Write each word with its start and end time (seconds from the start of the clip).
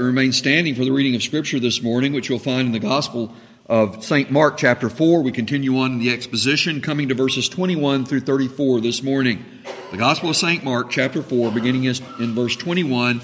we 0.00 0.06
remain 0.06 0.32
standing 0.32 0.74
for 0.74 0.82
the 0.82 0.92
reading 0.92 1.14
of 1.14 1.22
Scripture 1.22 1.60
this 1.60 1.82
morning, 1.82 2.14
which 2.14 2.30
you'll 2.30 2.38
find 2.38 2.66
in 2.66 2.72
the 2.72 2.78
Gospel 2.78 3.34
of 3.66 4.02
St. 4.02 4.30
Mark, 4.30 4.56
chapter 4.56 4.88
4. 4.88 5.20
We 5.20 5.30
continue 5.30 5.76
on 5.76 5.92
in 5.92 5.98
the 5.98 6.10
exposition, 6.10 6.80
coming 6.80 7.10
to 7.10 7.14
verses 7.14 7.50
21 7.50 8.06
through 8.06 8.20
34 8.20 8.80
this 8.80 9.02
morning. 9.02 9.44
The 9.90 9.98
Gospel 9.98 10.30
of 10.30 10.36
St. 10.36 10.64
Mark, 10.64 10.88
chapter 10.88 11.22
4, 11.22 11.50
beginning 11.50 11.84
in 11.84 12.34
verse 12.34 12.56
21. 12.56 13.20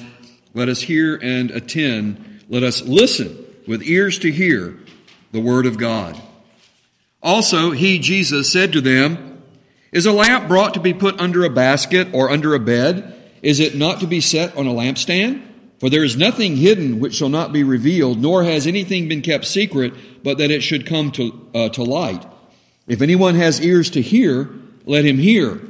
Let 0.53 0.69
us 0.69 0.83
hear 0.83 1.17
and 1.17 1.51
attend. 1.51 2.43
Let 2.51 2.63
us 2.63 2.83
listen 2.83 3.47
with 3.67 3.83
ears 3.83 4.19
to 4.19 4.31
hear 4.31 4.79
the 5.33 5.41
Word 5.41 5.65
of 5.65 5.79
God. 5.79 6.21
Also, 7.23 7.71
he, 7.71 7.99
Jesus, 7.99 8.53
said 8.53 8.75
to 8.75 8.83
them, 8.83 9.43
Is 9.93 10.05
a 10.05 10.13
lamp 10.13 10.47
brought 10.47 10.75
to 10.75 10.81
be 10.81 10.93
put 10.93 11.19
under 11.19 11.43
a 11.43 11.51
basket 11.51 12.09
or 12.13 12.29
under 12.29 12.55
a 12.55 12.61
bed? 12.61 13.15
Is 13.41 13.61
it 13.61 13.75
not 13.77 14.01
to 14.01 14.07
be 14.07 14.21
set 14.21 14.55
on 14.59 14.67
a 14.67 14.73
lampstand? 14.73 15.46
For 15.79 15.91
there 15.91 16.05
is 16.05 16.17
nothing 16.17 16.57
hidden 16.57 17.01
which 17.01 17.15
shall 17.15 17.29
not 17.29 17.53
be 17.53 17.63
revealed, 17.63 18.19
nor 18.19 18.45
has 18.45 18.67
anything 18.67 19.09
been 19.09 19.21
kept 19.21 19.45
secret, 19.45 19.93
but 20.23 20.39
that 20.39 20.51
it 20.51 20.63
should 20.63 20.87
come 20.87 21.11
to, 21.13 21.49
uh, 21.55 21.69
to 21.71 21.83
light. 21.83 22.25
If 22.87 23.03
anyone 23.03 23.35
has 23.35 23.61
ears 23.61 23.91
to 23.91 24.01
hear, 24.01 24.49
let 24.87 25.05
him 25.05 25.19
hear. 25.19 25.61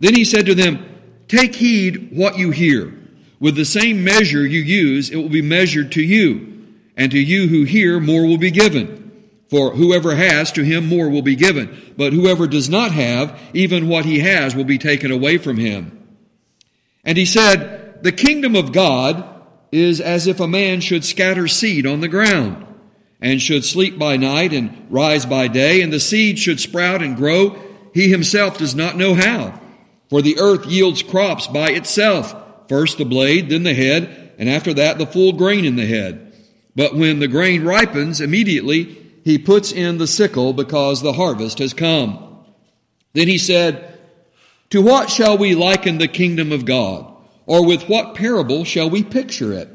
Then 0.00 0.14
he 0.14 0.24
said 0.24 0.46
to 0.46 0.54
them, 0.54 0.84
Take 1.28 1.54
heed 1.54 2.10
what 2.12 2.36
you 2.36 2.50
hear. 2.50 2.92
With 3.38 3.56
the 3.56 3.64
same 3.64 4.02
measure 4.02 4.46
you 4.46 4.60
use, 4.60 5.10
it 5.10 5.16
will 5.16 5.28
be 5.28 5.42
measured 5.42 5.92
to 5.92 6.02
you. 6.02 6.50
And 6.96 7.12
to 7.12 7.18
you 7.18 7.48
who 7.48 7.64
hear, 7.64 8.00
more 8.00 8.26
will 8.26 8.38
be 8.38 8.50
given. 8.50 9.00
For 9.50 9.70
whoever 9.70 10.14
has, 10.14 10.50
to 10.52 10.64
him 10.64 10.88
more 10.88 11.08
will 11.08 11.22
be 11.22 11.36
given. 11.36 11.92
But 11.96 12.12
whoever 12.12 12.46
does 12.46 12.68
not 12.68 12.92
have, 12.92 13.38
even 13.52 13.88
what 13.88 14.04
he 14.04 14.20
has 14.20 14.54
will 14.54 14.64
be 14.64 14.78
taken 14.78 15.10
away 15.10 15.38
from 15.38 15.58
him. 15.58 16.06
And 17.04 17.18
he 17.18 17.26
said, 17.26 18.02
The 18.02 18.12
kingdom 18.12 18.56
of 18.56 18.72
God 18.72 19.33
is 19.74 20.00
as 20.00 20.26
if 20.26 20.38
a 20.40 20.46
man 20.46 20.80
should 20.80 21.04
scatter 21.04 21.48
seed 21.48 21.86
on 21.86 22.00
the 22.00 22.08
ground, 22.08 22.64
and 23.20 23.40
should 23.40 23.64
sleep 23.64 23.98
by 23.98 24.16
night 24.16 24.52
and 24.52 24.86
rise 24.90 25.26
by 25.26 25.48
day, 25.48 25.82
and 25.82 25.92
the 25.92 26.00
seed 26.00 26.38
should 26.38 26.60
sprout 26.60 27.02
and 27.02 27.16
grow. 27.16 27.58
He 27.92 28.08
himself 28.08 28.58
does 28.58 28.74
not 28.74 28.96
know 28.96 29.14
how. 29.14 29.60
For 30.10 30.22
the 30.22 30.38
earth 30.38 30.66
yields 30.66 31.02
crops 31.02 31.46
by 31.46 31.70
itself, 31.70 32.34
first 32.68 32.98
the 32.98 33.04
blade, 33.04 33.48
then 33.48 33.62
the 33.62 33.74
head, 33.74 34.32
and 34.38 34.48
after 34.48 34.74
that 34.74 34.98
the 34.98 35.06
full 35.06 35.32
grain 35.32 35.64
in 35.64 35.76
the 35.76 35.86
head. 35.86 36.32
But 36.76 36.94
when 36.94 37.18
the 37.18 37.28
grain 37.28 37.64
ripens, 37.64 38.20
immediately 38.20 38.96
he 39.24 39.38
puts 39.38 39.72
in 39.72 39.98
the 39.98 40.06
sickle 40.06 40.52
because 40.52 41.00
the 41.00 41.14
harvest 41.14 41.58
has 41.58 41.72
come. 41.72 42.44
Then 43.12 43.28
he 43.28 43.38
said, 43.38 43.98
To 44.70 44.82
what 44.82 45.08
shall 45.08 45.38
we 45.38 45.54
liken 45.54 45.98
the 45.98 46.08
kingdom 46.08 46.52
of 46.52 46.64
God? 46.64 47.13
Or 47.46 47.64
with 47.64 47.88
what 47.88 48.14
parable 48.14 48.64
shall 48.64 48.88
we 48.88 49.02
picture 49.02 49.52
it? 49.52 49.68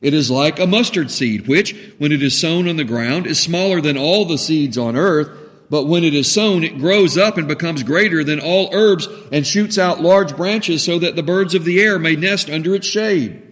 It 0.00 0.12
is 0.12 0.30
like 0.30 0.58
a 0.58 0.66
mustard 0.66 1.10
seed, 1.10 1.48
which, 1.48 1.74
when 1.98 2.12
it 2.12 2.22
is 2.22 2.38
sown 2.38 2.68
on 2.68 2.76
the 2.76 2.84
ground, 2.84 3.26
is 3.26 3.38
smaller 3.38 3.80
than 3.80 3.96
all 3.96 4.24
the 4.24 4.38
seeds 4.38 4.76
on 4.76 4.94
earth, 4.94 5.30
but 5.68 5.86
when 5.86 6.04
it 6.04 6.14
is 6.14 6.30
sown, 6.30 6.62
it 6.62 6.78
grows 6.78 7.18
up 7.18 7.38
and 7.38 7.48
becomes 7.48 7.82
greater 7.82 8.22
than 8.22 8.38
all 8.38 8.68
herbs 8.72 9.08
and 9.32 9.46
shoots 9.46 9.78
out 9.78 10.02
large 10.02 10.36
branches 10.36 10.84
so 10.84 10.98
that 10.98 11.16
the 11.16 11.22
birds 11.22 11.54
of 11.54 11.64
the 11.64 11.80
air 11.80 11.98
may 11.98 12.14
nest 12.14 12.48
under 12.50 12.74
its 12.74 12.86
shade. 12.86 13.42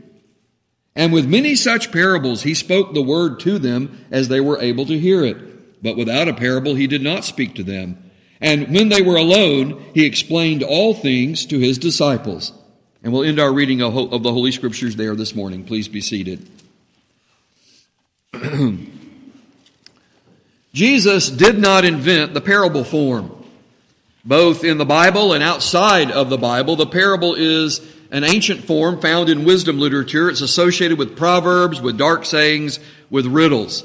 And 0.95 1.12
with 1.12 1.27
many 1.27 1.57
such 1.57 1.91
parables 1.91 2.42
he 2.42 2.55
spoke 2.55 2.95
the 2.95 3.03
word 3.03 3.41
to 3.41 3.59
them 3.59 4.07
as 4.12 4.29
they 4.29 4.41
were 4.41 4.61
able 4.61 4.87
to 4.87 4.98
hear 4.98 5.25
it. 5.25 5.83
But 5.83 5.97
without 5.97 6.29
a 6.29 6.35
parable 6.35 6.77
he 6.77 6.87
did 6.87 7.03
not 7.03 7.25
speak 7.25 7.55
to 7.57 7.65
them. 7.65 7.98
And 8.41 8.73
when 8.73 8.91
they 8.91 9.03
were 9.03 9.17
alone, 9.17 9.85
he 9.92 10.07
explained 10.07 10.62
all 10.62 10.95
things 10.95 11.47
to 11.47 11.59
his 11.59 11.79
disciples. 11.79 12.53
And 13.05 13.13
we'll 13.13 13.23
end 13.25 13.39
our 13.39 13.53
reading 13.53 13.83
of 13.83 14.23
the 14.23 14.33
Holy 14.33 14.51
Scriptures 14.51 14.97
there 14.97 15.15
this 15.15 15.35
morning. 15.35 15.63
Please 15.65 15.89
be 15.89 16.01
seated. 16.01 16.49
Jesus 20.73 21.29
did 21.29 21.59
not 21.59 21.85
invent 21.85 22.33
the 22.33 22.41
parable 22.41 22.83
form. 22.83 23.31
Both 24.25 24.64
in 24.64 24.79
the 24.79 24.87
Bible 24.87 25.35
and 25.35 25.45
outside 25.45 26.11
of 26.11 26.31
the 26.31 26.39
Bible, 26.39 26.77
the 26.77 26.87
parable 26.87 27.35
is 27.35 27.87
an 28.11 28.25
ancient 28.25 28.64
form 28.64 28.98
found 29.03 29.29
in 29.29 29.45
wisdom 29.45 29.79
literature. 29.79 30.31
It's 30.31 30.41
associated 30.41 30.97
with 30.97 31.14
proverbs, 31.14 31.83
with 31.83 31.98
dark 31.98 32.25
sayings, 32.25 32.81
with 33.11 33.27
riddles. 33.27 33.85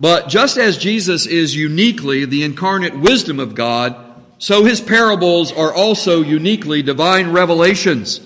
But 0.00 0.28
just 0.28 0.56
as 0.56 0.78
Jesus 0.78 1.26
is 1.26 1.54
uniquely 1.54 2.24
the 2.24 2.42
incarnate 2.42 2.98
wisdom 2.98 3.38
of 3.38 3.54
God, 3.54 4.09
so 4.40 4.64
his 4.64 4.80
parables 4.80 5.52
are 5.52 5.70
also 5.70 6.22
uniquely 6.22 6.82
divine 6.82 7.30
revelations, 7.30 8.22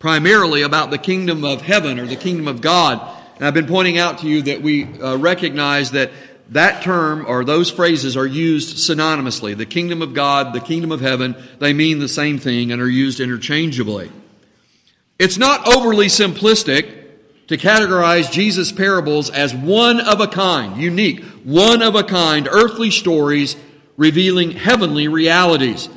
primarily 0.00 0.62
about 0.62 0.90
the 0.90 0.98
kingdom 0.98 1.44
of 1.44 1.62
heaven 1.62 2.00
or 2.00 2.06
the 2.06 2.16
kingdom 2.16 2.48
of 2.48 2.60
God. 2.60 3.00
And 3.36 3.46
I've 3.46 3.54
been 3.54 3.68
pointing 3.68 3.96
out 3.96 4.18
to 4.18 4.26
you 4.26 4.42
that 4.42 4.60
we 4.60 4.84
uh, 4.98 5.16
recognize 5.16 5.92
that 5.92 6.10
that 6.50 6.82
term 6.82 7.24
or 7.28 7.44
those 7.44 7.70
phrases 7.70 8.16
are 8.16 8.26
used 8.26 8.76
synonymously. 8.76 9.56
The 9.56 9.66
kingdom 9.66 10.02
of 10.02 10.14
God, 10.14 10.52
the 10.52 10.58
kingdom 10.58 10.90
of 10.90 11.00
heaven, 11.00 11.36
they 11.60 11.72
mean 11.72 12.00
the 12.00 12.08
same 12.08 12.40
thing 12.40 12.72
and 12.72 12.82
are 12.82 12.88
used 12.88 13.20
interchangeably. 13.20 14.10
It's 15.20 15.38
not 15.38 15.68
overly 15.68 16.06
simplistic 16.06 17.04
to 17.46 17.56
categorize 17.56 18.32
Jesus' 18.32 18.72
parables 18.72 19.30
as 19.30 19.54
one 19.54 20.00
of 20.00 20.20
a 20.20 20.26
kind, 20.26 20.76
unique, 20.82 21.22
one 21.44 21.82
of 21.82 21.94
a 21.94 22.02
kind 22.02 22.48
earthly 22.50 22.90
stories 22.90 23.54
revealing 23.96 24.50
heavenly 24.52 25.08
realities, 25.08 25.88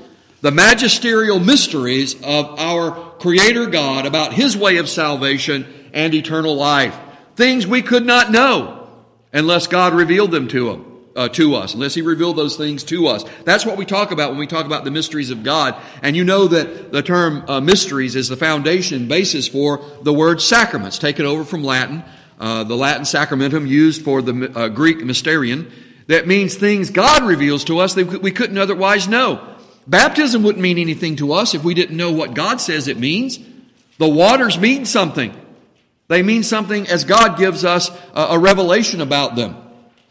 the 0.41 0.51
magisterial 0.51 1.39
mysteries 1.39 2.15
of 2.15 2.59
our 2.59 2.91
Creator 3.19 3.67
God 3.67 4.05
about 4.05 4.33
His 4.33 4.55
way 4.55 4.77
of 4.77 4.89
salvation 4.89 5.67
and 5.93 6.13
eternal 6.13 6.55
life. 6.55 6.97
Things 7.35 7.67
we 7.67 7.81
could 7.81 8.05
not 8.05 8.31
know 8.31 8.87
unless 9.33 9.67
God 9.67 9.93
revealed 9.93 10.31
them 10.31 10.47
to 10.49 10.69
them. 10.69 10.85
Uh, 11.15 11.27
to 11.27 11.55
us, 11.55 11.73
unless 11.73 11.95
He 11.95 12.01
revealed 12.01 12.37
those 12.37 12.55
things 12.55 12.83
to 12.85 13.07
us. 13.07 13.25
That's 13.43 13.65
what 13.65 13.75
we 13.75 13.83
talk 13.83 14.11
about 14.11 14.29
when 14.29 14.39
we 14.39 14.47
talk 14.47 14.66
about 14.66 14.85
the 14.85 14.91
mysteries 14.91 15.31
of 15.31 15.43
God. 15.43 15.75
And 16.01 16.16
you 16.16 16.23
know 16.23 16.47
that 16.47 16.93
the 16.93 17.01
term 17.01 17.43
uh, 17.49 17.59
mysteries 17.59 18.16
is 18.16 18.29
the 18.29 18.37
foundation 18.37 19.09
basis 19.09 19.45
for 19.45 19.83
the 20.03 20.13
word 20.13 20.39
sacraments, 20.39 20.97
taken 20.97 21.25
over 21.25 21.43
from 21.43 21.63
Latin. 21.63 22.03
Uh, 22.39 22.63
the 22.63 22.75
Latin 22.75 23.03
sacramentum 23.03 23.67
used 23.67 24.03
for 24.03 24.21
the 24.21 24.51
uh, 24.55 24.67
Greek 24.69 24.99
mysterion 24.99 25.69
that 26.09 26.25
means 26.25 26.56
things 26.56 26.90
God 26.90 27.22
reveals 27.24 27.66
to 27.66 27.78
us 27.78 27.94
that 27.94 28.24
we 28.24 28.31
couldn't 28.31 28.58
otherwise 28.58 29.08
know. 29.08 29.47
Baptism 29.86 30.42
wouldn't 30.42 30.62
mean 30.62 30.80
anything 30.80 31.18
to 31.18 31.34
us 31.34 31.53
if 31.53 31.64
we 31.64 31.75
didn't 31.75 31.97
know 31.97 32.12
what 32.12 32.34
God 32.34 32.59
says 32.59 32.88
it 32.88 32.97
means. 32.97 33.38
The 34.00 34.09
waters 34.09 34.58
mean 34.58 34.86
something. 34.86 35.31
They 36.08 36.24
mean 36.24 36.42
something 36.42 36.88
as 36.88 37.03
God 37.03 37.38
gives 37.38 37.64
us 37.64 37.92
a, 38.16 38.40
revelation 38.40 39.02
about 39.02 39.36
them. 39.36 39.56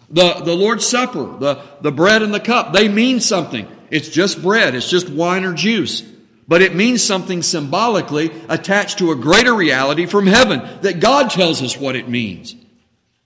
The, 0.08 0.34
the 0.34 0.54
Lord's 0.54 0.86
Supper, 0.86 1.36
the, 1.36 1.64
the 1.80 1.90
bread 1.90 2.22
and 2.22 2.32
the 2.32 2.38
cup, 2.38 2.72
they 2.72 2.88
mean 2.88 3.18
something. 3.18 3.66
It's 3.90 4.08
just 4.08 4.40
bread, 4.40 4.76
it's 4.76 4.88
just 4.88 5.10
wine 5.10 5.44
or 5.44 5.52
juice. 5.52 6.02
But 6.46 6.62
it 6.62 6.76
means 6.76 7.02
something 7.02 7.42
symbolically 7.42 8.30
attached 8.48 8.98
to 8.98 9.10
a 9.10 9.16
greater 9.16 9.52
reality 9.52 10.06
from 10.06 10.28
heaven 10.28 10.62
that 10.82 11.00
God 11.00 11.30
tells 11.30 11.60
us 11.60 11.76
what 11.76 11.96
it 11.96 12.08
means. 12.08 12.54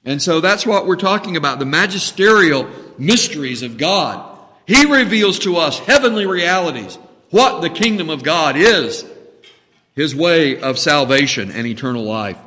And 0.04 0.20
so 0.20 0.40
that's 0.40 0.66
what 0.66 0.86
we're 0.86 0.96
talking 0.96 1.36
about 1.36 1.58
the 1.58 1.66
magisterial 1.66 2.68
mysteries 2.98 3.62
of 3.62 3.78
God. 3.78 4.28
He 4.66 4.84
reveals 4.86 5.38
to 5.40 5.56
us 5.56 5.78
heavenly 5.78 6.26
realities, 6.26 6.98
what 7.30 7.60
the 7.62 7.70
kingdom 7.70 8.10
of 8.10 8.22
God 8.22 8.56
is, 8.56 9.04
His 9.94 10.14
way 10.14 10.60
of 10.60 10.78
salvation 10.78 11.50
and 11.50 11.66
eternal 11.66 12.04
life. 12.04 12.38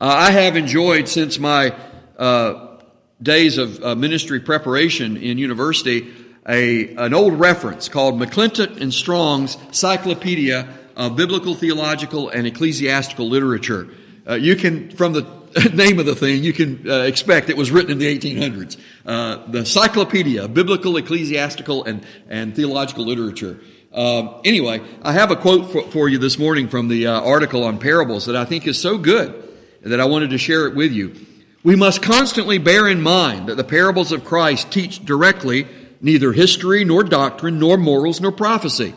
Uh, 0.00 0.06
I 0.06 0.30
have 0.32 0.56
enjoyed 0.56 1.08
since 1.08 1.38
my 1.38 1.74
uh, 2.18 2.78
days 3.22 3.58
of 3.58 3.82
uh, 3.82 3.94
ministry 3.94 4.40
preparation 4.40 5.16
in 5.16 5.38
university 5.38 6.12
a, 6.46 6.94
an 6.96 7.14
old 7.14 7.38
reference 7.38 7.88
called 7.88 8.20
McClintock 8.20 8.80
and 8.80 8.92
Strong's 8.92 9.56
Cyclopedia 9.70 10.68
of 10.96 11.16
Biblical, 11.16 11.54
Theological, 11.54 12.28
and 12.28 12.46
Ecclesiastical 12.46 13.28
Literature. 13.28 13.88
Uh, 14.28 14.34
you 14.34 14.56
can, 14.56 14.90
from 14.90 15.12
the 15.12 15.22
name 15.72 15.98
of 15.98 16.06
the 16.06 16.16
thing, 16.16 16.42
you 16.42 16.52
can 16.52 16.90
uh, 16.90 17.02
expect 17.02 17.48
it 17.48 17.56
was 17.56 17.70
written 17.70 17.92
in 17.92 17.98
the 17.98 18.18
1800s. 18.18 18.76
Uh, 19.06 19.46
the 19.46 19.64
Cyclopedia, 19.64 20.48
Biblical, 20.48 20.96
Ecclesiastical, 20.96 21.84
and, 21.84 22.04
and 22.28 22.56
Theological 22.56 23.04
Literature. 23.04 23.60
Uh, 23.92 24.40
anyway, 24.44 24.80
I 25.02 25.12
have 25.12 25.30
a 25.30 25.36
quote 25.36 25.70
for, 25.70 25.82
for 25.90 26.08
you 26.08 26.18
this 26.18 26.38
morning 26.38 26.68
from 26.68 26.88
the 26.88 27.06
uh, 27.06 27.20
article 27.20 27.62
on 27.62 27.78
parables 27.78 28.26
that 28.26 28.34
I 28.34 28.44
think 28.44 28.66
is 28.66 28.80
so 28.80 28.98
good 28.98 29.42
that 29.82 30.00
I 30.00 30.06
wanted 30.06 30.30
to 30.30 30.38
share 30.38 30.66
it 30.66 30.74
with 30.74 30.92
you. 30.92 31.14
We 31.62 31.76
must 31.76 32.02
constantly 32.02 32.58
bear 32.58 32.88
in 32.88 33.00
mind 33.00 33.48
that 33.48 33.56
the 33.56 33.64
parables 33.64 34.10
of 34.10 34.24
Christ 34.24 34.72
teach 34.72 35.04
directly 35.04 35.68
neither 36.00 36.32
history, 36.32 36.84
nor 36.84 37.04
doctrine, 37.04 37.60
nor 37.60 37.76
morals, 37.76 38.20
nor 38.20 38.32
prophecy. 38.32 38.92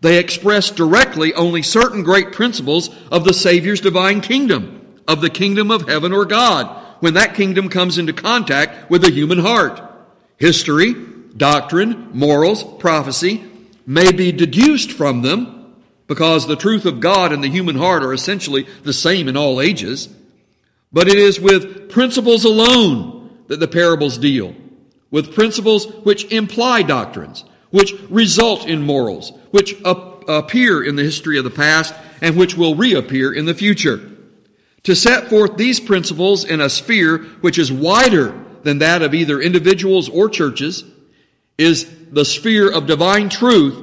They 0.00 0.18
express 0.18 0.70
directly 0.70 1.34
only 1.34 1.62
certain 1.62 2.04
great 2.04 2.32
principles 2.32 2.88
of 3.10 3.24
the 3.24 3.34
Savior's 3.34 3.80
divine 3.80 4.20
kingdom 4.20 4.77
of 5.08 5.20
the 5.20 5.30
kingdom 5.30 5.70
of 5.70 5.88
heaven 5.88 6.12
or 6.12 6.24
God 6.24 6.84
when 7.00 7.14
that 7.14 7.34
kingdom 7.34 7.68
comes 7.68 7.98
into 7.98 8.12
contact 8.12 8.90
with 8.90 9.02
the 9.02 9.10
human 9.10 9.38
heart. 9.38 9.80
History, 10.36 10.94
doctrine, 11.36 12.10
morals, 12.12 12.62
prophecy 12.62 13.44
may 13.86 14.12
be 14.12 14.30
deduced 14.30 14.92
from 14.92 15.22
them 15.22 15.74
because 16.06 16.46
the 16.46 16.56
truth 16.56 16.84
of 16.84 17.00
God 17.00 17.32
and 17.32 17.42
the 17.42 17.48
human 17.48 17.76
heart 17.76 18.02
are 18.02 18.12
essentially 18.12 18.66
the 18.82 18.92
same 18.92 19.28
in 19.28 19.36
all 19.36 19.60
ages. 19.60 20.08
But 20.92 21.08
it 21.08 21.18
is 21.18 21.40
with 21.40 21.90
principles 21.90 22.44
alone 22.44 23.44
that 23.48 23.60
the 23.60 23.68
parables 23.68 24.18
deal, 24.18 24.54
with 25.10 25.34
principles 25.34 25.86
which 26.04 26.30
imply 26.32 26.82
doctrines, 26.82 27.44
which 27.70 27.94
result 28.08 28.66
in 28.66 28.82
morals, 28.82 29.32
which 29.50 29.74
appear 29.84 30.82
in 30.82 30.96
the 30.96 31.02
history 31.02 31.38
of 31.38 31.44
the 31.44 31.50
past, 31.50 31.94
and 32.20 32.36
which 32.36 32.56
will 32.56 32.74
reappear 32.74 33.32
in 33.32 33.44
the 33.44 33.54
future. 33.54 34.00
To 34.88 34.96
set 34.96 35.28
forth 35.28 35.58
these 35.58 35.80
principles 35.80 36.46
in 36.46 36.62
a 36.62 36.70
sphere 36.70 37.18
which 37.42 37.58
is 37.58 37.70
wider 37.70 38.32
than 38.62 38.78
that 38.78 39.02
of 39.02 39.12
either 39.12 39.38
individuals 39.38 40.08
or 40.08 40.30
churches 40.30 40.82
is 41.58 41.86
the 42.10 42.24
sphere 42.24 42.72
of 42.72 42.86
divine 42.86 43.28
truth 43.28 43.76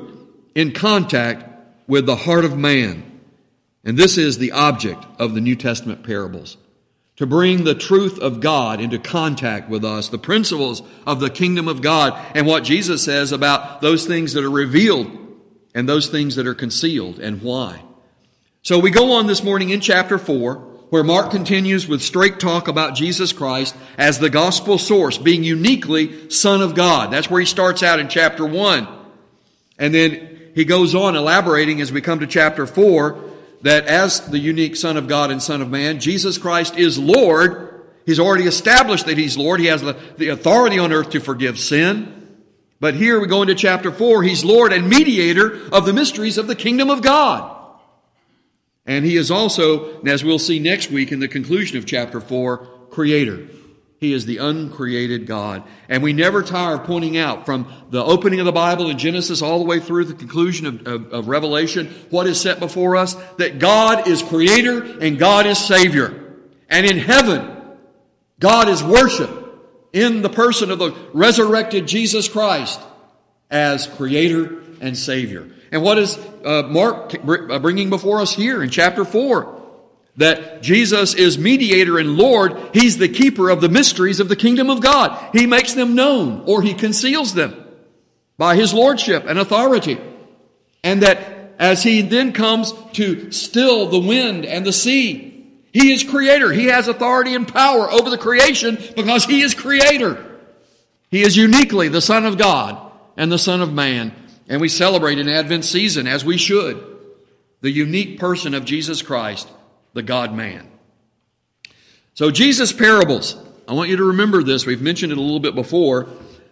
in 0.55 0.71
contact 0.71 1.45
with 1.87 2.07
the 2.07 2.15
heart 2.15 2.43
of 2.43 2.57
man. 2.57 3.21
And 3.83 3.99
this 3.99 4.17
is 4.17 4.39
the 4.39 4.53
object 4.53 5.05
of 5.19 5.35
the 5.35 5.41
New 5.41 5.55
Testament 5.55 6.01
parables. 6.01 6.57
To 7.17 7.27
bring 7.27 7.65
the 7.65 7.75
truth 7.75 8.17
of 8.17 8.39
God 8.39 8.81
into 8.81 8.97
contact 8.97 9.69
with 9.69 9.85
us, 9.85 10.09
the 10.09 10.17
principles 10.17 10.81
of 11.05 11.19
the 11.19 11.29
kingdom 11.29 11.67
of 11.67 11.83
God, 11.83 12.19
and 12.33 12.47
what 12.47 12.63
Jesus 12.63 13.03
says 13.03 13.31
about 13.31 13.79
those 13.79 14.07
things 14.07 14.33
that 14.33 14.43
are 14.43 14.49
revealed 14.49 15.15
and 15.75 15.87
those 15.87 16.07
things 16.07 16.35
that 16.37 16.47
are 16.47 16.55
concealed 16.55 17.19
and 17.19 17.43
why. 17.43 17.83
So 18.63 18.79
we 18.79 18.89
go 18.89 19.11
on 19.11 19.27
this 19.27 19.43
morning 19.43 19.69
in 19.69 19.81
chapter 19.81 20.17
4, 20.17 20.71
where 20.89 21.03
Mark 21.03 21.31
continues 21.31 21.87
with 21.87 22.01
straight 22.01 22.39
talk 22.39 22.67
about 22.67 22.95
Jesus 22.95 23.33
Christ 23.33 23.75
as 23.97 24.19
the 24.19 24.29
gospel 24.29 24.77
source, 24.77 25.17
being 25.17 25.43
uniquely 25.43 26.29
Son 26.29 26.61
of 26.61 26.75
God. 26.75 27.11
That's 27.11 27.29
where 27.29 27.39
he 27.39 27.45
starts 27.45 27.83
out 27.83 27.99
in 27.99 28.07
chapter 28.07 28.45
1. 28.45 28.87
And 29.77 29.93
then 29.93 30.51
he 30.53 30.65
goes 30.65 30.95
on 30.95 31.15
elaborating 31.15 31.81
as 31.81 31.91
we 31.91 32.01
come 32.01 32.19
to 32.19 32.27
chapter 32.27 32.65
4 32.65 33.31
that 33.61 33.87
as 33.87 34.21
the 34.29 34.39
unique 34.39 34.75
Son 34.75 34.95
of 34.95 35.07
God 35.07 35.31
and 35.31 35.41
Son 35.41 35.61
of 35.61 35.69
Man, 35.69 35.99
Jesus 35.99 36.37
Christ 36.37 36.77
is 36.77 36.99
Lord. 36.99 37.83
He's 38.05 38.19
already 38.19 38.45
established 38.45 39.07
that 39.07 39.17
He's 39.17 39.37
Lord. 39.37 39.59
He 39.59 39.65
has 39.65 39.81
the, 39.81 39.97
the 40.17 40.29
authority 40.29 40.77
on 40.77 40.93
earth 40.93 41.09
to 41.11 41.19
forgive 41.19 41.59
sin. 41.59 42.11
But 42.79 42.93
here 42.93 43.19
we 43.19 43.25
go 43.25 43.41
into 43.41 43.55
chapter 43.55 43.91
4. 43.91 44.21
He's 44.21 44.45
Lord 44.45 44.71
and 44.71 44.87
mediator 44.87 45.67
of 45.71 45.85
the 45.85 45.93
mysteries 45.93 46.37
of 46.37 46.45
the 46.45 46.55
kingdom 46.55 46.91
of 46.91 47.01
God. 47.01 47.54
And 48.85 49.05
He 49.05 49.15
is 49.17 49.31
also, 49.31 50.01
as 50.03 50.23
we'll 50.23 50.39
see 50.39 50.59
next 50.59 50.91
week 50.91 51.11
in 51.11 51.19
the 51.19 51.27
conclusion 51.27 51.77
of 51.77 51.85
chapter 51.85 52.21
4, 52.21 52.57
Creator. 52.89 53.47
He 53.99 54.13
is 54.13 54.25
the 54.25 54.37
uncreated 54.37 55.25
God. 55.25 55.63
And 55.89 56.03
we 56.03 56.13
never 56.13 56.43
tire 56.43 56.75
of 56.75 56.83
pointing 56.83 57.17
out 57.17 57.45
from 57.45 57.67
the 57.89 58.03
opening 58.03 58.39
of 58.39 58.45
the 58.45 58.51
Bible 58.51 58.89
in 58.89 58.97
Genesis 58.97 59.41
all 59.41 59.57
the 59.57 59.65
way 59.65 59.79
through 59.79 60.05
the 60.05 60.13
conclusion 60.13 60.67
of, 60.67 60.87
of, 60.87 61.13
of, 61.13 61.27
Revelation 61.27 61.87
what 62.09 62.27
is 62.27 62.39
set 62.39 62.59
before 62.59 62.97
us 62.97 63.15
that 63.37 63.57
God 63.57 64.07
is 64.07 64.21
creator 64.21 64.99
and 64.99 65.17
God 65.17 65.47
is 65.47 65.57
savior. 65.57 66.35
And 66.69 66.85
in 66.85 66.97
heaven, 66.97 67.49
God 68.39 68.67
is 68.67 68.83
worshiped 68.83 69.33
in 69.93 70.21
the 70.21 70.29
person 70.29 70.71
of 70.71 70.79
the 70.79 70.91
resurrected 71.13 71.87
Jesus 71.87 72.27
Christ 72.27 72.81
as 73.49 73.87
creator 73.87 74.61
and 74.81 74.97
savior. 74.97 75.49
And 75.71 75.81
what 75.81 75.97
is 75.97 76.17
uh, 76.43 76.63
Mark 76.63 77.13
uh, 77.15 77.59
bringing 77.59 77.89
before 77.89 78.21
us 78.21 78.35
here 78.35 78.63
in 78.63 78.69
chapter 78.69 79.05
4? 79.05 79.55
that 80.17 80.61
Jesus 80.61 81.13
is 81.13 81.37
mediator 81.37 81.97
and 81.97 82.17
Lord. 82.17 82.57
He's 82.73 82.97
the 82.97 83.09
keeper 83.09 83.49
of 83.49 83.61
the 83.61 83.69
mysteries 83.69 84.19
of 84.19 84.29
the 84.29 84.35
kingdom 84.35 84.69
of 84.69 84.81
God. 84.81 85.35
He 85.35 85.45
makes 85.45 85.73
them 85.73 85.95
known 85.95 86.43
or 86.45 86.61
he 86.61 86.73
conceals 86.73 87.33
them 87.33 87.65
by 88.37 88.55
his 88.55 88.73
lordship 88.73 89.25
and 89.27 89.37
authority. 89.37 89.99
And 90.83 91.03
that 91.03 91.53
as 91.59 91.83
he 91.83 92.01
then 92.01 92.31
comes 92.31 92.73
to 92.93 93.31
still 93.31 93.87
the 93.87 93.99
wind 93.99 94.45
and 94.45 94.65
the 94.65 94.73
sea, 94.73 95.31
he 95.73 95.91
is 95.91 96.03
creator. 96.03 96.51
He 96.51 96.67
has 96.67 96.87
authority 96.87 97.35
and 97.35 97.47
power 97.47 97.91
over 97.91 98.09
the 98.09 98.17
creation 98.17 98.77
because 98.95 99.25
he 99.25 99.41
is 99.41 99.53
creator. 99.53 100.39
He 101.11 101.21
is 101.21 101.35
uniquely 101.35 101.89
the 101.89 102.01
Son 102.01 102.25
of 102.25 102.37
God 102.37 102.91
and 103.17 103.31
the 103.31 103.37
Son 103.37 103.61
of 103.61 103.73
Man. 103.73 104.13
And 104.47 104.61
we 104.61 104.69
celebrate 104.69 105.19
in 105.19 105.27
Advent 105.27 105.65
season 105.65 106.07
as 106.07 106.23
we 106.23 106.37
should 106.37 106.83
the 107.61 107.71
unique 107.71 108.19
person 108.19 108.53
of 108.53 108.65
Jesus 108.65 109.01
Christ 109.01 109.49
the 109.93 110.03
God 110.03 110.33
man. 110.33 110.69
So, 112.13 112.29
Jesus' 112.29 112.71
parables, 112.71 113.35
I 113.67 113.73
want 113.73 113.89
you 113.89 113.97
to 113.97 114.03
remember 114.03 114.43
this. 114.43 114.65
We've 114.65 114.81
mentioned 114.81 115.11
it 115.11 115.17
a 115.17 115.21
little 115.21 115.39
bit 115.39 115.55
before. 115.55 116.07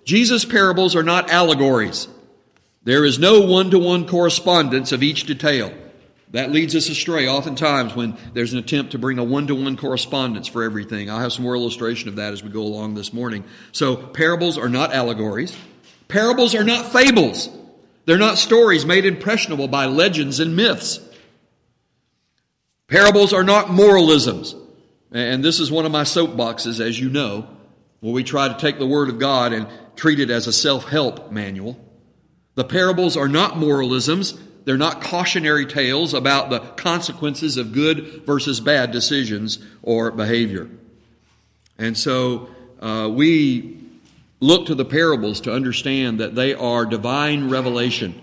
Jesus' 0.06 0.44
parables 0.44 0.95
are 0.95 1.04
not 1.04 1.30
allegories. 1.30 2.07
There 2.84 3.06
is 3.06 3.19
no 3.19 3.42
one 3.42 3.69
to 3.72 3.80
one 3.80 4.07
correspondence 4.07 4.92
of 4.92 5.04
each 5.04 5.25
detail. 5.25 5.74
That 6.31 6.51
leads 6.51 6.75
us 6.75 6.90
astray 6.90 7.28
oftentimes 7.28 7.95
when 7.95 8.18
there's 8.34 8.54
an 8.54 8.60
attempt 8.60 8.94
to 8.94 8.98
bring 8.98 9.19
a 9.19 9.24
one 9.24 9.45
to 9.48 9.56
one 9.56 9.78
correspondence 9.78 10.48
for 10.48 10.63
everything. 10.63 11.10
I'll 11.10 11.19
have 11.19 11.31
some 11.31 11.44
more 11.44 11.56
illustration 11.56 12.10
of 12.10 12.16
that 12.16 12.34
as 12.34 12.44
we 12.44 12.50
go 12.50 12.62
along 12.62 12.95
this 12.95 13.13
morning. 13.13 13.44
So, 13.72 13.95
parables 13.95 14.57
are 14.57 14.69
not 14.69 14.94
allegories. 14.94 15.56
Parables 16.07 16.56
are 16.56 16.63
not 16.63 16.92
fables. 16.92 17.50
They're 18.05 18.17
not 18.17 18.38
stories 18.38 18.85
made 18.85 19.05
impressionable 19.05 19.67
by 19.67 19.85
legends 19.85 20.39
and 20.39 20.55
myths. 20.55 21.00
Parables 22.88 23.33
are 23.33 23.44
not 23.44 23.69
moralisms. 23.69 24.55
And 25.11 25.44
this 25.44 25.59
is 25.59 25.71
one 25.71 25.85
of 25.85 25.91
my 25.91 26.03
soapboxes, 26.03 26.79
as 26.79 27.00
you 27.00 27.09
know, 27.09 27.47
where 28.00 28.13
we 28.13 28.23
try 28.23 28.47
to 28.47 28.57
take 28.57 28.79
the 28.79 28.88
Word 28.88 29.09
of 29.09 29.19
God 29.19 29.53
and 29.53 29.67
treat 29.95 30.19
it 30.19 30.29
as 30.29 30.47
a 30.47 30.53
self 30.53 30.85
help 30.85 31.31
manual. 31.31 31.79
The 32.55 32.63
parables 32.63 33.15
are 33.15 33.27
not 33.27 33.57
moralisms. 33.57 34.38
They're 34.65 34.77
not 34.77 35.01
cautionary 35.01 35.65
tales 35.65 36.13
about 36.13 36.49
the 36.49 36.59
consequences 36.59 37.57
of 37.57 37.73
good 37.73 38.25
versus 38.25 38.59
bad 38.59 38.91
decisions 38.91 39.59
or 39.81 40.11
behavior. 40.11 40.69
And 41.77 41.97
so 41.97 42.49
uh, 42.79 43.09
we 43.11 43.82
look 44.44 44.68
to 44.68 44.75
the 44.75 44.86
parables 44.86 45.42
to 45.42 45.54
understand 45.54 46.19
that 46.19 46.36
they 46.36 46.54
are 46.54 46.86
divine 46.86 47.50
revelation 47.50 48.19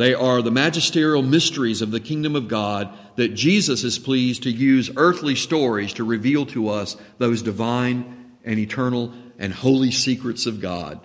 they 0.00 0.14
are 0.14 0.40
the 0.40 0.50
magisterial 0.50 1.22
mysteries 1.22 1.82
of 1.82 1.90
the 1.90 2.00
kingdom 2.00 2.34
of 2.34 2.48
God 2.48 2.88
that 3.16 3.34
Jesus 3.34 3.84
is 3.84 3.98
pleased 3.98 4.44
to 4.44 4.50
use 4.50 4.90
earthly 4.96 5.34
stories 5.34 5.92
to 5.92 6.04
reveal 6.04 6.46
to 6.46 6.70
us 6.70 6.96
those 7.18 7.42
divine 7.42 8.32
and 8.42 8.58
eternal 8.58 9.12
and 9.38 9.52
holy 9.52 9.90
secrets 9.90 10.46
of 10.46 10.58
God. 10.58 11.00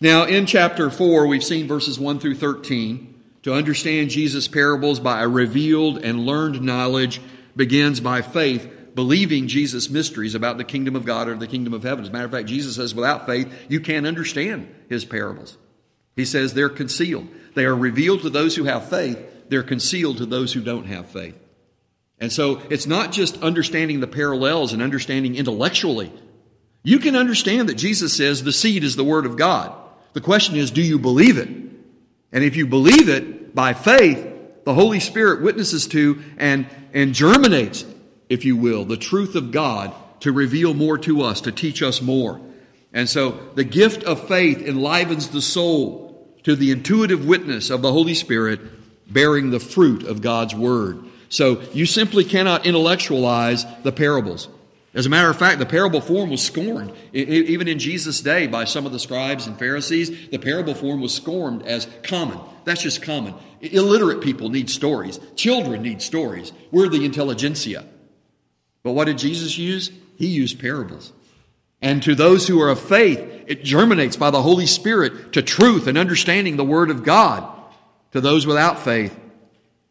Now, 0.00 0.24
in 0.24 0.46
chapter 0.46 0.88
4, 0.88 1.26
we've 1.26 1.44
seen 1.44 1.68
verses 1.68 2.00
1 2.00 2.20
through 2.20 2.36
13. 2.36 3.22
To 3.42 3.52
understand 3.52 4.08
Jesus' 4.08 4.48
parables 4.48 4.98
by 4.98 5.20
a 5.20 5.28
revealed 5.28 5.98
and 5.98 6.24
learned 6.24 6.62
knowledge 6.62 7.20
begins 7.54 8.00
by 8.00 8.22
faith, 8.22 8.66
believing 8.94 9.48
Jesus' 9.48 9.90
mysteries 9.90 10.34
about 10.34 10.58
the 10.58 10.64
kingdom 10.64 10.96
of 10.96 11.04
God 11.04 11.28
or 11.28 11.36
the 11.36 11.46
kingdom 11.46 11.72
of 11.72 11.82
heaven. 11.82 12.04
As 12.04 12.08
a 12.10 12.12
matter 12.12 12.24
of 12.24 12.32
fact, 12.32 12.48
Jesus 12.48 12.76
says 12.76 12.94
without 12.94 13.26
faith, 13.26 13.52
you 13.68 13.80
can't 13.80 14.06
understand 14.06 14.72
his 14.88 15.04
parables. 15.04 15.56
He 16.16 16.24
says 16.24 16.54
they're 16.54 16.68
concealed. 16.68 17.28
They 17.54 17.64
are 17.64 17.76
revealed 17.76 18.22
to 18.22 18.30
those 18.30 18.56
who 18.56 18.64
have 18.64 18.88
faith, 18.88 19.18
they're 19.48 19.62
concealed 19.62 20.18
to 20.18 20.26
those 20.26 20.52
who 20.52 20.60
don't 20.60 20.86
have 20.86 21.06
faith. 21.06 21.36
And 22.18 22.30
so 22.30 22.60
it's 22.68 22.86
not 22.86 23.12
just 23.12 23.42
understanding 23.42 24.00
the 24.00 24.06
parallels 24.06 24.72
and 24.72 24.82
understanding 24.82 25.34
intellectually. 25.34 26.12
You 26.82 26.98
can 26.98 27.16
understand 27.16 27.68
that 27.68 27.74
Jesus 27.74 28.14
says 28.16 28.42
the 28.42 28.52
seed 28.52 28.84
is 28.84 28.96
the 28.96 29.04
Word 29.04 29.26
of 29.26 29.36
God. 29.36 29.74
The 30.12 30.20
question 30.20 30.56
is, 30.56 30.70
do 30.70 30.82
you 30.82 30.98
believe 30.98 31.38
it? 31.38 31.48
And 31.48 32.44
if 32.44 32.56
you 32.56 32.66
believe 32.66 33.08
it 33.08 33.54
by 33.54 33.72
faith, 33.72 34.26
the 34.64 34.74
Holy 34.74 35.00
Spirit 35.00 35.42
witnesses 35.42 35.86
to 35.88 36.22
and, 36.36 36.66
and 36.92 37.14
germinates, 37.14 37.84
if 38.30 38.46
you 38.46 38.56
will, 38.56 38.86
the 38.86 38.96
truth 38.96 39.34
of 39.34 39.50
God 39.50 39.92
to 40.20 40.32
reveal 40.32 40.72
more 40.72 40.96
to 40.98 41.20
us, 41.22 41.42
to 41.42 41.52
teach 41.52 41.82
us 41.82 42.00
more. 42.00 42.40
And 42.92 43.08
so 43.08 43.38
the 43.54 43.64
gift 43.64 44.02
of 44.04 44.26
faith 44.26 44.62
enlivens 44.62 45.28
the 45.28 45.42
soul 45.42 46.34
to 46.44 46.56
the 46.56 46.70
intuitive 46.70 47.26
witness 47.26 47.68
of 47.68 47.82
the 47.82 47.92
Holy 47.92 48.14
Spirit 48.14 48.60
bearing 49.12 49.50
the 49.50 49.60
fruit 49.60 50.04
of 50.04 50.22
God's 50.22 50.54
Word. 50.54 51.04
So 51.28 51.60
you 51.72 51.86
simply 51.86 52.24
cannot 52.24 52.66
intellectualize 52.66 53.64
the 53.82 53.92
parables. 53.92 54.48
As 54.92 55.06
a 55.06 55.08
matter 55.08 55.30
of 55.30 55.38
fact, 55.38 55.60
the 55.60 55.66
parable 55.66 56.00
form 56.00 56.30
was 56.30 56.42
scorned. 56.42 56.92
Even 57.12 57.68
in 57.68 57.78
Jesus' 57.78 58.20
day, 58.20 58.48
by 58.48 58.64
some 58.64 58.86
of 58.86 58.92
the 58.92 58.98
scribes 58.98 59.46
and 59.46 59.56
Pharisees, 59.56 60.28
the 60.30 60.38
parable 60.38 60.74
form 60.74 61.00
was 61.00 61.14
scorned 61.14 61.62
as 61.62 61.86
common. 62.02 62.40
That's 62.64 62.82
just 62.82 63.00
common. 63.00 63.34
Illiterate 63.60 64.20
people 64.20 64.48
need 64.48 64.68
stories. 64.68 65.20
Children 65.36 65.82
need 65.82 66.02
stories. 66.02 66.52
We're 66.72 66.88
the 66.88 67.04
intelligentsia. 67.04 67.84
But 68.82 68.92
what 68.92 69.06
did 69.06 69.18
Jesus 69.18 69.58
use? 69.58 69.90
He 70.16 70.26
used 70.26 70.58
parables. 70.58 71.12
And 71.82 72.02
to 72.02 72.14
those 72.14 72.46
who 72.46 72.60
are 72.60 72.68
of 72.68 72.80
faith, 72.80 73.18
it 73.46 73.64
germinates 73.64 74.16
by 74.16 74.30
the 74.30 74.42
Holy 74.42 74.66
Spirit 74.66 75.32
to 75.32 75.42
truth 75.42 75.86
and 75.86 75.96
understanding 75.96 76.56
the 76.56 76.64
Word 76.64 76.90
of 76.90 77.02
God. 77.02 77.48
To 78.12 78.20
those 78.20 78.46
without 78.46 78.80
faith, 78.80 79.18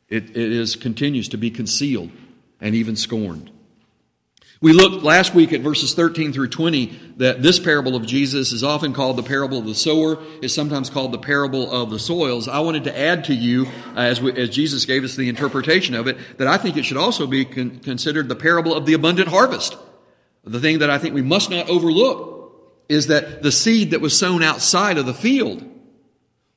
it, 0.07 0.31
it 0.31 0.37
is, 0.37 0.75
continues 0.75 1.29
to 1.29 1.37
be 1.37 1.49
concealed 1.49 2.11
and 2.59 2.75
even 2.75 2.95
scorned. 2.95 3.49
We 4.61 4.73
looked 4.73 5.05
last 5.05 5.33
week 5.33 5.53
at 5.53 5.61
verses 5.61 5.93
13 5.93 6.33
through 6.33 6.49
20 6.49 7.13
that 7.17 7.41
this 7.41 7.59
parable 7.59 7.95
of 7.95 8.05
Jesus 8.05 8.51
is 8.51 8.61
often 8.61 8.91
called 8.91 9.15
the 9.15 9.23
parable 9.23 9.57
of 9.57 9.65
the 9.65 9.73
sower, 9.73 10.21
is 10.41 10.53
sometimes 10.53 10.89
called 10.89 11.13
the 11.13 11.17
parable 11.17 11.71
of 11.71 11.89
the 11.89 11.99
soils. 11.99 12.49
I 12.49 12.59
wanted 12.59 12.83
to 12.83 12.99
add 12.99 13.23
to 13.25 13.33
you, 13.33 13.67
uh, 13.95 13.99
as, 13.99 14.19
we, 14.19 14.33
as 14.33 14.49
Jesus 14.49 14.83
gave 14.83 15.05
us 15.05 15.15
the 15.15 15.29
interpretation 15.29 15.95
of 15.95 16.07
it, 16.07 16.17
that 16.37 16.47
I 16.47 16.57
think 16.57 16.75
it 16.75 16.83
should 16.83 16.97
also 16.97 17.25
be 17.25 17.45
con- 17.45 17.79
considered 17.79 18.27
the 18.27 18.35
parable 18.35 18.75
of 18.75 18.85
the 18.85 18.93
abundant 18.93 19.29
harvest. 19.29 19.77
The 20.43 20.59
thing 20.59 20.79
that 20.79 20.89
I 20.89 20.97
think 20.97 21.15
we 21.15 21.21
must 21.21 21.49
not 21.49 21.69
overlook 21.69 22.83
is 22.89 23.07
that 23.07 23.41
the 23.41 23.53
seed 23.53 23.91
that 23.91 24.01
was 24.01 24.17
sown 24.17 24.43
outside 24.43 24.97
of 24.97 25.05
the 25.05 25.13
field 25.13 25.63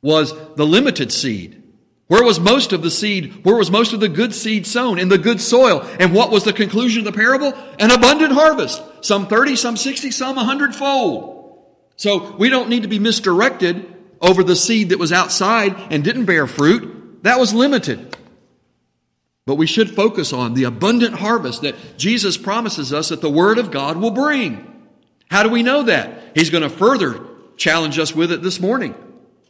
was 0.00 0.34
the 0.56 0.66
limited 0.66 1.12
seed. 1.12 1.61
Where 2.08 2.24
was 2.24 2.38
most 2.38 2.72
of 2.72 2.82
the 2.82 2.90
seed? 2.90 3.44
Where 3.44 3.56
was 3.56 3.70
most 3.70 3.92
of 3.92 4.00
the 4.00 4.08
good 4.08 4.34
seed 4.34 4.66
sown? 4.66 4.98
In 4.98 5.08
the 5.08 5.18
good 5.18 5.40
soil. 5.40 5.80
And 5.98 6.12
what 6.12 6.30
was 6.30 6.44
the 6.44 6.52
conclusion 6.52 7.06
of 7.06 7.12
the 7.12 7.18
parable? 7.18 7.54
An 7.78 7.90
abundant 7.90 8.32
harvest. 8.32 8.82
Some 9.00 9.28
30, 9.28 9.56
some 9.56 9.76
60, 9.76 10.10
some 10.10 10.36
100 10.36 10.74
fold. 10.74 11.64
So 11.96 12.36
we 12.36 12.50
don't 12.50 12.68
need 12.68 12.82
to 12.82 12.88
be 12.88 12.98
misdirected 12.98 13.92
over 14.20 14.44
the 14.44 14.56
seed 14.56 14.90
that 14.90 14.98
was 14.98 15.12
outside 15.12 15.74
and 15.90 16.04
didn't 16.04 16.26
bear 16.26 16.46
fruit. 16.46 17.22
That 17.22 17.38
was 17.38 17.54
limited. 17.54 18.16
But 19.46 19.56
we 19.56 19.66
should 19.66 19.94
focus 19.94 20.32
on 20.32 20.54
the 20.54 20.64
abundant 20.64 21.16
harvest 21.16 21.62
that 21.62 21.98
Jesus 21.98 22.36
promises 22.36 22.92
us 22.92 23.08
that 23.08 23.20
the 23.20 23.30
Word 23.30 23.58
of 23.58 23.70
God 23.70 23.96
will 23.96 24.12
bring. 24.12 24.68
How 25.30 25.42
do 25.42 25.48
we 25.48 25.62
know 25.62 25.84
that? 25.84 26.32
He's 26.34 26.50
going 26.50 26.62
to 26.62 26.68
further 26.68 27.26
challenge 27.56 27.98
us 27.98 28.14
with 28.14 28.30
it 28.30 28.42
this 28.42 28.60
morning. 28.60 28.94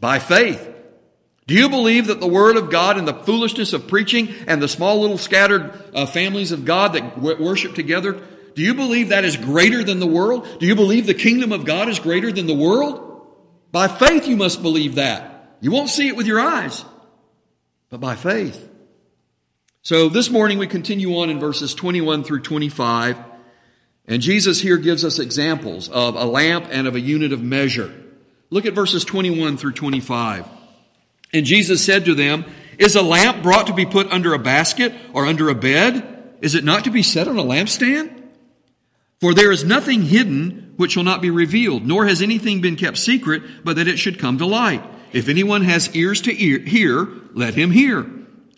By 0.00 0.18
faith. 0.18 0.71
Do 1.46 1.54
you 1.54 1.68
believe 1.68 2.06
that 2.06 2.20
the 2.20 2.28
Word 2.28 2.56
of 2.56 2.70
God 2.70 2.98
and 2.98 3.06
the 3.06 3.14
foolishness 3.14 3.72
of 3.72 3.88
preaching 3.88 4.32
and 4.46 4.62
the 4.62 4.68
small 4.68 5.00
little 5.00 5.18
scattered 5.18 5.72
uh, 5.94 6.06
families 6.06 6.52
of 6.52 6.64
God 6.64 6.92
that 6.92 7.16
w- 7.16 7.42
worship 7.42 7.74
together, 7.74 8.20
do 8.54 8.62
you 8.62 8.74
believe 8.74 9.08
that 9.08 9.24
is 9.24 9.36
greater 9.36 9.82
than 9.82 9.98
the 9.98 10.06
world? 10.06 10.46
Do 10.60 10.66
you 10.66 10.76
believe 10.76 11.06
the 11.06 11.14
kingdom 11.14 11.52
of 11.52 11.64
God 11.64 11.88
is 11.88 11.98
greater 11.98 12.30
than 12.30 12.46
the 12.46 12.54
world? 12.54 13.08
By 13.72 13.88
faith, 13.88 14.28
you 14.28 14.36
must 14.36 14.62
believe 14.62 14.96
that. 14.96 15.56
You 15.60 15.72
won't 15.72 15.88
see 15.88 16.08
it 16.08 16.16
with 16.16 16.26
your 16.26 16.40
eyes, 16.40 16.84
but 17.88 18.00
by 18.00 18.14
faith. 18.14 18.68
So 19.82 20.08
this 20.08 20.30
morning 20.30 20.58
we 20.58 20.66
continue 20.68 21.16
on 21.18 21.30
in 21.30 21.40
verses 21.40 21.74
21 21.74 22.22
through 22.22 22.42
25, 22.42 23.16
and 24.06 24.22
Jesus 24.22 24.60
here 24.60 24.76
gives 24.76 25.04
us 25.04 25.18
examples 25.18 25.88
of 25.88 26.14
a 26.14 26.24
lamp 26.24 26.66
and 26.70 26.86
of 26.86 26.94
a 26.94 27.00
unit 27.00 27.32
of 27.32 27.42
measure. 27.42 27.92
Look 28.50 28.66
at 28.66 28.74
verses 28.74 29.04
21 29.04 29.56
through 29.56 29.72
25. 29.72 30.46
And 31.32 31.46
Jesus 31.46 31.84
said 31.84 32.04
to 32.04 32.14
them, 32.14 32.44
Is 32.78 32.96
a 32.96 33.02
lamp 33.02 33.42
brought 33.42 33.66
to 33.68 33.74
be 33.74 33.86
put 33.86 34.10
under 34.12 34.34
a 34.34 34.38
basket 34.38 34.92
or 35.12 35.26
under 35.26 35.48
a 35.48 35.54
bed? 35.54 36.36
Is 36.40 36.54
it 36.54 36.64
not 36.64 36.84
to 36.84 36.90
be 36.90 37.02
set 37.02 37.28
on 37.28 37.38
a 37.38 37.42
lampstand? 37.42 38.22
For 39.20 39.32
there 39.32 39.52
is 39.52 39.64
nothing 39.64 40.02
hidden 40.02 40.74
which 40.76 40.92
shall 40.92 41.04
not 41.04 41.22
be 41.22 41.30
revealed, 41.30 41.86
nor 41.86 42.06
has 42.06 42.20
anything 42.20 42.60
been 42.60 42.74
kept 42.74 42.98
secret, 42.98 43.64
but 43.64 43.76
that 43.76 43.86
it 43.86 43.98
should 43.98 44.18
come 44.18 44.38
to 44.38 44.46
light. 44.46 44.82
If 45.12 45.28
anyone 45.28 45.62
has 45.62 45.94
ears 45.94 46.20
to 46.22 46.42
ear, 46.42 46.58
hear, 46.58 47.08
let 47.32 47.54
him 47.54 47.70
hear. 47.70 48.10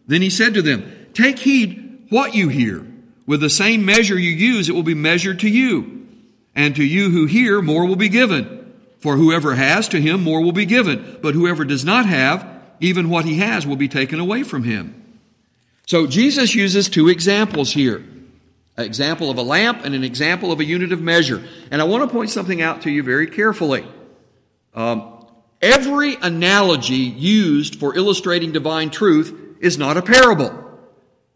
Then 0.06 0.22
he 0.22 0.30
said 0.30 0.54
to 0.54 0.62
them, 0.62 1.08
Take 1.12 1.38
heed 1.38 2.06
what 2.08 2.34
you 2.34 2.48
hear. 2.48 2.86
With 3.26 3.40
the 3.40 3.50
same 3.50 3.84
measure 3.84 4.18
you 4.18 4.30
use, 4.30 4.68
it 4.68 4.74
will 4.74 4.82
be 4.82 4.94
measured 4.94 5.40
to 5.40 5.48
you. 5.48 6.06
And 6.54 6.76
to 6.76 6.84
you 6.84 7.10
who 7.10 7.26
hear, 7.26 7.60
more 7.60 7.86
will 7.86 7.96
be 7.96 8.08
given. 8.08 8.72
For 9.00 9.16
whoever 9.16 9.54
has, 9.54 9.88
to 9.88 10.00
him 10.00 10.22
more 10.22 10.42
will 10.42 10.52
be 10.52 10.66
given. 10.66 11.18
But 11.22 11.34
whoever 11.34 11.64
does 11.64 11.84
not 11.84 12.06
have, 12.06 12.53
even 12.80 13.08
what 13.08 13.24
he 13.24 13.38
has 13.38 13.66
will 13.66 13.76
be 13.76 13.88
taken 13.88 14.20
away 14.20 14.42
from 14.42 14.64
him. 14.64 15.18
So 15.86 16.06
Jesus 16.06 16.54
uses 16.54 16.88
two 16.88 17.08
examples 17.08 17.72
here. 17.72 18.04
An 18.76 18.84
example 18.84 19.30
of 19.30 19.38
a 19.38 19.42
lamp 19.42 19.84
and 19.84 19.94
an 19.94 20.02
example 20.02 20.50
of 20.50 20.60
a 20.60 20.64
unit 20.64 20.92
of 20.92 21.00
measure. 21.00 21.44
And 21.70 21.80
I 21.80 21.84
want 21.84 22.02
to 22.02 22.12
point 22.12 22.30
something 22.30 22.60
out 22.60 22.82
to 22.82 22.90
you 22.90 23.02
very 23.02 23.28
carefully. 23.28 23.86
Um, 24.74 25.26
every 25.62 26.16
analogy 26.16 26.94
used 26.94 27.76
for 27.76 27.94
illustrating 27.94 28.50
divine 28.50 28.90
truth 28.90 29.58
is 29.60 29.78
not 29.78 29.96
a 29.96 30.02
parable. 30.02 30.60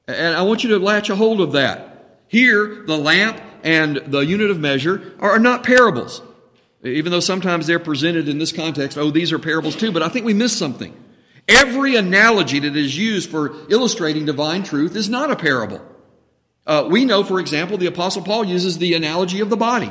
And 0.08 0.34
I 0.34 0.42
want 0.42 0.64
you 0.64 0.70
to 0.70 0.78
latch 0.78 1.10
a 1.10 1.16
hold 1.16 1.40
of 1.40 1.52
that. 1.52 2.18
Here, 2.26 2.82
the 2.86 2.96
lamp 2.96 3.40
and 3.62 3.96
the 3.96 4.20
unit 4.20 4.50
of 4.50 4.58
measure 4.58 5.14
are 5.20 5.38
not 5.38 5.62
parables. 5.62 6.22
Even 6.82 7.12
though 7.12 7.20
sometimes 7.20 7.66
they're 7.66 7.78
presented 7.78 8.28
in 8.28 8.38
this 8.38 8.52
context, 8.52 8.96
oh, 8.96 9.10
these 9.10 9.32
are 9.32 9.38
parables 9.38 9.76
too, 9.76 9.92
but 9.92 10.02
I 10.02 10.08
think 10.08 10.24
we 10.24 10.34
miss 10.34 10.56
something. 10.56 10.94
Every 11.48 11.96
analogy 11.96 12.58
that 12.60 12.76
is 12.76 12.96
used 12.96 13.30
for 13.30 13.56
illustrating 13.70 14.26
divine 14.26 14.62
truth 14.62 14.94
is 14.94 15.08
not 15.08 15.30
a 15.30 15.36
parable. 15.36 15.80
Uh, 16.66 16.86
we 16.90 17.06
know, 17.06 17.24
for 17.24 17.40
example, 17.40 17.78
the 17.78 17.86
Apostle 17.86 18.22
Paul 18.22 18.44
uses 18.44 18.76
the 18.76 18.92
analogy 18.92 19.40
of 19.40 19.48
the 19.48 19.56
body. 19.56 19.90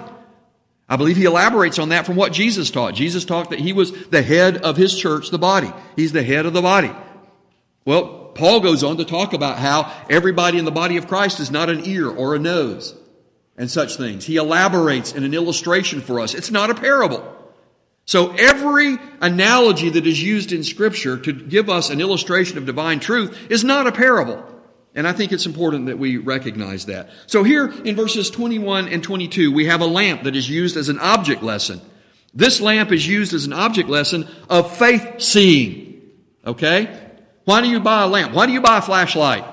I 0.88 0.96
believe 0.96 1.18
he 1.18 1.26
elaborates 1.26 1.80
on 1.80 1.90
that 1.90 2.06
from 2.06 2.16
what 2.16 2.32
Jesus 2.32 2.70
taught. 2.70 2.94
Jesus 2.94 3.26
taught 3.26 3.50
that 3.50 3.60
he 3.60 3.74
was 3.74 3.92
the 4.08 4.22
head 4.22 4.58
of 4.58 4.78
his 4.78 4.98
church, 4.98 5.32
the 5.32 5.40
body. 5.40 5.74
He's 5.96 6.12
the 6.12 6.24
head 6.24 6.46
of 6.46 6.54
the 6.54 6.62
body. 6.62 6.92
Well, 7.84 8.32
Paul 8.36 8.60
goes 8.60 8.84
on 8.84 8.98
to 8.98 9.06
talk 9.06 9.34
about 9.34 9.58
how 9.58 9.92
everybody 10.10 10.60
in 10.60 10.66
the 10.66 10.72
body 10.72 10.98
of 10.98 11.08
Christ 11.08 11.40
is 11.40 11.50
not 11.50 11.70
an 11.70 11.86
ear 11.86 12.08
or 12.08 12.36
a 12.36 12.40
nose 12.40 12.96
and 13.58 13.70
such 13.70 13.96
things. 13.96 14.26
He 14.26 14.38
elaborates 14.38 15.12
in 15.12 15.24
an 15.24 15.34
illustration 15.34 16.02
for 16.02 16.20
us. 16.20 16.36
It's 16.36 16.52
not 16.52 16.70
a 16.70 16.76
parable. 16.76 17.37
So 18.08 18.32
every 18.32 18.98
analogy 19.20 19.90
that 19.90 20.08
is 20.08 20.24
used 20.24 20.54
in 20.54 20.64
scripture 20.64 21.18
to 21.18 21.34
give 21.34 21.70
us 21.70 21.90
an 21.90 22.00
illustration 22.00 22.58
of 22.58 22.66
divine 22.66 23.02
truth 23.02 23.38
is 23.52 23.66
not 23.66 23.86
a 23.86 23.92
parable. 23.92 24.46
And 24.96 25.06
I 25.06 25.12
think 25.12 25.34
it's 25.34 25.46
important 25.46 25.88
that 25.88 26.00
we 26.00 26.16
recognize 26.16 26.86
that. 26.86 27.10
So 27.28 27.44
here 27.44 27.68
in 27.68 27.98
verses 27.98 28.32
21 28.32 28.88
and 28.88 29.04
22, 29.04 29.52
we 29.52 29.66
have 29.66 29.82
a 29.82 29.86
lamp 29.86 30.24
that 30.24 30.38
is 30.38 30.50
used 30.50 30.78
as 30.78 30.88
an 30.88 31.00
object 31.00 31.44
lesson. 31.44 31.82
This 32.34 32.62
lamp 32.62 32.94
is 32.94 33.06
used 33.06 33.34
as 33.34 33.46
an 33.46 33.52
object 33.52 33.90
lesson 33.90 34.26
of 34.50 34.76
faith 34.78 35.22
seeing. 35.22 36.02
Okay? 36.46 36.98
Why 37.44 37.60
do 37.60 37.68
you 37.68 37.82
buy 37.82 38.04
a 38.04 38.08
lamp? 38.08 38.34
Why 38.34 38.46
do 38.46 38.54
you 38.54 38.62
buy 38.62 38.78
a 38.78 38.82
flashlight? 38.82 39.44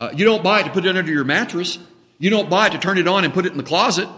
Uh, 0.00 0.10
you 0.12 0.24
don't 0.24 0.42
buy 0.42 0.60
it 0.60 0.64
to 0.64 0.70
put 0.70 0.84
it 0.84 0.96
under 0.96 1.12
your 1.12 1.24
mattress. 1.24 1.78
You 2.18 2.30
don't 2.30 2.50
buy 2.50 2.66
it 2.66 2.70
to 2.70 2.78
turn 2.78 2.98
it 2.98 3.06
on 3.06 3.24
and 3.24 3.32
put 3.32 3.46
it 3.46 3.52
in 3.52 3.58
the 3.58 3.64
closet. 3.64 4.08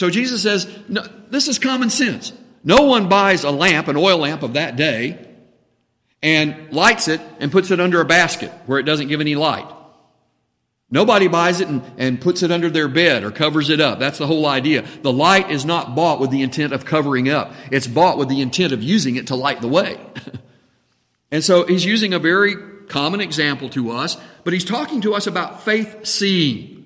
So 0.00 0.08
Jesus 0.08 0.42
says, 0.42 0.66
no, 0.88 1.02
this 1.28 1.46
is 1.46 1.58
common 1.58 1.90
sense. 1.90 2.32
No 2.64 2.84
one 2.84 3.10
buys 3.10 3.44
a 3.44 3.50
lamp, 3.50 3.86
an 3.86 3.98
oil 3.98 4.16
lamp 4.16 4.42
of 4.42 4.54
that 4.54 4.76
day, 4.76 5.18
and 6.22 6.72
lights 6.72 7.06
it 7.06 7.20
and 7.38 7.52
puts 7.52 7.70
it 7.70 7.80
under 7.80 8.00
a 8.00 8.06
basket 8.06 8.50
where 8.64 8.78
it 8.78 8.84
doesn't 8.84 9.08
give 9.08 9.20
any 9.20 9.34
light. 9.34 9.70
Nobody 10.90 11.28
buys 11.28 11.60
it 11.60 11.68
and, 11.68 11.82
and 11.98 12.18
puts 12.18 12.42
it 12.42 12.50
under 12.50 12.70
their 12.70 12.88
bed 12.88 13.24
or 13.24 13.30
covers 13.30 13.68
it 13.68 13.78
up. 13.78 13.98
That's 13.98 14.16
the 14.16 14.26
whole 14.26 14.46
idea. 14.46 14.86
The 15.02 15.12
light 15.12 15.50
is 15.50 15.66
not 15.66 15.94
bought 15.94 16.18
with 16.18 16.30
the 16.30 16.40
intent 16.40 16.72
of 16.72 16.86
covering 16.86 17.28
up. 17.28 17.52
It's 17.70 17.86
bought 17.86 18.16
with 18.16 18.30
the 18.30 18.40
intent 18.40 18.72
of 18.72 18.82
using 18.82 19.16
it 19.16 19.26
to 19.26 19.36
light 19.36 19.60
the 19.60 19.68
way. 19.68 20.00
and 21.30 21.44
so 21.44 21.66
he's 21.66 21.84
using 21.84 22.14
a 22.14 22.18
very 22.18 22.56
common 22.88 23.20
example 23.20 23.68
to 23.68 23.90
us, 23.90 24.16
but 24.44 24.54
he's 24.54 24.64
talking 24.64 25.02
to 25.02 25.12
us 25.12 25.26
about 25.26 25.62
faith 25.62 26.06
seeing. 26.06 26.79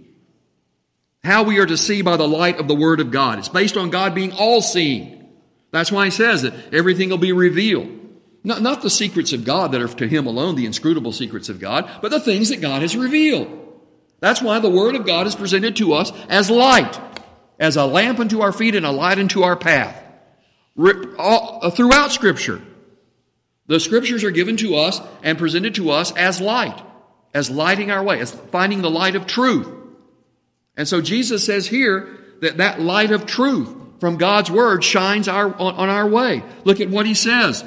How 1.25 1.43
we 1.43 1.59
are 1.59 1.67
to 1.67 1.77
see 1.77 2.03
by 2.03 2.17
the 2.17 2.29
light 2.29 2.61
of 2.61 2.69
the 2.69 2.75
Word 2.75 3.01
of 3.01 3.11
God. 3.11 3.39
It's 3.39 3.49
based 3.49 3.77
on 3.77 3.91
God 3.91 4.15
being 4.15 4.33
all 4.33 4.61
seeing. 4.61 5.33
That's 5.71 5.91
why 5.91 6.05
he 6.05 6.11
says 6.11 6.43
that 6.43 6.55
everything 6.73 7.09
will 7.09 7.19
be 7.19 7.33
revealed. 7.33 7.89
Not, 8.45 8.61
not 8.61 8.83
the 8.83 8.91
secrets 8.91 9.33
of 9.33 9.45
God 9.45 9.73
that 9.73 9.81
are 9.81 9.89
to 9.89 10.07
him 10.07 10.27
alone, 10.27 10.55
the 10.55 10.67
inscrutable 10.67 11.13
secrets 11.13 11.49
of 11.49 11.59
God, 11.59 11.91
but 12.03 12.11
the 12.11 12.21
things 12.21 12.51
that 12.51 12.61
God 12.61 12.83
has 12.83 12.95
revealed. 12.95 13.49
That's 14.21 14.43
why 14.43 14.59
the 14.59 14.71
Word 14.71 14.95
of 14.95 15.07
God 15.07 15.27
is 15.27 15.35
presented 15.35 15.77
to 15.77 15.95
us 15.95 16.13
as 16.29 16.51
light, 16.51 17.01
as 17.59 17.77
a 17.77 17.87
lamp 17.87 18.21
unto 18.21 18.43
our 18.43 18.53
feet 18.53 18.75
and 18.75 18.85
a 18.85 18.91
light 18.91 19.19
unto 19.19 19.43
our 19.43 19.57
path. 19.57 20.03
Uh, 20.79 21.71
throughout 21.71 22.13
Scripture, 22.13 22.61
the 23.67 23.81
Scriptures 23.81 24.25
are 24.25 24.31
given 24.31 24.59
to 24.59 24.77
us 24.77 25.01
and 25.23 25.39
presented 25.39 25.75
to 25.77 25.91
us 25.91 26.13
as 26.13 26.41
light, 26.41 26.81
as 27.33 27.51
lighting 27.51 27.91
our 27.91 28.03
way, 28.03 28.21
as 28.21 28.31
finding 28.31 28.83
the 28.83 28.91
light 28.91 29.17
of 29.17 29.27
truth. 29.27 29.84
And 30.77 30.89
so 30.89 31.01
Jesus 31.01 31.45
says 31.45 31.67
here 31.67 32.09
that 32.41 32.57
that 32.59 32.81
light 32.81 33.11
of 33.11 33.27
truth 33.27 33.75
from 34.01 34.17
God's 34.17 34.51
word 34.51 34.83
shines 34.83 35.29
our, 35.29 35.47
on, 35.55 35.75
on 35.75 35.89
our 35.89 36.07
way. 36.07 36.43
Look 36.65 36.81
at 36.81 36.89
what 36.91 37.07
he 37.07 37.15
says. 37.15 37.65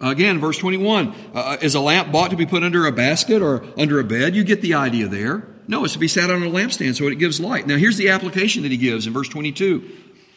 Again, 0.00 0.38
verse 0.38 0.58
21, 0.58 1.14
uh, 1.34 1.56
is 1.62 1.74
a 1.74 1.80
lamp 1.80 2.12
bought 2.12 2.30
to 2.30 2.36
be 2.36 2.46
put 2.46 2.62
under 2.62 2.86
a 2.86 2.92
basket 2.92 3.40
or 3.40 3.64
under 3.78 4.00
a 4.00 4.04
bed? 4.04 4.34
You 4.34 4.44
get 4.44 4.60
the 4.60 4.74
idea 4.74 5.06
there. 5.06 5.46
No, 5.66 5.84
it's 5.84 5.94
to 5.94 5.98
be 5.98 6.08
set 6.08 6.30
on 6.30 6.42
a 6.42 6.46
lampstand 6.46 6.96
so 6.96 7.06
it 7.06 7.18
gives 7.18 7.40
light. 7.40 7.66
Now 7.66 7.76
here's 7.76 7.96
the 7.96 8.10
application 8.10 8.64
that 8.64 8.70
he 8.70 8.76
gives 8.76 9.06
in 9.06 9.12
verse 9.12 9.28
22. 9.28 9.88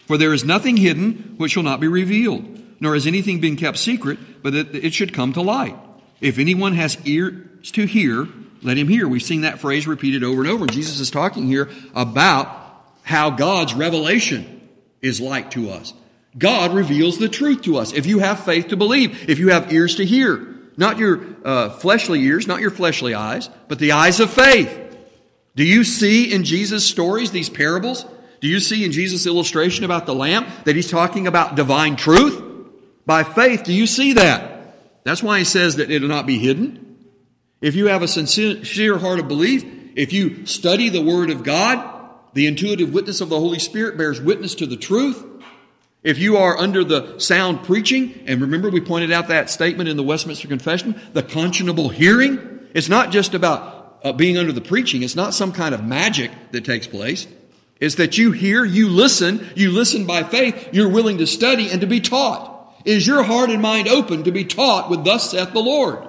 For 0.06 0.18
there 0.18 0.34
is 0.34 0.46
nothing 0.46 0.78
hidden 0.78 1.36
which 1.38 1.52
shall 1.52 1.64
not 1.64 1.82
be 1.82 1.88
revealed, 1.88 2.46
nor 2.80 2.94
has 2.94 3.06
anything 3.06 3.42
been 3.42 3.58
kept 3.58 3.78
secret, 3.78 4.42
but 4.42 4.54
that 4.54 4.74
it 4.74 4.94
should 4.94 5.14
come 5.14 5.34
to 5.34 5.42
light. 5.42 5.76
If 6.22 6.40
anyone 6.40 6.74
has 6.76 6.98
ears 7.06 7.72
to 7.72 7.86
hear, 7.86 8.30
let 8.62 8.78
him 8.78 8.88
hear. 8.88 9.08
We've 9.08 9.22
seen 9.22 9.42
that 9.42 9.60
phrase 9.60 9.88
repeated 9.88 10.24
over 10.24 10.42
and 10.42 10.50
over. 10.50 10.66
Jesus 10.66 11.00
is 11.00 11.12
talking 11.12 11.48
here 11.48 11.70
about 11.94 12.50
how 13.04 13.30
God's 13.30 13.74
revelation 13.74 14.70
is 15.02 15.22
like 15.22 15.52
to 15.52 15.70
us. 15.70 15.94
God 16.38 16.74
reveals 16.74 17.18
the 17.18 17.30
truth 17.30 17.64
to 17.64 17.78
us. 17.78 17.94
If 17.94 18.06
you 18.06 18.20
have 18.20 18.44
faith 18.44 18.70
to 18.70 18.78
believe, 18.78 19.30
if 19.30 19.40
you 19.40 19.50
have 19.50 19.72
ears 19.72 19.96
to 19.96 20.06
hear, 20.06 20.56
not 20.76 20.98
your 20.98 21.22
uh, 21.44 21.70
fleshly 21.70 22.22
ears, 22.22 22.48
not 22.48 22.62
your 22.62 22.70
fleshly 22.70 23.14
eyes, 23.14 23.50
but 23.68 23.80
the 23.80 23.94
eyes 23.94 24.20
of 24.20 24.32
faith. 24.32 24.84
Do 25.56 25.64
you 25.64 25.84
see 25.84 26.32
in 26.32 26.44
Jesus' 26.44 26.86
stories 26.86 27.32
these 27.32 27.50
parables? 27.50 28.06
Do 28.42 28.48
you 28.48 28.60
see 28.60 28.86
in 28.86 28.92
Jesus' 28.92 29.26
illustration 29.26 29.86
about 29.86 30.06
the 30.06 30.14
lamp 30.14 30.48
that 30.66 30.76
he's 30.76 30.92
talking 30.92 31.26
about 31.26 31.56
divine 31.56 31.96
truth? 31.96 32.44
By 33.08 33.24
faith, 33.24 33.64
do 33.64 33.74
you 33.74 33.88
see 33.88 34.14
that? 34.14 34.76
That's 35.04 35.24
why 35.24 35.40
he 35.40 35.46
says 35.46 35.78
that 35.78 35.90
it'll 35.90 36.10
not 36.10 36.28
be 36.28 36.38
hidden. 36.38 36.87
If 37.60 37.76
you 37.76 37.88
have 37.88 38.04
a 38.04 38.08
sincere 38.08 38.98
heart 39.00 39.20
of 39.20 39.28
belief, 39.28 39.66
if 39.96 40.14
you 40.14 40.46
study 40.46 40.90
the 40.90 41.02
Word 41.02 41.32
of 41.32 41.44
God, 41.44 41.96
the 42.34 42.46
intuitive 42.46 42.94
witness 42.94 43.20
of 43.20 43.30
the 43.30 43.40
Holy 43.40 43.58
Spirit 43.58 43.98
bears 43.98 44.22
witness 44.22 44.54
to 44.56 44.68
the 44.68 44.78
truth. 44.78 45.26
If 46.04 46.20
you 46.20 46.38
are 46.38 46.56
under 46.56 46.84
the 46.84 47.18
sound 47.20 47.64
preaching, 47.64 48.24
and 48.28 48.40
remember 48.40 48.70
we 48.70 48.80
pointed 48.80 49.12
out 49.12 49.30
that 49.30 49.50
statement 49.50 49.90
in 49.90 49.98
the 49.98 50.04
Westminster 50.04 50.48
Confession, 50.48 51.02
the 51.14 51.24
conscionable 51.24 51.92
hearing, 51.92 52.68
it's 52.76 52.90
not 52.90 53.12
just 53.12 53.34
about 53.34 54.00
uh, 54.04 54.14
being 54.14 54.38
under 54.38 54.52
the 54.52 54.62
preaching, 54.62 55.02
it's 55.02 55.16
not 55.16 55.34
some 55.34 55.52
kind 55.52 55.74
of 55.74 55.84
magic 55.84 56.30
that 56.52 56.64
takes 56.64 56.86
place. 56.86 57.28
It's 57.80 57.96
that 57.96 58.20
you 58.20 58.32
hear, 58.32 58.64
you 58.66 58.88
listen, 58.88 59.50
you 59.56 59.72
listen 59.72 60.06
by 60.06 60.24
faith, 60.24 60.70
you're 60.72 60.90
willing 60.90 61.18
to 61.18 61.28
study 61.28 61.70
and 61.72 61.82
to 61.82 61.88
be 61.88 62.02
taught. 62.02 62.54
Is 62.86 63.08
your 63.08 63.24
heart 63.24 63.50
and 63.50 63.62
mind 63.62 63.88
open 63.88 64.24
to 64.26 64.32
be 64.32 64.46
taught 64.46 64.92
with 64.92 65.04
thus 65.04 65.32
saith 65.32 65.54
the 65.54 65.60
Lord? 65.60 66.07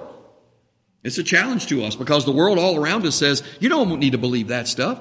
It's 1.03 1.17
a 1.17 1.23
challenge 1.23 1.67
to 1.67 1.83
us 1.83 1.95
because 1.95 2.25
the 2.25 2.31
world 2.31 2.59
all 2.59 2.77
around 2.77 3.05
us 3.05 3.15
says, 3.15 3.43
you 3.59 3.69
don't 3.69 3.99
need 3.99 4.11
to 4.11 4.17
believe 4.17 4.49
that 4.49 4.67
stuff. 4.67 4.99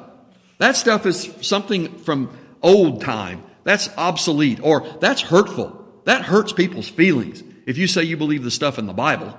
That 0.58 0.76
stuff 0.76 1.06
is 1.06 1.32
something 1.40 1.98
from 1.98 2.36
old 2.62 3.00
time. 3.00 3.42
That's 3.64 3.88
obsolete 3.96 4.60
or 4.62 4.86
that's 5.00 5.22
hurtful. 5.22 5.84
That 6.04 6.22
hurts 6.22 6.52
people's 6.52 6.88
feelings 6.88 7.42
if 7.66 7.78
you 7.78 7.86
say 7.86 8.04
you 8.04 8.16
believe 8.16 8.44
the 8.44 8.50
stuff 8.50 8.78
in 8.78 8.86
the 8.86 8.92
Bible. 8.92 9.36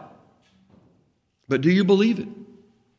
But 1.48 1.62
do 1.62 1.72
you 1.72 1.84
believe 1.84 2.20
it? 2.20 2.28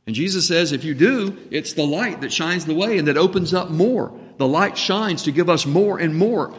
And 0.06 0.16
Jesus 0.16 0.48
says, 0.48 0.72
if 0.72 0.82
you 0.82 0.94
do, 0.94 1.38
it's 1.50 1.74
the 1.74 1.86
light 1.86 2.22
that 2.22 2.32
shines 2.32 2.64
the 2.64 2.74
way 2.74 2.98
and 2.98 3.06
that 3.06 3.16
opens 3.16 3.54
up 3.54 3.70
more. 3.70 4.12
The 4.38 4.48
light 4.48 4.76
shines 4.76 5.22
to 5.24 5.32
give 5.32 5.48
us 5.48 5.66
more 5.66 5.98
and 6.00 6.16
more 6.16 6.54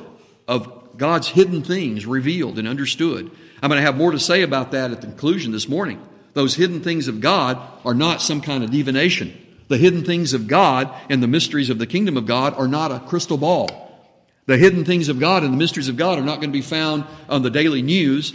of 0.47 0.97
God's 0.97 1.27
hidden 1.27 1.63
things 1.63 2.05
revealed 2.05 2.59
and 2.59 2.67
understood. 2.67 3.29
I'm 3.61 3.69
going 3.69 3.79
to 3.79 3.85
have 3.85 3.97
more 3.97 4.11
to 4.11 4.19
say 4.19 4.43
about 4.43 4.71
that 4.71 4.91
at 4.91 5.01
the 5.01 5.07
conclusion 5.07 5.51
this 5.51 5.67
morning. 5.67 6.01
Those 6.33 6.55
hidden 6.55 6.81
things 6.81 7.07
of 7.07 7.19
God 7.19 7.59
are 7.85 7.93
not 7.93 8.21
some 8.21 8.41
kind 8.41 8.63
of 8.63 8.71
divination. 8.71 9.37
The 9.67 9.77
hidden 9.77 10.03
things 10.03 10.33
of 10.33 10.47
God 10.47 10.93
and 11.09 11.21
the 11.21 11.27
mysteries 11.27 11.69
of 11.69 11.77
the 11.77 11.87
kingdom 11.87 12.17
of 12.17 12.25
God 12.25 12.53
are 12.55 12.67
not 12.67 12.91
a 12.91 12.99
crystal 12.99 13.37
ball. 13.37 13.81
The 14.45 14.57
hidden 14.57 14.85
things 14.85 15.07
of 15.07 15.19
God 15.19 15.43
and 15.43 15.53
the 15.53 15.57
mysteries 15.57 15.87
of 15.87 15.97
God 15.97 16.19
are 16.19 16.23
not 16.23 16.41
going 16.41 16.49
to 16.49 16.57
be 16.57 16.61
found 16.61 17.05
on 17.29 17.41
the 17.41 17.49
daily 17.49 17.81
news 17.81 18.33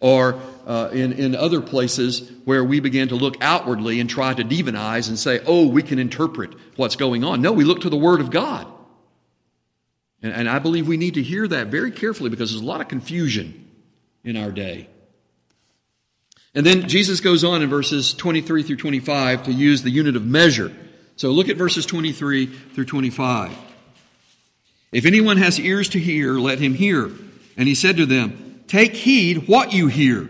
or 0.00 0.38
uh, 0.66 0.90
in, 0.92 1.12
in 1.12 1.34
other 1.34 1.60
places 1.60 2.30
where 2.44 2.64
we 2.64 2.80
begin 2.80 3.08
to 3.08 3.14
look 3.14 3.36
outwardly 3.40 4.00
and 4.00 4.10
try 4.10 4.34
to 4.34 4.44
divinize 4.44 5.08
and 5.08 5.18
say, 5.18 5.40
oh, 5.46 5.66
we 5.66 5.82
can 5.82 5.98
interpret 5.98 6.54
what's 6.76 6.96
going 6.96 7.24
on. 7.24 7.40
No, 7.40 7.52
we 7.52 7.64
look 7.64 7.80
to 7.82 7.90
the 7.90 7.96
Word 7.96 8.20
of 8.20 8.30
God. 8.30 8.66
And, 10.22 10.32
and 10.32 10.48
I 10.48 10.58
believe 10.58 10.88
we 10.88 10.96
need 10.96 11.14
to 11.14 11.22
hear 11.22 11.46
that 11.48 11.68
very 11.68 11.90
carefully 11.90 12.30
because 12.30 12.50
there's 12.50 12.62
a 12.62 12.66
lot 12.66 12.80
of 12.80 12.88
confusion 12.88 13.70
in 14.24 14.36
our 14.36 14.50
day. 14.50 14.88
And 16.54 16.64
then 16.64 16.88
Jesus 16.88 17.20
goes 17.20 17.42
on 17.42 17.62
in 17.62 17.68
verses 17.68 18.14
23 18.14 18.62
through 18.62 18.76
25 18.76 19.44
to 19.44 19.52
use 19.52 19.82
the 19.82 19.90
unit 19.90 20.14
of 20.14 20.24
measure. 20.24 20.72
So 21.16 21.30
look 21.30 21.48
at 21.48 21.56
verses 21.56 21.84
23 21.86 22.46
through 22.46 22.84
25. 22.84 23.56
If 24.92 25.06
anyone 25.06 25.38
has 25.38 25.58
ears 25.58 25.88
to 25.90 25.98
hear, 25.98 26.34
let 26.34 26.60
him 26.60 26.74
hear. 26.74 27.10
And 27.56 27.68
he 27.68 27.74
said 27.74 27.96
to 27.96 28.06
them, 28.06 28.62
Take 28.68 28.94
heed 28.94 29.48
what 29.48 29.72
you 29.72 29.88
hear. 29.88 30.28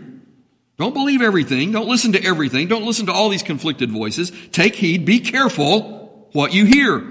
Don't 0.77 0.93
believe 0.93 1.21
everything. 1.21 1.71
Don't 1.71 1.87
listen 1.87 2.13
to 2.13 2.23
everything. 2.23 2.67
Don't 2.67 2.85
listen 2.85 3.05
to 3.05 3.13
all 3.13 3.29
these 3.29 3.43
conflicted 3.43 3.91
voices. 3.91 4.31
Take 4.51 4.75
heed. 4.75 5.05
Be 5.05 5.19
careful 5.19 6.27
what 6.33 6.53
you 6.53 6.65
hear. 6.65 7.03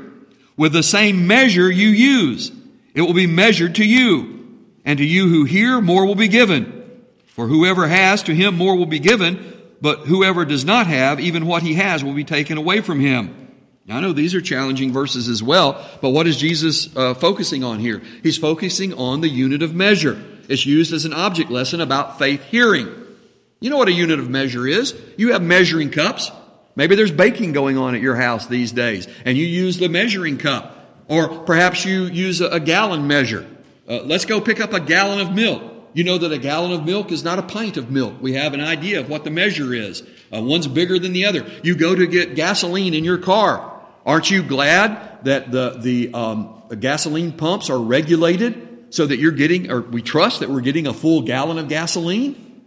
With 0.57 0.73
the 0.73 0.83
same 0.83 1.27
measure 1.27 1.71
you 1.71 1.89
use, 1.89 2.53
it 2.95 3.01
will 3.01 3.15
be 3.15 3.27
measured 3.27 3.77
to 3.77 3.85
you. 3.85 4.33
And 4.85 4.99
to 4.99 5.05
you 5.05 5.29
who 5.29 5.45
hear, 5.45 5.81
more 5.81 6.05
will 6.05 6.15
be 6.15 6.29
given. 6.29 6.74
For 7.35 7.49
whoever 7.49 7.89
has, 7.89 8.23
to 8.25 8.35
him 8.35 8.57
more 8.57 8.77
will 8.77 8.87
be 8.87 9.01
given, 9.01 9.61
but 9.81 10.01
whoever 10.07 10.45
does 10.45 10.65
not 10.65 10.87
have, 10.87 11.19
even 11.19 11.47
what 11.47 11.65
he 11.65 11.75
has 11.75 12.05
will 12.05 12.15
be 12.15 12.23
taken 12.23 12.59
away 12.59 12.81
from 12.81 13.01
him. 13.01 13.51
Now, 13.87 13.97
I 13.97 14.01
know 14.01 14.13
these 14.13 14.37
are 14.37 14.41
challenging 14.41 14.93
verses 14.93 15.29
as 15.29 15.43
well, 15.43 15.85
but 16.01 16.11
what 16.11 16.29
is 16.29 16.37
Jesus 16.37 16.97
uh, 16.97 17.13
focusing 17.15 17.65
on 17.65 17.81
here? 17.81 18.01
He's 18.23 18.39
focusing 18.39 18.95
on 18.95 19.21
the 19.21 19.29
unit 19.29 19.63
of 19.63 19.75
measure. 19.75 20.23
It's 20.49 20.65
used 20.65 20.93
as 20.93 21.07
an 21.07 21.13
object 21.13 21.51
lesson 21.51 21.81
about 21.81 22.21
faith 22.21 22.43
hearing. 22.45 22.89
You 23.59 23.71
know 23.71 23.79
what 23.79 23.89
a 23.89 23.93
unit 23.93 24.21
of 24.21 24.31
measure 24.31 24.65
is? 24.67 24.95
You 25.17 25.33
have 25.33 25.43
measuring 25.43 25.91
cups. 25.91 26.31
Maybe 26.77 26.95
there's 26.95 27.11
baking 27.11 27.53
going 27.53 27.77
on 27.77 27.97
at 27.97 28.01
your 28.01 28.15
house 28.15 28.47
these 28.47 28.71
days, 28.71 29.09
and 29.25 29.37
you 29.37 29.45
use 29.45 29.79
the 29.79 29.89
measuring 29.89 30.39
cup. 30.39 30.71
Or 31.09 31.41
perhaps 31.41 31.85
you 31.85 32.05
use 32.05 32.41
a, 32.41 32.47
a 32.47 32.61
gallon 32.61 33.09
measure. 33.09 33.45
Uh, 33.89 34.03
let's 34.05 34.25
go 34.25 34.41
pick 34.41 34.61
up 34.61 34.73
a 34.73 34.81
gallon 34.81 35.21
of 35.21 35.35
milk. 35.35 35.74
You 35.95 36.03
know 36.03 36.19
that 36.19 36.33
a 36.33 36.39
gallon 36.39 36.73
of 36.73 36.85
milk 36.85 37.13
is 37.13 37.23
not 37.23 37.39
a 37.39 37.43
pint 37.43 37.77
of 37.77 37.91
milk. 37.91 38.17
We 38.21 38.35
have 38.35 38.53
an 38.53 38.61
idea 38.61 39.01
of 39.01 39.09
what 39.09 39.23
the 39.23 39.31
measure 39.31 39.73
is. 39.73 40.03
Uh, 40.33 40.43
one's 40.43 40.67
bigger 40.67 40.99
than 40.99 41.13
the 41.13 41.25
other. 41.25 41.47
You 41.63 41.77
go 41.77 41.95
to 41.95 42.07
get 42.07 42.35
gasoline 42.35 42.95
in 42.95 43.05
your 43.05 43.19
car. 43.19 43.81
Aren't 44.05 44.31
you 44.31 44.43
glad 44.43 45.25
that 45.25 45.53
the, 45.53 45.79
the, 45.79 46.13
um, 46.13 46.63
the 46.69 46.77
gasoline 46.77 47.33
pumps 47.33 47.71
are 47.71 47.79
regulated 47.79 48.93
so 48.93 49.07
that 49.07 49.19
you're 49.19 49.33
getting, 49.33 49.71
or 49.71 49.81
we 49.81 50.03
trust 50.03 50.41
that 50.41 50.51
we're 50.51 50.61
getting 50.61 50.89
a 50.89 50.93
full 50.93 51.23
gallon 51.23 51.59
of 51.59 51.69
gasoline? 51.69 52.65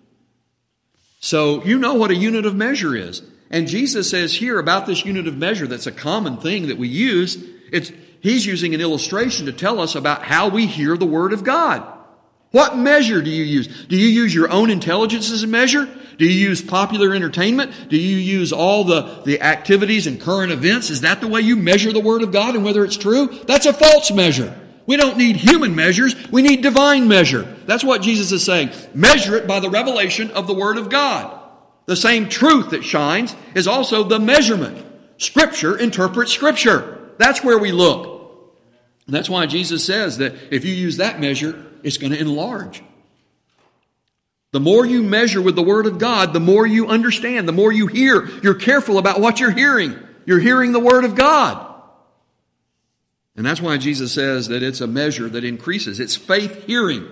So 1.20 1.64
you 1.66 1.78
know 1.78 1.96
what 1.96 2.12
a 2.12 2.16
unit 2.16 2.46
of 2.46 2.56
measure 2.56 2.96
is. 2.96 3.22
And 3.50 3.68
Jesus 3.68 4.10
says 4.10 4.34
here 4.34 4.58
about 4.58 4.86
this 4.86 5.04
unit 5.04 5.28
of 5.28 5.38
measure 5.38 5.68
that's 5.68 5.88
a 5.88 5.92
common 5.92 6.38
thing 6.38 6.68
that 6.68 6.78
we 6.78 6.88
use. 6.88 7.38
It's, 7.74 7.92
he's 8.22 8.46
using 8.46 8.74
an 8.74 8.80
illustration 8.80 9.48
to 9.48 9.54
tell 9.54 9.82
us 9.82 9.96
about 9.96 10.24
how 10.24 10.48
we 10.48 10.66
hear 10.66 10.96
the 10.96 11.06
Word 11.06 11.34
of 11.34 11.44
God. 11.44 11.97
What 12.52 12.78
measure 12.78 13.22
do 13.22 13.30
you 13.30 13.44
use? 13.44 13.86
Do 13.88 13.98
you 13.98 14.08
use 14.08 14.34
your 14.34 14.50
own 14.50 14.70
intelligence 14.70 15.32
as 15.32 15.44
a 15.44 15.48
measure? 15.48 15.88
Do 16.18 16.26
you 16.26 16.50
use 16.50 16.62
popular 16.62 17.14
entertainment? 17.14 17.90
Do 17.90 17.98
you 17.98 18.18
use 18.18 18.52
all 18.52 18.84
the, 18.84 19.22
the 19.26 19.42
activities 19.42 20.08
and 20.08 20.20
current 20.20 20.52
events? 20.52 20.90
Is 20.90 21.02
that 21.02 21.22
the 21.22 21.28
way 21.28 21.42
you 21.42 21.56
measure 21.56 21.94
the 21.94 22.00
Word 22.00 22.24
of 22.24 22.32
God 22.32 22.56
and 22.56 22.64
whether 22.64 22.84
it's 22.84 22.98
true? 22.98 23.28
That's 23.46 23.66
a 23.66 23.74
false 23.74 24.12
measure. 24.12 24.58
We 24.88 24.96
don't 24.96 25.18
need 25.18 25.36
human 25.36 25.76
measures. 25.76 26.16
We 26.32 26.42
need 26.42 26.64
divine 26.64 27.08
measure. 27.08 27.44
That's 27.66 27.84
what 27.84 28.02
Jesus 28.02 28.32
is 28.32 28.44
saying. 28.44 28.72
Measure 28.96 29.36
it 29.36 29.46
by 29.46 29.60
the 29.60 29.70
revelation 29.70 30.32
of 30.32 30.48
the 30.48 30.54
Word 30.54 30.78
of 30.78 30.90
God. 30.90 31.38
The 31.86 31.96
same 31.96 32.30
truth 32.30 32.72
that 32.72 32.84
shines 32.84 33.36
is 33.54 33.68
also 33.68 34.04
the 34.04 34.20
measurement. 34.20 34.86
Scripture 35.18 35.78
interprets 35.78 36.32
Scripture. 36.32 37.12
That's 37.18 37.44
where 37.44 37.58
we 37.58 37.72
look. 37.72 38.16
that's 39.08 39.30
why 39.30 39.46
Jesus 39.46 39.86
says 39.86 40.18
that 40.18 40.34
if 40.52 40.66
you 40.66 40.74
use 40.74 40.98
that 40.98 41.20
measure, 41.20 41.67
it's 41.88 41.98
going 41.98 42.12
to 42.12 42.20
enlarge. 42.20 42.84
The 44.52 44.60
more 44.60 44.86
you 44.86 45.02
measure 45.02 45.42
with 45.42 45.56
the 45.56 45.64
Word 45.64 45.86
of 45.86 46.00
God, 46.00 46.34
the 46.34 46.40
more 46.42 46.68
you 46.68 46.88
understand, 46.88 47.48
the 47.48 47.54
more 47.54 47.72
you 47.72 47.88
hear. 47.88 48.28
You're 48.44 48.56
careful 48.56 48.98
about 48.98 49.22
what 49.22 49.40
you're 49.40 49.52
hearing. 49.52 49.98
You're 50.26 50.40
hearing 50.40 50.74
the 50.74 50.82
Word 50.82 51.06
of 51.06 51.16
God. 51.16 51.64
And 53.38 53.46
that's 53.46 53.62
why 53.62 53.78
Jesus 53.78 54.12
says 54.12 54.50
that 54.50 54.64
it's 54.64 54.82
a 54.82 54.88
measure 54.88 55.30
that 55.30 55.46
increases. 55.46 56.02
It's 56.02 56.18
faith 56.18 56.66
hearing. 56.66 57.08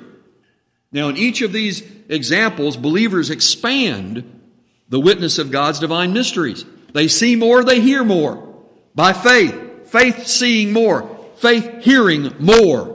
Now, 0.91 1.07
in 1.07 1.15
each 1.15 1.41
of 1.41 1.53
these 1.53 1.81
examples, 2.09 2.75
believers 2.75 3.29
expand 3.29 4.41
the 4.89 4.99
witness 4.99 5.38
of 5.38 5.51
God's 5.51 5.79
divine 5.79 6.11
mysteries. 6.11 6.65
They 6.91 7.07
see 7.07 7.38
more, 7.38 7.63
they 7.63 7.79
hear 7.79 8.03
more. 8.03 8.55
By 8.93 9.13
faith, 9.13 9.89
faith 9.89 10.27
seeing 10.27 10.73
more, 10.73 11.17
faith 11.38 11.83
hearing 11.83 12.33
more. 12.39 12.94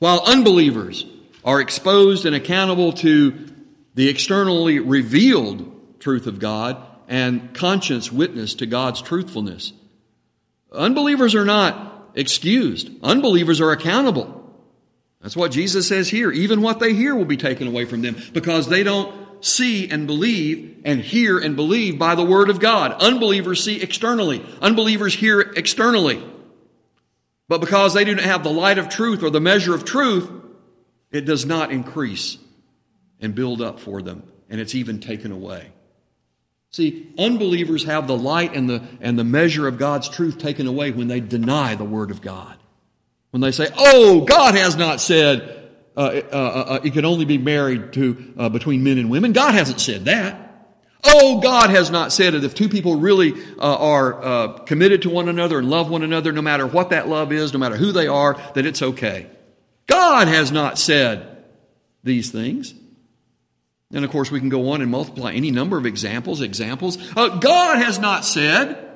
While 0.00 0.22
unbelievers 0.26 1.06
are 1.44 1.60
exposed 1.60 2.26
and 2.26 2.34
accountable 2.34 2.94
to 2.94 3.48
the 3.94 4.08
externally 4.08 4.78
revealed 4.78 6.00
truth 6.00 6.26
of 6.26 6.38
God 6.38 6.78
and 7.06 7.54
conscience 7.54 8.10
witness 8.10 8.54
to 8.54 8.66
God's 8.66 9.02
truthfulness. 9.02 9.74
Unbelievers 10.72 11.34
are 11.34 11.44
not 11.44 12.12
excused. 12.14 12.90
Unbelievers 13.02 13.60
are 13.60 13.72
accountable. 13.72 14.36
That's 15.20 15.36
what 15.36 15.52
Jesus 15.52 15.86
says 15.86 16.08
here. 16.08 16.30
Even 16.30 16.62
what 16.62 16.80
they 16.80 16.94
hear 16.94 17.14
will 17.14 17.26
be 17.26 17.36
taken 17.36 17.68
away 17.68 17.84
from 17.84 18.00
them 18.00 18.16
because 18.32 18.68
they 18.68 18.82
don't 18.82 19.44
see 19.44 19.90
and 19.90 20.06
believe 20.06 20.80
and 20.84 21.00
hear 21.02 21.38
and 21.38 21.56
believe 21.56 21.98
by 21.98 22.14
the 22.14 22.24
Word 22.24 22.48
of 22.48 22.58
God. 22.58 22.92
Unbelievers 23.02 23.62
see 23.62 23.82
externally. 23.82 24.42
Unbelievers 24.62 25.14
hear 25.14 25.40
externally. 25.40 26.22
But 27.50 27.60
because 27.60 27.94
they 27.94 28.04
do 28.04 28.14
not 28.14 28.24
have 28.24 28.44
the 28.44 28.52
light 28.52 28.78
of 28.78 28.88
truth 28.88 29.24
or 29.24 29.30
the 29.30 29.40
measure 29.40 29.74
of 29.74 29.84
truth, 29.84 30.30
it 31.10 31.22
does 31.22 31.44
not 31.44 31.72
increase 31.72 32.38
and 33.20 33.34
build 33.34 33.60
up 33.60 33.80
for 33.80 34.02
them, 34.02 34.22
and 34.48 34.60
it's 34.60 34.76
even 34.76 35.00
taken 35.00 35.32
away. 35.32 35.72
See, 36.70 37.12
unbelievers 37.18 37.82
have 37.82 38.06
the 38.06 38.16
light 38.16 38.54
and 38.54 38.70
the, 38.70 38.84
and 39.00 39.18
the 39.18 39.24
measure 39.24 39.66
of 39.66 39.78
God's 39.78 40.08
truth 40.08 40.38
taken 40.38 40.68
away 40.68 40.92
when 40.92 41.08
they 41.08 41.18
deny 41.18 41.74
the 41.74 41.82
Word 41.82 42.12
of 42.12 42.22
God. 42.22 42.56
When 43.32 43.40
they 43.40 43.50
say, 43.50 43.66
oh, 43.76 44.20
God 44.20 44.54
has 44.54 44.76
not 44.76 45.00
said 45.00 45.72
uh, 45.96 46.00
uh, 46.00 46.22
uh, 46.32 46.64
uh 46.74 46.80
it 46.84 46.92
can 46.92 47.04
only 47.04 47.24
be 47.24 47.36
married 47.36 47.94
to 47.94 48.32
uh, 48.38 48.48
between 48.48 48.84
men 48.84 48.96
and 48.96 49.10
women. 49.10 49.32
God 49.32 49.54
hasn't 49.54 49.80
said 49.80 50.04
that. 50.04 50.49
Oh, 51.02 51.40
God 51.40 51.70
has 51.70 51.90
not 51.90 52.12
said 52.12 52.34
it. 52.34 52.44
If 52.44 52.54
two 52.54 52.68
people 52.68 52.96
really 52.96 53.32
uh, 53.58 53.76
are 53.76 54.22
uh, 54.22 54.48
committed 54.64 55.02
to 55.02 55.10
one 55.10 55.28
another 55.28 55.58
and 55.58 55.70
love 55.70 55.90
one 55.90 56.02
another, 56.02 56.32
no 56.32 56.42
matter 56.42 56.66
what 56.66 56.90
that 56.90 57.08
love 57.08 57.32
is, 57.32 57.52
no 57.52 57.58
matter 57.58 57.76
who 57.76 57.92
they 57.92 58.06
are, 58.06 58.40
that 58.54 58.66
it's 58.66 58.82
okay. 58.82 59.26
God 59.86 60.28
has 60.28 60.52
not 60.52 60.78
said 60.78 61.44
these 62.04 62.30
things. 62.30 62.74
And 63.92 64.04
of 64.04 64.10
course, 64.10 64.30
we 64.30 64.40
can 64.40 64.50
go 64.50 64.70
on 64.70 64.82
and 64.82 64.90
multiply 64.90 65.32
any 65.32 65.50
number 65.50 65.76
of 65.76 65.86
examples. 65.86 66.40
Examples. 66.42 66.98
Uh, 67.16 67.38
God 67.38 67.78
has 67.78 67.98
not 67.98 68.24
said 68.24 68.88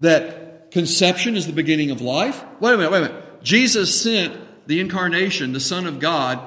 that 0.00 0.70
conception 0.70 1.36
is 1.36 1.46
the 1.46 1.52
beginning 1.52 1.90
of 1.90 2.00
life. 2.00 2.44
Wait 2.60 2.74
a 2.74 2.76
minute, 2.76 2.92
wait 2.92 2.98
a 2.98 3.08
minute. 3.08 3.42
Jesus 3.42 4.00
sent 4.02 4.34
the 4.66 4.80
incarnation, 4.80 5.52
the 5.52 5.60
Son 5.60 5.86
of 5.86 6.00
God, 6.00 6.40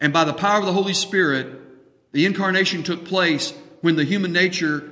and 0.00 0.12
by 0.12 0.24
the 0.24 0.32
power 0.32 0.58
of 0.58 0.66
the 0.66 0.72
Holy 0.72 0.94
Spirit, 0.94 1.46
the 2.12 2.26
incarnation 2.26 2.82
took 2.82 3.04
place 3.04 3.54
when 3.82 3.96
the 3.96 4.04
human 4.04 4.32
nature 4.32 4.88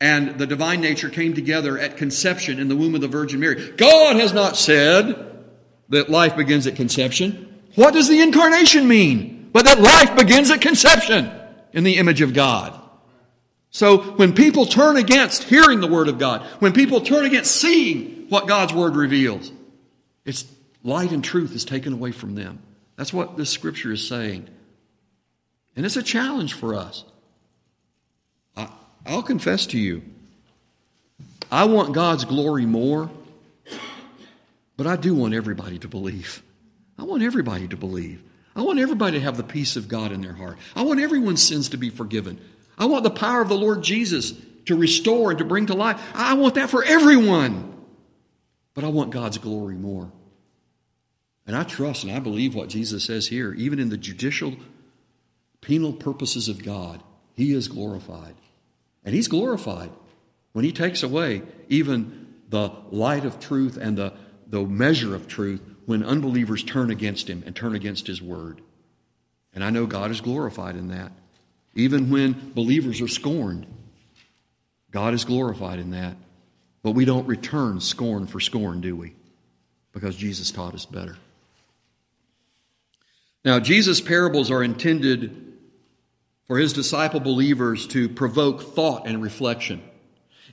and 0.00 0.38
the 0.38 0.46
divine 0.46 0.80
nature 0.80 1.08
came 1.08 1.34
together 1.34 1.78
at 1.78 1.96
conception 1.96 2.58
in 2.58 2.68
the 2.68 2.76
womb 2.76 2.94
of 2.94 3.00
the 3.00 3.08
Virgin 3.08 3.40
Mary. 3.40 3.72
God 3.72 4.16
has 4.16 4.32
not 4.32 4.56
said 4.56 5.46
that 5.88 6.08
life 6.08 6.36
begins 6.36 6.66
at 6.66 6.76
conception. 6.76 7.62
What 7.74 7.94
does 7.94 8.08
the 8.08 8.20
incarnation 8.20 8.86
mean? 8.86 9.50
But 9.52 9.64
that 9.64 9.80
life 9.80 10.16
begins 10.16 10.50
at 10.50 10.60
conception 10.60 11.32
in 11.72 11.84
the 11.84 11.96
image 11.96 12.20
of 12.20 12.34
God. 12.34 12.78
So 13.70 13.98
when 13.98 14.34
people 14.34 14.66
turn 14.66 14.96
against 14.96 15.44
hearing 15.44 15.80
the 15.80 15.86
Word 15.86 16.08
of 16.08 16.18
God, 16.18 16.42
when 16.60 16.72
people 16.72 17.00
turn 17.00 17.24
against 17.24 17.54
seeing 17.54 18.26
what 18.28 18.46
God's 18.46 18.72
Word 18.72 18.96
reveals, 18.96 19.52
it's 20.24 20.44
light 20.82 21.12
and 21.12 21.24
truth 21.24 21.54
is 21.54 21.64
taken 21.64 21.92
away 21.92 22.12
from 22.12 22.34
them. 22.34 22.62
That's 22.96 23.12
what 23.12 23.36
this 23.36 23.50
scripture 23.50 23.92
is 23.92 24.06
saying. 24.06 24.48
And 25.76 25.86
it's 25.86 25.96
a 25.96 26.02
challenge 26.02 26.54
for 26.54 26.74
us. 26.74 27.04
I'll 29.08 29.22
confess 29.22 29.66
to 29.68 29.78
you, 29.78 30.02
I 31.50 31.64
want 31.64 31.94
God's 31.94 32.26
glory 32.26 32.66
more, 32.66 33.10
but 34.76 34.86
I 34.86 34.96
do 34.96 35.14
want 35.14 35.32
everybody 35.32 35.78
to 35.78 35.88
believe. 35.88 36.42
I 36.98 37.04
want 37.04 37.22
everybody 37.22 37.66
to 37.68 37.76
believe. 37.76 38.22
I 38.54 38.60
want 38.60 38.80
everybody 38.80 39.18
to 39.18 39.24
have 39.24 39.38
the 39.38 39.42
peace 39.42 39.76
of 39.76 39.88
God 39.88 40.12
in 40.12 40.20
their 40.20 40.34
heart. 40.34 40.58
I 40.76 40.82
want 40.82 41.00
everyone's 41.00 41.42
sins 41.42 41.70
to 41.70 41.78
be 41.78 41.88
forgiven. 41.88 42.38
I 42.76 42.84
want 42.84 43.02
the 43.02 43.10
power 43.10 43.40
of 43.40 43.48
the 43.48 43.56
Lord 43.56 43.82
Jesus 43.82 44.34
to 44.66 44.76
restore 44.76 45.30
and 45.30 45.38
to 45.38 45.44
bring 45.44 45.66
to 45.66 45.74
life. 45.74 46.00
I 46.14 46.34
want 46.34 46.56
that 46.56 46.68
for 46.68 46.84
everyone. 46.84 47.72
But 48.74 48.84
I 48.84 48.88
want 48.88 49.10
God's 49.10 49.38
glory 49.38 49.76
more. 49.76 50.12
And 51.46 51.56
I 51.56 51.64
trust 51.64 52.04
and 52.04 52.12
I 52.12 52.18
believe 52.18 52.54
what 52.54 52.68
Jesus 52.68 53.04
says 53.04 53.26
here, 53.26 53.54
even 53.54 53.78
in 53.78 53.88
the 53.88 53.96
judicial, 53.96 54.54
penal 55.62 55.94
purposes 55.94 56.48
of 56.48 56.62
God, 56.62 57.02
He 57.34 57.54
is 57.54 57.68
glorified. 57.68 58.34
And 59.08 59.14
He's 59.14 59.28
glorified 59.28 59.88
when 60.52 60.66
He 60.66 60.70
takes 60.70 61.02
away 61.02 61.40
even 61.70 62.34
the 62.50 62.70
light 62.90 63.24
of 63.24 63.40
truth 63.40 63.78
and 63.78 63.96
the, 63.96 64.12
the 64.46 64.60
measure 64.60 65.14
of 65.14 65.26
truth 65.26 65.62
when 65.86 66.04
unbelievers 66.04 66.62
turn 66.62 66.90
against 66.90 67.26
Him 67.26 67.42
and 67.46 67.56
turn 67.56 67.74
against 67.74 68.06
His 68.06 68.20
Word. 68.20 68.60
And 69.54 69.64
I 69.64 69.70
know 69.70 69.86
God 69.86 70.10
is 70.10 70.20
glorified 70.20 70.76
in 70.76 70.88
that. 70.88 71.10
Even 71.74 72.10
when 72.10 72.52
believers 72.54 73.00
are 73.00 73.08
scorned, 73.08 73.66
God 74.90 75.14
is 75.14 75.24
glorified 75.24 75.78
in 75.78 75.92
that. 75.92 76.14
But 76.82 76.90
we 76.90 77.06
don't 77.06 77.26
return 77.26 77.80
scorn 77.80 78.26
for 78.26 78.40
scorn, 78.40 78.82
do 78.82 78.94
we? 78.94 79.14
Because 79.92 80.16
Jesus 80.16 80.50
taught 80.50 80.74
us 80.74 80.84
better. 80.84 81.16
Now, 83.42 83.58
Jesus' 83.58 84.02
parables 84.02 84.50
are 84.50 84.62
intended 84.62 85.47
for 86.48 86.58
his 86.58 86.72
disciple 86.72 87.20
believers 87.20 87.86
to 87.88 88.08
provoke 88.08 88.74
thought 88.74 89.06
and 89.06 89.22
reflection. 89.22 89.82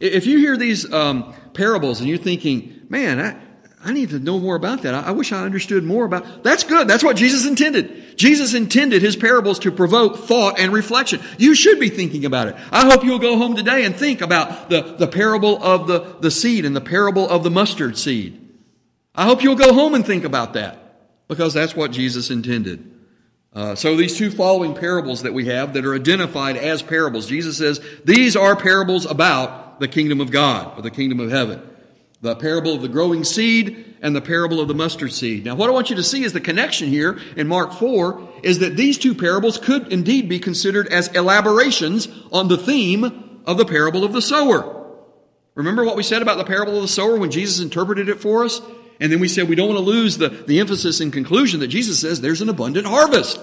If 0.02 0.28
you 0.28 0.38
hear 0.40 0.58
these 0.58 0.92
um, 0.92 1.34
parables 1.54 2.02
and 2.02 2.10
you're 2.10 2.18
thinking, 2.18 2.82
man, 2.90 3.20
I, 3.20 3.42
I 3.82 3.94
need 3.94 4.10
to 4.10 4.20
know 4.20 4.38
more 4.38 4.58
about 4.58 4.82
that. 4.82 4.94
I, 4.94 5.04
I 5.04 5.12
wish 5.12 5.32
I 5.32 5.46
understood 5.46 5.86
more 5.86 6.04
about. 6.04 6.44
That's 6.44 6.66
good. 6.66 6.90
That's 6.90 7.04
what 7.04 7.16
Jesus 7.16 7.48
intended. 7.48 8.18
Jesus 8.18 8.54
intended 8.54 9.02
his 9.02 9.16
parables 9.16 9.60
to 9.60 9.72
provoke 9.72 10.18
thought 10.18 10.60
and 10.60 10.74
reflection. 10.74 11.22
You 11.38 11.56
should 11.56 11.80
be 11.80 11.90
thinking 11.90 12.26
about 12.26 12.50
it. 12.50 12.58
I 12.72 12.90
hope 12.90 13.06
you'll 13.06 13.20
go 13.20 13.38
home 13.38 13.56
today 13.56 13.86
and 13.86 13.96
think 13.96 14.20
about 14.20 14.70
the, 14.70 14.82
the 14.98 15.08
parable 15.08 15.64
of 15.64 15.88
the, 15.88 16.18
the 16.20 16.32
seed 16.32 16.66
and 16.66 16.76
the 16.76 16.82
parable 16.82 17.30
of 17.30 17.44
the 17.44 17.52
mustard 17.52 17.98
seed. 17.98 18.42
I 19.16 19.24
hope 19.24 19.44
you'll 19.44 19.56
go 19.56 19.74
home 19.74 19.96
and 19.96 20.06
think 20.06 20.26
about 20.26 20.54
that 20.54 21.28
because 21.30 21.54
that's 21.54 21.74
what 21.74 21.92
Jesus 21.92 22.30
intended. 22.30 22.92
Uh, 23.56 23.74
so 23.74 23.96
these 23.96 24.18
two 24.18 24.30
following 24.30 24.76
parables 24.76 25.24
that 25.24 25.34
we 25.34 25.46
have 25.46 25.74
that 25.74 25.86
are 25.86 25.96
identified 25.96 26.58
as 26.58 26.84
parables, 26.84 27.26
Jesus 27.26 27.58
says 27.58 27.80
these 28.04 28.36
are 28.36 28.56
parables 28.56 29.06
about 29.06 29.80
the 29.80 29.88
kingdom 29.88 30.20
of 30.20 30.30
God 30.30 30.78
or 30.78 30.82
the 30.82 30.92
kingdom 30.92 31.20
of 31.20 31.32
heaven 31.32 31.62
the 32.26 32.36
parable 32.36 32.74
of 32.74 32.82
the 32.82 32.88
growing 32.88 33.24
seed 33.24 33.98
and 34.02 34.16
the 34.16 34.22
parable 34.22 34.60
of 34.60 34.68
the 34.68 34.74
mustard 34.74 35.14
seed. 35.14 35.46
Now, 35.46 35.54
what 35.56 35.70
I 35.70 35.74
want 35.74 35.92
you 35.92 35.96
to 35.98 36.04
see 36.04 36.24
is 36.24 36.34
the 36.34 36.42
connection 36.42 36.90
here 36.90 37.20
in 37.36 37.48
Mark 37.48 37.74
4 37.74 38.30
is 38.42 38.60
that 38.60 38.76
these 38.76 38.98
two 38.98 39.14
parables 39.14 39.60
could 39.60 39.94
indeed 39.94 40.28
be 40.28 40.40
considered 40.40 40.88
as 40.88 41.08
elaborations 41.10 42.08
on 42.32 42.48
the 42.48 42.58
theme 42.58 43.42
of 43.46 43.58
the 43.58 43.66
parable 43.66 44.04
of 44.04 44.12
the 44.12 44.24
sower. 44.24 44.72
Remember 45.54 45.86
what 45.86 45.96
we 45.96 46.04
said 46.04 46.22
about 46.24 46.38
the 46.38 46.44
parable 46.44 46.76
of 46.76 46.82
the 46.82 46.88
sower 46.88 47.16
when 47.18 47.32
Jesus 47.32 47.64
interpreted 47.64 48.10
it 48.10 48.20
for 48.20 48.44
us? 48.44 48.60
And 49.00 49.12
then 49.12 49.20
we 49.20 49.28
said 49.28 49.50
we 49.50 49.56
don't 49.56 49.68
want 49.68 49.80
to 49.80 49.86
lose 49.86 50.18
the, 50.18 50.30
the 50.30 50.60
emphasis 50.60 51.00
and 51.00 51.12
conclusion 51.12 51.60
that 51.60 51.68
Jesus 51.68 52.00
says 52.00 52.22
there's 52.22 52.42
an 52.42 52.50
abundant 52.50 52.88
harvest. 52.88 53.40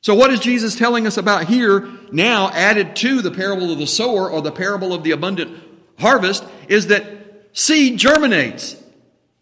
So 0.00 0.14
what 0.14 0.32
is 0.32 0.40
Jesus 0.40 0.76
telling 0.76 1.06
us 1.06 1.16
about 1.16 1.46
here 1.46 1.88
now 2.12 2.50
added 2.50 2.96
to 2.96 3.22
the 3.22 3.30
parable 3.30 3.72
of 3.72 3.78
the 3.78 3.86
sower 3.86 4.30
or 4.30 4.40
the 4.40 4.52
parable 4.52 4.92
of 4.92 5.02
the 5.02 5.10
abundant 5.10 5.58
harvest 5.98 6.44
is 6.68 6.86
that 6.88 7.16
Seed 7.56 7.98
germinates. 7.98 8.76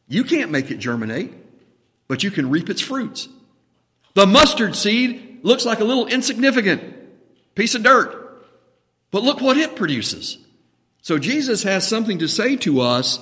You 0.06 0.22
can't 0.22 0.52
make 0.52 0.70
it 0.70 0.76
germinate, 0.76 1.32
but 2.06 2.22
you 2.22 2.30
can 2.30 2.48
reap 2.48 2.70
its 2.70 2.80
fruits. 2.80 3.28
The 4.14 4.24
mustard 4.24 4.76
seed 4.76 5.40
looks 5.42 5.64
like 5.64 5.80
a 5.80 5.84
little 5.84 6.06
insignificant 6.06 6.94
piece 7.56 7.74
of 7.74 7.82
dirt, 7.82 8.46
but 9.10 9.24
look 9.24 9.40
what 9.40 9.56
it 9.56 9.74
produces. 9.74 10.38
So 11.02 11.18
Jesus 11.18 11.64
has 11.64 11.88
something 11.88 12.20
to 12.20 12.28
say 12.28 12.54
to 12.58 12.82
us 12.82 13.18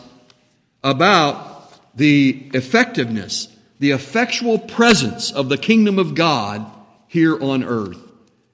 about 0.82 1.96
the 1.96 2.50
effectiveness, 2.54 3.48
the 3.78 3.90
effectual 3.90 4.58
presence 4.58 5.30
of 5.30 5.48
the 5.48 5.58
kingdom 5.58 5.98
of 5.98 6.14
God 6.14 6.70
here 7.08 7.40
on 7.42 7.62
earth. 7.64 7.98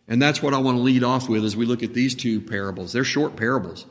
And 0.08 0.20
that's 0.20 0.42
what 0.42 0.54
I 0.54 0.58
want 0.58 0.78
to 0.78 0.82
lead 0.82 1.04
off 1.04 1.28
with 1.28 1.44
as 1.44 1.56
we 1.56 1.66
look 1.66 1.82
at 1.82 1.94
these 1.94 2.14
two 2.14 2.40
parables. 2.40 2.92
They're 2.92 3.04
short 3.04 3.36
parables. 3.36 3.86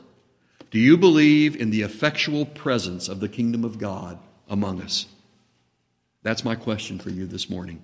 Do 0.70 0.78
you 0.78 0.96
believe 0.96 1.56
in 1.56 1.70
the 1.70 1.82
effectual 1.82 2.44
presence 2.44 3.08
of 3.08 3.20
the 3.20 3.28
kingdom 3.28 3.64
of 3.64 3.78
God 3.78 4.18
among 4.48 4.82
us? 4.82 5.06
That's 6.22 6.44
my 6.44 6.56
question 6.56 6.98
for 6.98 7.10
you 7.10 7.26
this 7.26 7.48
morning. 7.48 7.82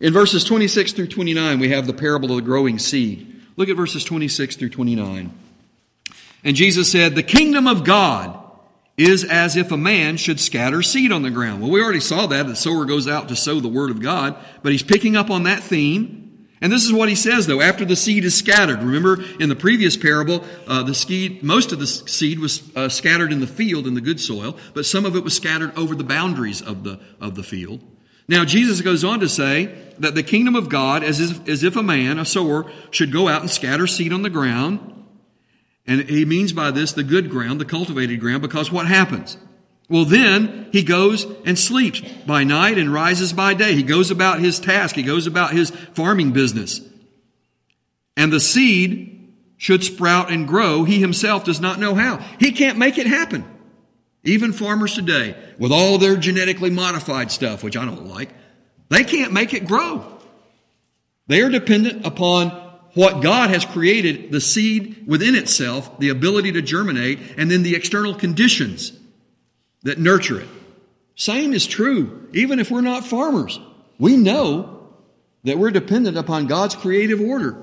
In 0.00 0.12
verses 0.12 0.44
26 0.44 0.92
through 0.92 1.06
29, 1.06 1.60
we 1.60 1.68
have 1.70 1.86
the 1.86 1.92
parable 1.92 2.30
of 2.30 2.36
the 2.36 2.42
growing 2.42 2.78
seed. 2.78 3.40
Look 3.56 3.68
at 3.68 3.76
verses 3.76 4.04
26 4.04 4.56
through 4.56 4.70
29. 4.70 5.32
And 6.44 6.56
Jesus 6.56 6.90
said, 6.90 7.14
The 7.14 7.22
kingdom 7.22 7.68
of 7.68 7.84
God 7.84 8.41
is 8.96 9.24
as 9.24 9.56
if 9.56 9.72
a 9.72 9.76
man 9.76 10.16
should 10.16 10.38
scatter 10.38 10.82
seed 10.82 11.12
on 11.12 11.22
the 11.22 11.30
ground. 11.30 11.62
Well, 11.62 11.70
we 11.70 11.82
already 11.82 12.00
saw 12.00 12.26
that. 12.26 12.46
The 12.46 12.56
sower 12.56 12.84
goes 12.84 13.08
out 13.08 13.28
to 13.28 13.36
sow 13.36 13.60
the 13.60 13.68
word 13.68 13.90
of 13.90 14.02
God, 14.02 14.36
but 14.62 14.72
he's 14.72 14.82
picking 14.82 15.16
up 15.16 15.30
on 15.30 15.44
that 15.44 15.62
theme. 15.62 16.18
And 16.60 16.70
this 16.70 16.84
is 16.84 16.92
what 16.92 17.08
he 17.08 17.16
says, 17.16 17.48
though, 17.48 17.60
after 17.60 17.84
the 17.84 17.96
seed 17.96 18.24
is 18.24 18.36
scattered. 18.36 18.80
Remember, 18.82 19.20
in 19.40 19.48
the 19.48 19.56
previous 19.56 19.96
parable, 19.96 20.44
uh, 20.68 20.84
the 20.84 20.94
seed, 20.94 21.42
most 21.42 21.72
of 21.72 21.80
the 21.80 21.88
seed 21.88 22.38
was 22.38 22.62
uh, 22.76 22.88
scattered 22.88 23.32
in 23.32 23.40
the 23.40 23.48
field 23.48 23.86
in 23.88 23.94
the 23.94 24.00
good 24.00 24.20
soil, 24.20 24.56
but 24.72 24.86
some 24.86 25.04
of 25.04 25.16
it 25.16 25.24
was 25.24 25.34
scattered 25.34 25.76
over 25.76 25.96
the 25.96 26.04
boundaries 26.04 26.62
of 26.62 26.84
the, 26.84 27.00
of 27.20 27.34
the 27.34 27.42
field. 27.42 27.82
Now, 28.28 28.44
Jesus 28.44 28.80
goes 28.80 29.02
on 29.02 29.18
to 29.20 29.28
say 29.28 29.76
that 29.98 30.14
the 30.14 30.22
kingdom 30.22 30.54
of 30.54 30.68
God, 30.68 31.02
as 31.02 31.18
if, 31.18 31.48
as 31.48 31.64
if 31.64 31.74
a 31.74 31.82
man, 31.82 32.20
a 32.20 32.24
sower, 32.24 32.70
should 32.92 33.10
go 33.10 33.26
out 33.26 33.40
and 33.40 33.50
scatter 33.50 33.88
seed 33.88 34.12
on 34.12 34.22
the 34.22 34.30
ground. 34.30 35.01
And 35.86 36.02
he 36.02 36.24
means 36.24 36.52
by 36.52 36.70
this 36.70 36.92
the 36.92 37.02
good 37.02 37.30
ground, 37.30 37.60
the 37.60 37.64
cultivated 37.64 38.20
ground, 38.20 38.42
because 38.42 38.70
what 38.70 38.86
happens? 38.86 39.36
Well, 39.88 40.04
then 40.04 40.68
he 40.72 40.84
goes 40.84 41.26
and 41.44 41.58
sleeps 41.58 42.00
by 42.26 42.44
night 42.44 42.78
and 42.78 42.92
rises 42.92 43.32
by 43.32 43.54
day. 43.54 43.74
He 43.74 43.82
goes 43.82 44.10
about 44.10 44.40
his 44.40 44.60
task. 44.60 44.94
He 44.94 45.02
goes 45.02 45.26
about 45.26 45.52
his 45.52 45.70
farming 45.70 46.32
business. 46.32 46.80
And 48.16 48.32
the 48.32 48.40
seed 48.40 49.34
should 49.58 49.84
sprout 49.84 50.30
and 50.30 50.48
grow. 50.48 50.84
He 50.84 51.00
himself 51.00 51.44
does 51.44 51.60
not 51.60 51.78
know 51.78 51.94
how. 51.94 52.18
He 52.38 52.52
can't 52.52 52.78
make 52.78 52.98
it 52.98 53.06
happen. 53.06 53.44
Even 54.24 54.52
farmers 54.52 54.94
today, 54.94 55.36
with 55.58 55.72
all 55.72 55.98
their 55.98 56.16
genetically 56.16 56.70
modified 56.70 57.30
stuff, 57.30 57.62
which 57.62 57.76
I 57.76 57.84
don't 57.84 58.06
like, 58.06 58.30
they 58.88 59.04
can't 59.04 59.32
make 59.32 59.52
it 59.52 59.66
grow. 59.66 60.18
They 61.26 61.42
are 61.42 61.48
dependent 61.48 62.06
upon 62.06 62.71
what 62.94 63.22
God 63.22 63.50
has 63.50 63.64
created, 63.64 64.30
the 64.30 64.40
seed 64.40 65.06
within 65.06 65.34
itself, 65.34 65.98
the 65.98 66.10
ability 66.10 66.52
to 66.52 66.62
germinate, 66.62 67.18
and 67.36 67.50
then 67.50 67.62
the 67.62 67.74
external 67.74 68.14
conditions 68.14 68.92
that 69.82 69.98
nurture 69.98 70.40
it. 70.40 70.48
Same 71.14 71.52
is 71.52 71.66
true, 71.66 72.28
even 72.32 72.58
if 72.58 72.70
we're 72.70 72.80
not 72.80 73.04
farmers. 73.04 73.58
We 73.98 74.16
know 74.16 74.88
that 75.44 75.58
we're 75.58 75.70
dependent 75.70 76.16
upon 76.16 76.46
God's 76.46 76.74
creative 76.74 77.20
order. 77.20 77.56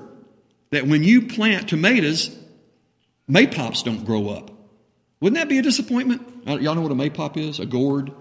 that 0.70 0.86
when 0.86 1.02
you 1.02 1.22
plant 1.22 1.68
tomatoes, 1.68 2.30
maypops 3.28 3.82
don't 3.82 4.04
grow 4.04 4.28
up. 4.28 4.52
Wouldn't 5.20 5.36
that 5.36 5.48
be 5.48 5.58
a 5.58 5.62
disappointment? 5.62 6.22
Y'all 6.46 6.76
know 6.76 6.80
what 6.80 6.92
a 6.92 6.94
maypop 6.94 7.36
is? 7.36 7.58
A 7.58 7.66
gourd? 7.66 8.12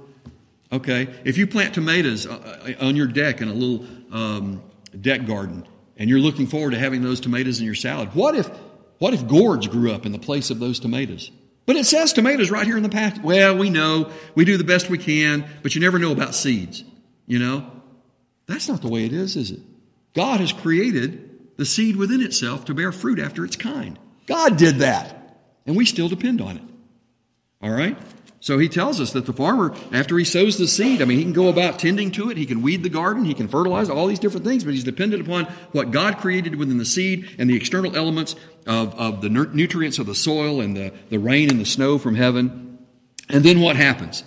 Okay. 0.71 1.07
If 1.23 1.37
you 1.37 1.45
plant 1.45 1.75
tomatoes 1.75 2.25
uh, 2.25 2.73
uh, 2.81 2.85
on 2.85 2.95
your 2.95 3.05
deck 3.05 3.41
in 3.41 3.49
a 3.49 3.53
little 3.53 3.85
um, 4.11 4.63
deck 4.99 5.27
garden 5.27 5.65
and 5.99 6.09
you're 6.09 6.19
looking 6.19 6.47
forward 6.47 6.71
to 6.71 6.79
having 6.79 7.03
those 7.03 7.19
tomatoes 7.19 7.59
in 7.59 7.65
your 7.65 7.75
salad, 7.75 8.15
what 8.15 8.33
if, 8.33 8.49
what 8.97 9.13
if 9.13 9.27
gourds 9.27 9.67
grew 9.67 9.91
up 9.91 10.05
in 10.05 10.11
the 10.11 10.19
place 10.19 10.49
of 10.49 10.59
those 10.59 10.79
tomatoes? 10.79 11.29
But 11.65 11.75
it 11.75 11.85
says 11.85 12.13
tomatoes 12.13 12.49
right 12.49 12.65
here 12.65 12.77
in 12.77 12.83
the 12.83 12.89
pack. 12.89 13.23
Well, 13.23 13.55
we 13.55 13.69
know. 13.69 14.11
We 14.33 14.45
do 14.45 14.57
the 14.57 14.63
best 14.63 14.89
we 14.89 14.97
can, 14.97 15.45
but 15.61 15.75
you 15.75 15.81
never 15.81 15.99
know 15.99 16.11
about 16.11 16.33
seeds. 16.33 16.83
You 17.27 17.37
know? 17.37 17.69
That's 18.47 18.67
not 18.67 18.81
the 18.81 18.87
way 18.87 19.05
it 19.05 19.13
is, 19.13 19.35
is 19.35 19.51
it? 19.51 19.59
God 20.15 20.39
has 20.39 20.51
created 20.51 21.57
the 21.57 21.65
seed 21.65 21.95
within 21.95 22.23
itself 22.23 22.65
to 22.65 22.73
bear 22.73 22.91
fruit 22.91 23.19
after 23.19 23.45
its 23.45 23.55
kind. 23.55 23.99
God 24.25 24.57
did 24.57 24.77
that. 24.77 25.37
And 25.67 25.75
we 25.77 25.85
still 25.85 26.09
depend 26.09 26.41
on 26.41 26.57
it. 26.57 26.63
All 27.61 27.69
right? 27.69 27.97
So 28.41 28.57
he 28.57 28.69
tells 28.69 29.01
us 29.01 29.11
that 29.13 29.25
the 29.25 29.33
farmer, 29.33 29.75
after 29.91 30.17
he 30.17 30.23
sows 30.23 30.57
the 30.57 30.67
seed, 30.67 31.01
I 31.01 31.05
mean, 31.05 31.17
he 31.17 31.23
can 31.23 31.33
go 31.33 31.49
about 31.49 31.77
tending 31.77 32.09
to 32.11 32.29
it, 32.29 32.37
he 32.37 32.45
can 32.45 32.61
weed 32.61 32.83
the 32.83 32.89
garden, 32.89 33.25
he 33.25 33.33
can 33.33 33.49
fertilize, 33.49 33.89
all 33.89 34.07
these 34.07 34.19
different 34.19 34.45
things, 34.45 34.63
but 34.63 34.73
he's 34.73 34.85
dependent 34.85 35.23
upon 35.23 35.45
what 35.73 35.91
God 35.91 36.19
created 36.19 36.55
within 36.55 36.77
the 36.77 36.85
seed 36.85 37.35
and 37.37 37.49
the 37.49 37.55
external 37.55 37.97
elements 37.97 38.35
of, 38.65 38.95
of 38.95 39.21
the 39.21 39.29
nutrients 39.29 39.99
of 39.99 40.05
the 40.05 40.15
soil 40.15 40.61
and 40.61 40.75
the, 40.75 40.93
the 41.09 41.19
rain 41.19 41.49
and 41.49 41.59
the 41.59 41.65
snow 41.65 41.97
from 41.97 42.15
heaven. 42.15 42.79
And 43.27 43.43
then 43.43 43.59
what 43.59 43.75
happens? 43.75 44.23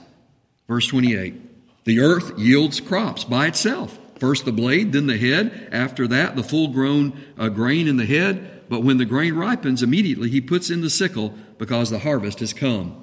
Verse 0.68 0.86
28 0.88 1.84
The 1.84 2.00
earth 2.00 2.38
yields 2.38 2.80
crops 2.80 3.24
by 3.24 3.46
itself. 3.46 3.98
First 4.18 4.44
the 4.44 4.52
blade, 4.52 4.92
then 4.92 5.06
the 5.06 5.18
head, 5.18 5.68
after 5.72 6.06
that 6.08 6.36
the 6.36 6.44
full 6.44 6.68
grown 6.68 7.18
uh, 7.38 7.48
grain 7.48 7.88
in 7.88 7.96
the 7.96 8.06
head. 8.06 8.62
But 8.68 8.82
when 8.82 8.98
the 8.98 9.04
grain 9.04 9.34
ripens, 9.34 9.82
immediately 9.82 10.30
he 10.30 10.40
puts 10.40 10.70
in 10.70 10.80
the 10.80 10.90
sickle 10.90 11.34
because 11.58 11.90
the 11.90 11.98
harvest 11.98 12.40
has 12.40 12.52
come. 12.52 13.01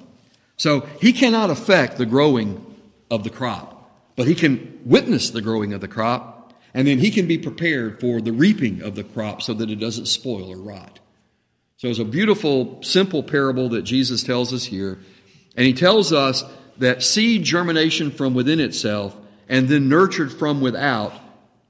So 0.60 0.80
he 1.00 1.14
cannot 1.14 1.48
affect 1.48 1.96
the 1.96 2.04
growing 2.04 2.62
of 3.10 3.24
the 3.24 3.30
crop, 3.30 3.90
but 4.14 4.26
he 4.26 4.34
can 4.34 4.78
witness 4.84 5.30
the 5.30 5.40
growing 5.40 5.72
of 5.72 5.80
the 5.80 5.88
crop, 5.88 6.52
and 6.74 6.86
then 6.86 6.98
he 6.98 7.10
can 7.10 7.26
be 7.26 7.38
prepared 7.38 7.98
for 7.98 8.20
the 8.20 8.34
reaping 8.34 8.82
of 8.82 8.94
the 8.94 9.02
crop 9.02 9.40
so 9.40 9.54
that 9.54 9.70
it 9.70 9.76
doesn't 9.76 10.04
spoil 10.04 10.52
or 10.52 10.58
rot. 10.58 11.00
So 11.78 11.88
it's 11.88 11.98
a 11.98 12.04
beautiful, 12.04 12.82
simple 12.82 13.22
parable 13.22 13.70
that 13.70 13.84
Jesus 13.84 14.22
tells 14.22 14.52
us 14.52 14.64
here. 14.64 14.98
And 15.56 15.66
he 15.66 15.72
tells 15.72 16.12
us 16.12 16.44
that 16.76 17.02
seed 17.02 17.42
germination 17.42 18.10
from 18.10 18.34
within 18.34 18.60
itself 18.60 19.16
and 19.48 19.66
then 19.66 19.88
nurtured 19.88 20.30
from 20.30 20.60
without 20.60 21.14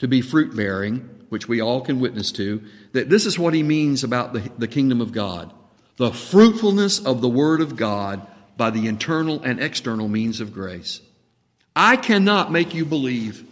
to 0.00 0.08
be 0.08 0.20
fruit 0.20 0.56
bearing, 0.56 1.08
which 1.28 1.46
we 1.46 1.60
all 1.60 1.80
can 1.80 2.00
witness 2.00 2.32
to, 2.32 2.60
that 2.90 3.08
this 3.08 3.24
is 3.24 3.38
what 3.38 3.54
he 3.54 3.62
means 3.62 4.02
about 4.02 4.32
the, 4.32 4.50
the 4.58 4.66
kingdom 4.66 5.00
of 5.00 5.12
God. 5.12 5.52
The 5.96 6.10
fruitfulness 6.12 6.98
of 6.98 7.20
the 7.20 7.28
Word 7.28 7.60
of 7.60 7.76
God 7.76 8.26
by 8.56 8.70
the 8.70 8.86
internal 8.86 9.40
and 9.42 9.60
external 9.60 10.08
means 10.08 10.40
of 10.40 10.52
grace. 10.52 11.00
I 11.74 11.96
cannot 11.96 12.52
make 12.52 12.74
you 12.74 12.84
believe. 12.84 13.46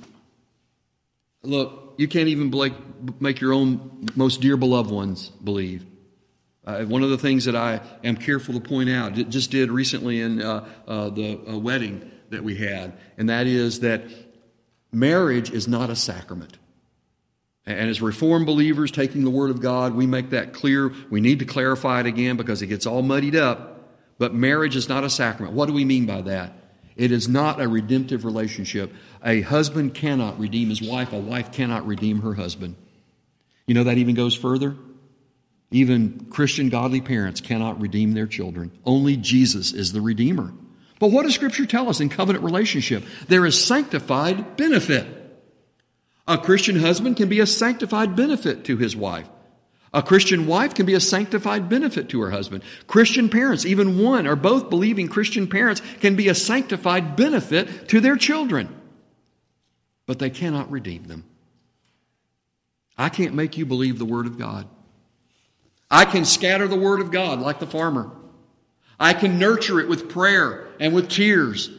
Look, 1.42 1.94
you 1.96 2.08
can't 2.08 2.28
even 2.28 2.52
make 3.20 3.40
your 3.40 3.52
own 3.52 4.08
most 4.14 4.40
dear 4.40 4.56
beloved 4.56 4.90
ones 4.90 5.30
believe. 5.42 5.84
Uh, 6.66 6.84
one 6.84 7.02
of 7.02 7.10
the 7.10 7.18
things 7.18 7.46
that 7.46 7.56
I 7.56 7.80
am 8.04 8.16
careful 8.16 8.54
to 8.54 8.60
point 8.60 8.90
out, 8.90 9.14
just 9.14 9.50
did 9.50 9.70
recently 9.70 10.20
in 10.20 10.42
uh, 10.42 10.68
uh, 10.86 11.08
the 11.08 11.40
uh, 11.48 11.56
wedding 11.56 12.10
that 12.28 12.44
we 12.44 12.56
had, 12.56 12.92
and 13.16 13.30
that 13.30 13.46
is 13.46 13.80
that 13.80 14.02
marriage 14.92 15.50
is 15.50 15.66
not 15.66 15.88
a 15.88 15.96
sacrament. 15.96 16.58
And 17.64 17.90
as 17.90 18.00
Reformed 18.00 18.46
believers 18.46 18.90
taking 18.90 19.24
the 19.24 19.30
Word 19.30 19.50
of 19.50 19.60
God, 19.60 19.94
we 19.94 20.06
make 20.06 20.30
that 20.30 20.52
clear. 20.52 20.92
We 21.10 21.20
need 21.20 21.38
to 21.38 21.44
clarify 21.44 22.00
it 22.00 22.06
again 22.06 22.36
because 22.36 22.62
it 22.62 22.66
gets 22.66 22.86
all 22.86 23.02
muddied 23.02 23.36
up. 23.36 23.77
But 24.18 24.34
marriage 24.34 24.76
is 24.76 24.88
not 24.88 25.04
a 25.04 25.10
sacrament. 25.10 25.54
What 25.54 25.66
do 25.66 25.72
we 25.72 25.84
mean 25.84 26.06
by 26.06 26.22
that? 26.22 26.52
It 26.96 27.12
is 27.12 27.28
not 27.28 27.60
a 27.60 27.68
redemptive 27.68 28.24
relationship. 28.24 28.92
A 29.24 29.40
husband 29.42 29.94
cannot 29.94 30.38
redeem 30.38 30.68
his 30.68 30.82
wife, 30.82 31.12
a 31.12 31.18
wife 31.18 31.52
cannot 31.52 31.86
redeem 31.86 32.22
her 32.22 32.34
husband. 32.34 32.74
You 33.66 33.74
know, 33.74 33.84
that 33.84 33.98
even 33.98 34.14
goes 34.14 34.34
further. 34.34 34.74
Even 35.70 36.26
Christian 36.30 36.70
godly 36.70 37.00
parents 37.00 37.40
cannot 37.40 37.80
redeem 37.80 38.12
their 38.12 38.26
children. 38.26 38.72
Only 38.84 39.16
Jesus 39.16 39.72
is 39.72 39.92
the 39.92 40.00
Redeemer. 40.00 40.52
But 40.98 41.10
what 41.10 41.24
does 41.24 41.34
Scripture 41.34 41.66
tell 41.66 41.88
us 41.88 42.00
in 42.00 42.08
covenant 42.08 42.44
relationship? 42.44 43.04
There 43.28 43.44
is 43.46 43.62
sanctified 43.62 44.56
benefit. 44.56 45.06
A 46.26 46.38
Christian 46.38 46.76
husband 46.76 47.16
can 47.16 47.28
be 47.28 47.40
a 47.40 47.46
sanctified 47.46 48.16
benefit 48.16 48.64
to 48.64 48.76
his 48.76 48.96
wife. 48.96 49.28
A 49.94 50.02
Christian 50.02 50.46
wife 50.46 50.74
can 50.74 50.84
be 50.84 50.94
a 50.94 51.00
sanctified 51.00 51.68
benefit 51.68 52.08
to 52.10 52.20
her 52.20 52.30
husband. 52.30 52.62
Christian 52.86 53.28
parents, 53.28 53.64
even 53.64 54.02
one 54.02 54.26
or 54.26 54.36
both 54.36 54.68
believing 54.68 55.08
Christian 55.08 55.46
parents, 55.46 55.80
can 56.00 56.14
be 56.14 56.28
a 56.28 56.34
sanctified 56.34 57.16
benefit 57.16 57.88
to 57.88 58.00
their 58.00 58.16
children. 58.16 58.74
But 60.06 60.18
they 60.18 60.30
cannot 60.30 60.70
redeem 60.70 61.04
them. 61.04 61.24
I 62.98 63.08
can't 63.08 63.34
make 63.34 63.56
you 63.56 63.64
believe 63.64 63.98
the 63.98 64.04
Word 64.04 64.26
of 64.26 64.38
God. 64.38 64.66
I 65.90 66.04
can 66.04 66.24
scatter 66.24 66.68
the 66.68 66.76
Word 66.76 67.00
of 67.00 67.10
God 67.10 67.40
like 67.40 67.60
the 67.60 67.66
farmer. 67.66 68.10
I 69.00 69.14
can 69.14 69.38
nurture 69.38 69.80
it 69.80 69.88
with 69.88 70.08
prayer 70.08 70.68
and 70.80 70.94
with 70.94 71.08
tears. 71.08 71.70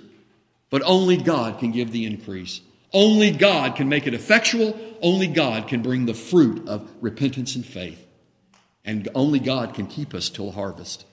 But 0.70 0.82
only 0.86 1.18
God 1.18 1.60
can 1.60 1.72
give 1.72 1.92
the 1.92 2.06
increase. 2.06 2.62
Only 2.94 3.32
God 3.32 3.76
can 3.76 3.90
make 3.90 4.08
it 4.08 4.14
effectual. 4.14 4.80
Only 5.02 5.28
God 5.28 5.68
can 5.68 5.82
bring 5.82 6.06
the 6.06 6.14
fruit 6.14 6.68
of 6.68 6.90
repentance 7.02 7.56
and 7.56 7.66
faith. 7.66 8.06
And 8.84 9.08
only 9.14 9.40
God 9.40 9.74
can 9.74 9.88
keep 9.88 10.14
us 10.14 10.30
till 10.30 10.52
harvest. 10.52 11.06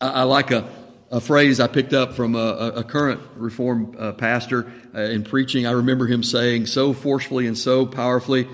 I, 0.00 0.08
I 0.08 0.22
like 0.24 0.50
a, 0.50 0.68
a 1.10 1.20
phrase 1.20 1.60
I 1.60 1.68
picked 1.68 1.92
up 1.92 2.14
from 2.14 2.34
a, 2.34 2.72
a 2.76 2.84
current 2.84 3.20
Reformed 3.36 3.96
uh, 3.96 4.12
pastor 4.12 4.72
uh, 4.94 5.00
in 5.00 5.22
preaching. 5.22 5.66
I 5.66 5.72
remember 5.72 6.06
him 6.06 6.22
saying 6.22 6.66
so 6.66 6.92
forcefully 6.92 7.46
and 7.46 7.56
so 7.56 7.86
powerfully 7.86 8.48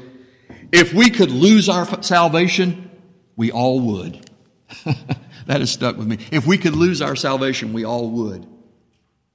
if 0.73 0.93
we 0.93 1.11
could 1.11 1.31
lose 1.31 1.69
our 1.69 2.03
salvation, 2.03 2.91
we 3.37 3.51
all 3.51 3.81
would. 3.81 4.31
that 4.85 5.61
has 5.61 5.71
stuck 5.71 5.97
with 5.97 6.07
me. 6.07 6.19
If 6.31 6.47
we 6.47 6.59
could 6.59 6.77
lose 6.77 7.01
our 7.01 7.17
salvation, 7.17 7.73
we 7.73 7.85
all 7.85 8.11
would. 8.11 8.47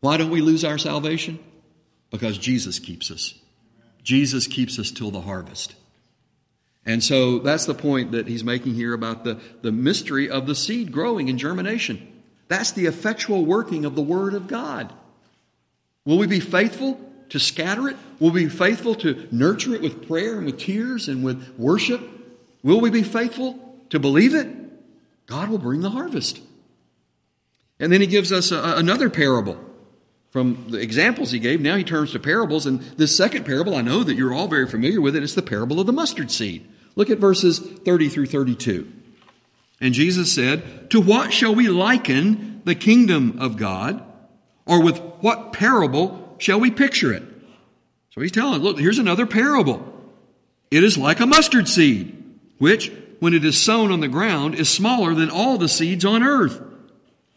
Why 0.01 0.17
don't 0.17 0.29
we 0.29 0.41
lose 0.41 0.63
our 0.63 0.77
salvation? 0.77 1.39
Because 2.13 2.37
Jesus 2.37 2.77
keeps 2.77 3.09
us. 3.09 3.33
Jesus 4.03 4.45
keeps 4.45 4.77
us 4.77 4.91
till 4.91 5.09
the 5.09 5.21
harvest. 5.21 5.73
And 6.85 7.03
so 7.03 7.39
that's 7.39 7.65
the 7.65 7.73
point 7.73 8.11
that 8.11 8.27
he's 8.27 8.43
making 8.43 8.75
here 8.75 8.93
about 8.93 9.23
the, 9.23 9.41
the 9.63 9.71
mystery 9.71 10.29
of 10.29 10.45
the 10.45 10.53
seed 10.53 10.91
growing 10.91 11.27
in 11.27 11.39
germination. 11.39 12.07
That's 12.49 12.71
the 12.71 12.85
effectual 12.85 13.47
working 13.47 13.83
of 13.83 13.95
the 13.95 14.03
Word 14.03 14.35
of 14.35 14.45
God. 14.45 14.93
Will 16.05 16.19
we 16.19 16.27
be 16.27 16.39
faithful 16.39 17.01
to 17.29 17.39
scatter 17.39 17.89
it? 17.89 17.97
Will 18.19 18.29
we 18.29 18.43
be 18.43 18.49
faithful 18.51 18.93
to 18.95 19.27
nurture 19.31 19.73
it 19.73 19.81
with 19.81 20.07
prayer 20.07 20.37
and 20.37 20.45
with 20.45 20.59
tears 20.59 21.07
and 21.07 21.23
with 21.23 21.57
worship? 21.57 21.99
Will 22.61 22.79
we 22.79 22.91
be 22.91 23.01
faithful 23.01 23.57
to 23.89 23.99
believe 23.99 24.35
it? 24.35 24.47
God 25.25 25.49
will 25.49 25.57
bring 25.57 25.81
the 25.81 25.89
harvest. 25.89 26.41
And 27.79 27.91
then 27.91 28.01
he 28.01 28.07
gives 28.07 28.31
us 28.31 28.51
a, 28.51 28.61
another 28.77 29.09
parable 29.09 29.57
from 30.33 30.65
the 30.69 30.79
examples 30.79 31.29
he 31.29 31.37
gave, 31.37 31.61
now 31.61 31.75
he 31.75 31.83
turns 31.83 32.11
to 32.11 32.19
parables. 32.19 32.65
And 32.65 32.81
this 32.97 33.15
second 33.15 33.45
parable, 33.45 33.75
I 33.75 33.81
know 33.81 34.03
that 34.03 34.15
you're 34.15 34.33
all 34.33 34.47
very 34.47 34.67
familiar 34.67 34.99
with 34.99 35.15
it. 35.15 35.21
It's 35.21 35.35
the 35.35 35.43
parable 35.43 35.79
of 35.79 35.85
the 35.85 35.93
mustard 35.93 36.31
seed. 36.31 36.67
Look 36.95 37.11
at 37.11 37.19
verses 37.19 37.59
30 37.59 38.09
through 38.09 38.25
32. 38.25 38.91
And 39.79 39.93
Jesus 39.93 40.33
said, 40.33 40.89
To 40.89 40.99
what 40.99 41.31
shall 41.31 41.53
we 41.53 41.67
liken 41.67 42.63
the 42.65 42.73
kingdom 42.73 43.37
of 43.39 43.57
God? 43.57 44.03
Or 44.65 44.81
with 44.81 44.97
what 45.19 45.53
parable 45.53 46.35
shall 46.39 46.59
we 46.59 46.71
picture 46.71 47.13
it? 47.13 47.21
So 48.09 48.21
he's 48.21 48.31
telling, 48.31 48.63
look, 48.63 48.79
here's 48.79 48.97
another 48.97 49.27
parable. 49.27 49.87
It 50.71 50.83
is 50.83 50.97
like 50.97 51.19
a 51.19 51.27
mustard 51.27 51.67
seed, 51.67 52.39
which, 52.57 52.91
when 53.19 53.35
it 53.35 53.45
is 53.45 53.61
sown 53.61 53.91
on 53.91 53.99
the 53.99 54.07
ground, 54.07 54.55
is 54.55 54.67
smaller 54.67 55.13
than 55.13 55.29
all 55.29 55.59
the 55.59 55.69
seeds 55.69 56.03
on 56.03 56.23
earth. 56.23 56.59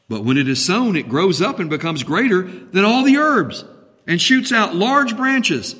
But 0.09 0.25
when 0.25 0.37
it 0.37 0.49
is 0.49 0.65
sown, 0.65 0.97
it 0.97 1.09
grows 1.09 1.43
up 1.43 1.59
and 1.59 1.69
becomes 1.69 2.05
greater 2.05 2.43
than 2.43 2.85
all 2.85 3.03
the 3.03 3.17
herbs 3.17 3.65
and 4.07 4.21
shoots 4.21 4.53
out 4.53 4.75
large 4.75 5.17
branches 5.17 5.75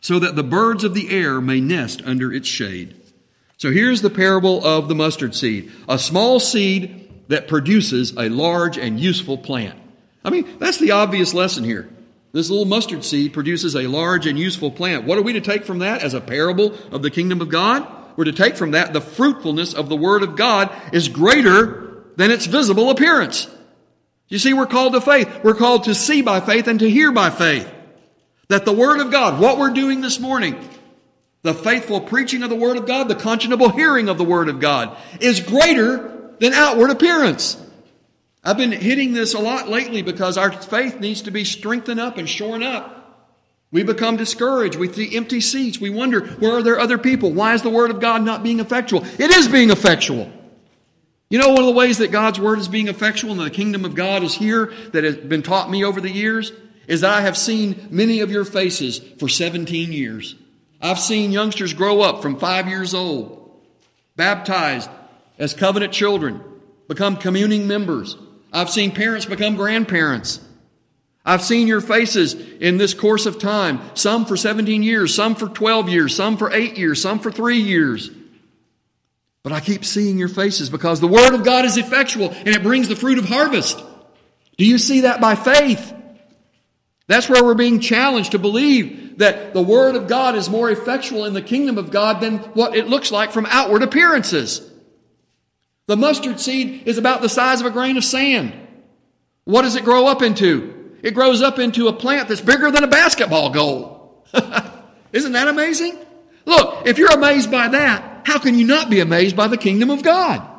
so 0.00 0.18
that 0.18 0.36
the 0.36 0.44
birds 0.44 0.84
of 0.84 0.94
the 0.94 1.10
air 1.10 1.40
may 1.40 1.60
nest 1.60 2.02
under 2.04 2.32
its 2.32 2.46
shade. 2.46 3.00
So 3.56 3.72
here's 3.72 4.02
the 4.02 4.10
parable 4.10 4.64
of 4.64 4.88
the 4.88 4.94
mustard 4.94 5.34
seed 5.34 5.72
a 5.88 5.98
small 5.98 6.38
seed 6.38 7.00
that 7.28 7.48
produces 7.48 8.12
a 8.16 8.28
large 8.28 8.76
and 8.76 9.00
useful 9.00 9.38
plant. 9.38 9.78
I 10.24 10.30
mean, 10.30 10.58
that's 10.58 10.78
the 10.78 10.92
obvious 10.92 11.34
lesson 11.34 11.64
here. 11.64 11.88
This 12.32 12.50
little 12.50 12.64
mustard 12.64 13.04
seed 13.04 13.32
produces 13.32 13.76
a 13.76 13.86
large 13.86 14.26
and 14.26 14.38
useful 14.38 14.70
plant. 14.70 15.04
What 15.04 15.18
are 15.18 15.22
we 15.22 15.34
to 15.34 15.40
take 15.40 15.64
from 15.64 15.78
that 15.78 16.02
as 16.02 16.14
a 16.14 16.20
parable 16.20 16.74
of 16.90 17.02
the 17.02 17.10
kingdom 17.10 17.40
of 17.40 17.48
God? 17.48 17.86
We're 18.16 18.24
to 18.24 18.32
take 18.32 18.56
from 18.56 18.72
that 18.72 18.92
the 18.92 19.00
fruitfulness 19.00 19.72
of 19.72 19.88
the 19.88 19.96
Word 19.96 20.22
of 20.22 20.36
God 20.36 20.70
is 20.92 21.08
greater 21.08 22.04
than 22.16 22.30
its 22.30 22.46
visible 22.46 22.90
appearance. 22.90 23.48
You 24.34 24.40
see, 24.40 24.52
we're 24.52 24.66
called 24.66 24.94
to 24.94 25.00
faith. 25.00 25.44
We're 25.44 25.54
called 25.54 25.84
to 25.84 25.94
see 25.94 26.20
by 26.20 26.40
faith 26.40 26.66
and 26.66 26.80
to 26.80 26.90
hear 26.90 27.12
by 27.12 27.30
faith. 27.30 27.72
That 28.48 28.64
the 28.64 28.72
Word 28.72 28.98
of 28.98 29.12
God, 29.12 29.40
what 29.40 29.58
we're 29.58 29.70
doing 29.70 30.00
this 30.00 30.18
morning, 30.18 30.58
the 31.42 31.54
faithful 31.54 32.00
preaching 32.00 32.42
of 32.42 32.50
the 32.50 32.56
Word 32.56 32.76
of 32.76 32.84
God, 32.84 33.06
the 33.06 33.14
conscionable 33.14 33.72
hearing 33.72 34.08
of 34.08 34.18
the 34.18 34.24
Word 34.24 34.48
of 34.48 34.58
God, 34.58 34.96
is 35.20 35.38
greater 35.38 36.34
than 36.40 36.52
outward 36.52 36.90
appearance. 36.90 37.64
I've 38.42 38.56
been 38.56 38.72
hitting 38.72 39.12
this 39.12 39.34
a 39.34 39.38
lot 39.38 39.68
lately 39.68 40.02
because 40.02 40.36
our 40.36 40.50
faith 40.50 40.98
needs 40.98 41.22
to 41.22 41.30
be 41.30 41.44
strengthened 41.44 42.00
up 42.00 42.18
and 42.18 42.28
shorn 42.28 42.64
up. 42.64 43.30
We 43.70 43.84
become 43.84 44.16
discouraged. 44.16 44.74
We 44.74 44.92
see 44.92 45.16
empty 45.16 45.40
seats. 45.40 45.78
We 45.78 45.90
wonder, 45.90 46.26
where 46.26 46.56
are 46.56 46.62
there 46.64 46.80
other 46.80 46.98
people? 46.98 47.32
Why 47.32 47.54
is 47.54 47.62
the 47.62 47.70
Word 47.70 47.92
of 47.92 48.00
God 48.00 48.22
not 48.22 48.42
being 48.42 48.58
effectual? 48.58 49.04
It 49.04 49.30
is 49.30 49.46
being 49.46 49.70
effectual. 49.70 50.28
You 51.34 51.40
know, 51.40 51.48
one 51.48 51.62
of 51.62 51.66
the 51.66 51.72
ways 51.72 51.98
that 51.98 52.12
God's 52.12 52.38
Word 52.38 52.60
is 52.60 52.68
being 52.68 52.86
effectual 52.86 53.32
and 53.32 53.40
the 53.40 53.50
kingdom 53.50 53.84
of 53.84 53.96
God 53.96 54.22
is 54.22 54.34
here 54.34 54.72
that 54.92 55.02
has 55.02 55.16
been 55.16 55.42
taught 55.42 55.68
me 55.68 55.84
over 55.84 56.00
the 56.00 56.08
years 56.08 56.52
is 56.86 57.00
that 57.00 57.10
I 57.10 57.22
have 57.22 57.36
seen 57.36 57.88
many 57.90 58.20
of 58.20 58.30
your 58.30 58.44
faces 58.44 59.00
for 59.18 59.28
17 59.28 59.92
years. 59.92 60.36
I've 60.80 61.00
seen 61.00 61.32
youngsters 61.32 61.74
grow 61.74 62.02
up 62.02 62.22
from 62.22 62.38
five 62.38 62.68
years 62.68 62.94
old, 62.94 63.50
baptized 64.14 64.88
as 65.36 65.54
covenant 65.54 65.92
children, 65.92 66.40
become 66.86 67.16
communing 67.16 67.66
members. 67.66 68.16
I've 68.52 68.70
seen 68.70 68.92
parents 68.92 69.26
become 69.26 69.56
grandparents. 69.56 70.38
I've 71.26 71.42
seen 71.42 71.66
your 71.66 71.80
faces 71.80 72.34
in 72.34 72.76
this 72.76 72.94
course 72.94 73.26
of 73.26 73.40
time, 73.40 73.80
some 73.94 74.24
for 74.24 74.36
17 74.36 74.84
years, 74.84 75.12
some 75.12 75.34
for 75.34 75.48
12 75.48 75.88
years, 75.88 76.14
some 76.14 76.36
for 76.36 76.52
8 76.52 76.78
years, 76.78 77.02
some 77.02 77.18
for 77.18 77.32
3 77.32 77.58
years. 77.58 78.12
But 79.44 79.52
I 79.52 79.60
keep 79.60 79.84
seeing 79.84 80.18
your 80.18 80.28
faces 80.28 80.70
because 80.70 80.98
the 80.98 81.06
Word 81.06 81.34
of 81.34 81.44
God 81.44 81.66
is 81.66 81.76
effectual 81.76 82.30
and 82.30 82.48
it 82.48 82.62
brings 82.62 82.88
the 82.88 82.96
fruit 82.96 83.18
of 83.18 83.26
harvest. 83.26 83.80
Do 84.56 84.64
you 84.64 84.78
see 84.78 85.02
that 85.02 85.20
by 85.20 85.34
faith? 85.36 85.94
That's 87.06 87.28
where 87.28 87.44
we're 87.44 87.54
being 87.54 87.78
challenged 87.78 88.32
to 88.32 88.38
believe 88.38 89.18
that 89.18 89.52
the 89.52 89.62
Word 89.62 89.96
of 89.96 90.08
God 90.08 90.34
is 90.34 90.48
more 90.48 90.70
effectual 90.70 91.26
in 91.26 91.34
the 91.34 91.42
kingdom 91.42 91.76
of 91.76 91.90
God 91.90 92.20
than 92.22 92.38
what 92.54 92.74
it 92.74 92.88
looks 92.88 93.12
like 93.12 93.32
from 93.32 93.46
outward 93.50 93.82
appearances. 93.82 94.72
The 95.86 95.96
mustard 95.96 96.40
seed 96.40 96.84
is 96.86 96.96
about 96.96 97.20
the 97.20 97.28
size 97.28 97.60
of 97.60 97.66
a 97.66 97.70
grain 97.70 97.98
of 97.98 98.04
sand. 98.04 98.54
What 99.44 99.62
does 99.62 99.76
it 99.76 99.84
grow 99.84 100.06
up 100.06 100.22
into? 100.22 100.96
It 101.02 101.12
grows 101.12 101.42
up 101.42 101.58
into 101.58 101.88
a 101.88 101.92
plant 101.92 102.28
that's 102.28 102.40
bigger 102.40 102.70
than 102.70 102.82
a 102.82 102.88
basketball 102.88 103.50
goal. 103.50 104.26
Isn't 105.12 105.32
that 105.32 105.48
amazing? 105.48 105.98
Look, 106.46 106.86
if 106.86 106.96
you're 106.96 107.12
amazed 107.12 107.50
by 107.50 107.68
that, 107.68 108.13
how 108.24 108.38
can 108.38 108.58
you 108.58 108.66
not 108.66 108.90
be 108.90 109.00
amazed 109.00 109.36
by 109.36 109.48
the 109.48 109.56
kingdom 109.56 109.90
of 109.90 110.02
God? 110.02 110.50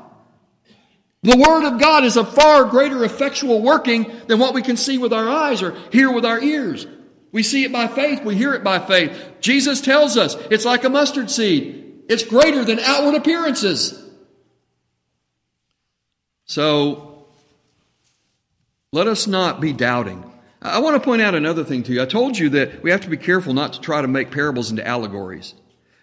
The 1.23 1.37
Word 1.37 1.67
of 1.67 1.79
God 1.79 2.03
is 2.03 2.17
a 2.17 2.23
far 2.23 2.65
greater 2.65 3.03
effectual 3.03 3.61
working 3.61 4.11
than 4.27 4.37
what 4.37 4.53
we 4.53 4.61
can 4.61 4.77
see 4.77 4.99
with 4.99 5.11
our 5.11 5.27
eyes 5.27 5.63
or 5.63 5.75
hear 5.91 6.11
with 6.11 6.23
our 6.23 6.39
ears. 6.39 6.85
We 7.31 7.41
see 7.41 7.63
it 7.63 7.73
by 7.73 7.87
faith, 7.87 8.23
we 8.23 8.35
hear 8.35 8.53
it 8.53 8.63
by 8.63 8.79
faith. 8.79 9.19
Jesus 9.41 9.81
tells 9.81 10.17
us 10.17 10.35
it's 10.51 10.65
like 10.65 10.83
a 10.83 10.89
mustard 10.89 11.31
seed, 11.31 12.03
it's 12.07 12.23
greater 12.23 12.63
than 12.63 12.79
outward 12.79 13.15
appearances. 13.15 14.01
So, 16.45 17.27
let 18.91 19.07
us 19.07 19.25
not 19.25 19.59
be 19.59 19.73
doubting. 19.73 20.31
I 20.61 20.79
want 20.79 20.95
to 20.95 21.03
point 21.03 21.23
out 21.23 21.33
another 21.35 21.63
thing 21.63 21.83
to 21.83 21.93
you. 21.93 22.03
I 22.03 22.05
told 22.05 22.37
you 22.37 22.49
that 22.49 22.83
we 22.83 22.91
have 22.91 23.01
to 23.01 23.09
be 23.09 23.17
careful 23.17 23.53
not 23.53 23.73
to 23.73 23.81
try 23.81 24.01
to 24.01 24.07
make 24.07 24.31
parables 24.31 24.69
into 24.69 24.85
allegories. 24.87 25.55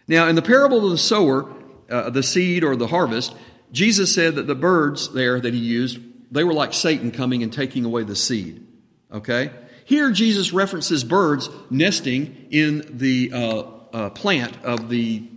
Now, 0.09 0.29
in 0.29 0.35
the 0.35 0.43
parable 0.43 0.85
of 0.85 0.91
the 0.91 0.99
sower, 0.99 1.53
uh, 1.91 2.11
the 2.11 2.23
seed 2.23 2.65
or 2.65 2.77
the 2.77 2.89
harvest, 2.89 3.35
Jesus 3.71 4.15
said 4.15 4.35
that 4.37 4.47
the 4.47 4.55
birds 4.55 5.13
there 5.13 5.41
that 5.41 5.55
he 5.55 5.61
used, 5.61 5.99
they 6.31 6.45
were 6.45 6.53
like 6.53 6.73
Satan 6.73 7.11
coming 7.11 7.43
and 7.43 7.53
taking 7.53 7.85
away 7.85 8.03
the 8.03 8.17
seed. 8.17 8.67
Okay? 9.13 9.51
Here, 9.85 10.11
Jesus 10.11 10.53
references 10.53 11.05
birds 11.05 11.49
nesting 11.71 12.49
in 12.51 12.85
the 12.91 13.31
uh, 13.33 13.63
uh, 13.93 14.11
plant 14.11 14.57
of 14.63 14.89
the 14.89 15.29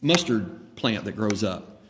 mustard 0.00 0.76
plant 0.76 1.04
that 1.04 1.12
grows 1.16 1.42
up. 1.42 1.82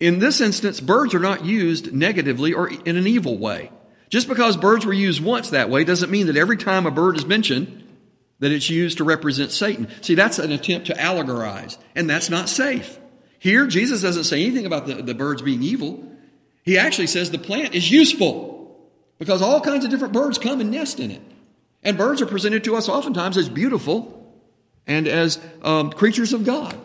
In 0.00 0.18
this 0.18 0.40
instance, 0.40 0.80
birds 0.80 1.14
are 1.14 1.20
not 1.20 1.44
used 1.44 1.92
negatively 1.92 2.52
or 2.52 2.68
in 2.68 2.96
an 2.96 3.06
evil 3.06 3.38
way. 3.38 3.70
Just 4.08 4.28
because 4.28 4.56
birds 4.56 4.84
were 4.84 4.92
used 4.92 5.22
once 5.22 5.50
that 5.50 5.70
way 5.70 5.84
doesn't 5.84 6.10
mean 6.10 6.26
that 6.26 6.36
every 6.36 6.56
time 6.56 6.86
a 6.86 6.90
bird 6.90 7.16
is 7.16 7.24
mentioned, 7.24 7.81
that 8.42 8.50
it's 8.50 8.68
used 8.68 8.98
to 8.98 9.04
represent 9.04 9.52
Satan. 9.52 9.86
See, 10.00 10.16
that's 10.16 10.40
an 10.40 10.50
attempt 10.50 10.88
to 10.88 10.94
allegorize, 10.94 11.78
and 11.94 12.10
that's 12.10 12.28
not 12.28 12.48
safe. 12.48 12.98
Here, 13.38 13.68
Jesus 13.68 14.02
doesn't 14.02 14.24
say 14.24 14.44
anything 14.44 14.66
about 14.66 14.88
the, 14.88 14.96
the 14.96 15.14
birds 15.14 15.42
being 15.42 15.62
evil. 15.62 16.04
He 16.64 16.76
actually 16.76 17.06
says 17.06 17.30
the 17.30 17.38
plant 17.38 17.76
is 17.76 17.88
useful 17.88 18.76
because 19.20 19.42
all 19.42 19.60
kinds 19.60 19.84
of 19.84 19.92
different 19.92 20.12
birds 20.12 20.38
come 20.38 20.60
and 20.60 20.72
nest 20.72 20.98
in 20.98 21.12
it. 21.12 21.22
And 21.84 21.96
birds 21.96 22.20
are 22.20 22.26
presented 22.26 22.64
to 22.64 22.74
us 22.74 22.88
oftentimes 22.88 23.36
as 23.36 23.48
beautiful 23.48 24.34
and 24.88 25.06
as 25.06 25.40
um, 25.62 25.90
creatures 25.90 26.32
of 26.32 26.44
God. 26.44 26.76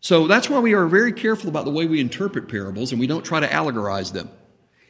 So 0.00 0.26
that's 0.26 0.48
why 0.48 0.60
we 0.60 0.72
are 0.72 0.86
very 0.86 1.12
careful 1.12 1.50
about 1.50 1.66
the 1.66 1.70
way 1.70 1.84
we 1.84 2.00
interpret 2.00 2.48
parables 2.48 2.92
and 2.92 3.00
we 3.00 3.06
don't 3.06 3.26
try 3.26 3.40
to 3.40 3.48
allegorize 3.48 4.12
them. 4.12 4.30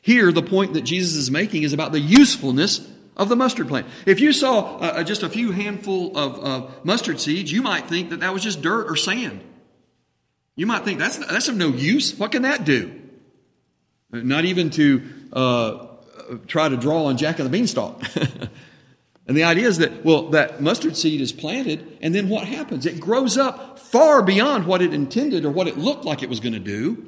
Here, 0.00 0.30
the 0.30 0.42
point 0.42 0.74
that 0.74 0.82
Jesus 0.82 1.16
is 1.16 1.28
making 1.28 1.64
is 1.64 1.72
about 1.72 1.90
the 1.90 1.98
usefulness 1.98 2.88
of 3.18 3.28
the 3.28 3.36
mustard 3.36 3.68
plant. 3.68 3.86
If 4.06 4.20
you 4.20 4.32
saw 4.32 4.76
uh, 4.76 4.80
uh, 4.80 5.04
just 5.04 5.22
a 5.22 5.28
few 5.28 5.50
handful 5.50 6.16
of 6.16 6.44
uh, 6.44 6.66
mustard 6.84 7.20
seeds, 7.20 7.52
you 7.52 7.62
might 7.62 7.86
think 7.86 8.10
that 8.10 8.20
that 8.20 8.32
was 8.32 8.42
just 8.42 8.62
dirt 8.62 8.88
or 8.88 8.96
sand. 8.96 9.42
You 10.54 10.66
might 10.66 10.84
think 10.84 10.98
that's 10.98 11.18
that's 11.18 11.48
of 11.48 11.56
no 11.56 11.68
use. 11.68 12.16
What 12.16 12.32
can 12.32 12.42
that 12.42 12.64
do? 12.64 13.00
Not 14.10 14.44
even 14.44 14.70
to 14.70 15.02
uh, 15.32 15.86
try 16.46 16.68
to 16.68 16.76
draw 16.76 17.06
on 17.06 17.16
Jack 17.16 17.38
of 17.38 17.44
the 17.44 17.50
Beanstalk. 17.50 18.02
and 19.26 19.36
the 19.36 19.44
idea 19.44 19.68
is 19.68 19.78
that 19.78 20.04
well, 20.04 20.30
that 20.30 20.60
mustard 20.60 20.96
seed 20.96 21.20
is 21.20 21.32
planted, 21.32 21.98
and 22.00 22.14
then 22.14 22.28
what 22.28 22.46
happens? 22.46 22.86
It 22.86 23.00
grows 23.00 23.36
up 23.36 23.78
far 23.78 24.22
beyond 24.22 24.66
what 24.66 24.82
it 24.82 24.94
intended 24.94 25.44
or 25.44 25.50
what 25.50 25.68
it 25.68 25.76
looked 25.76 26.04
like 26.04 26.22
it 26.22 26.28
was 26.28 26.40
going 26.40 26.54
to 26.54 26.58
do. 26.60 27.04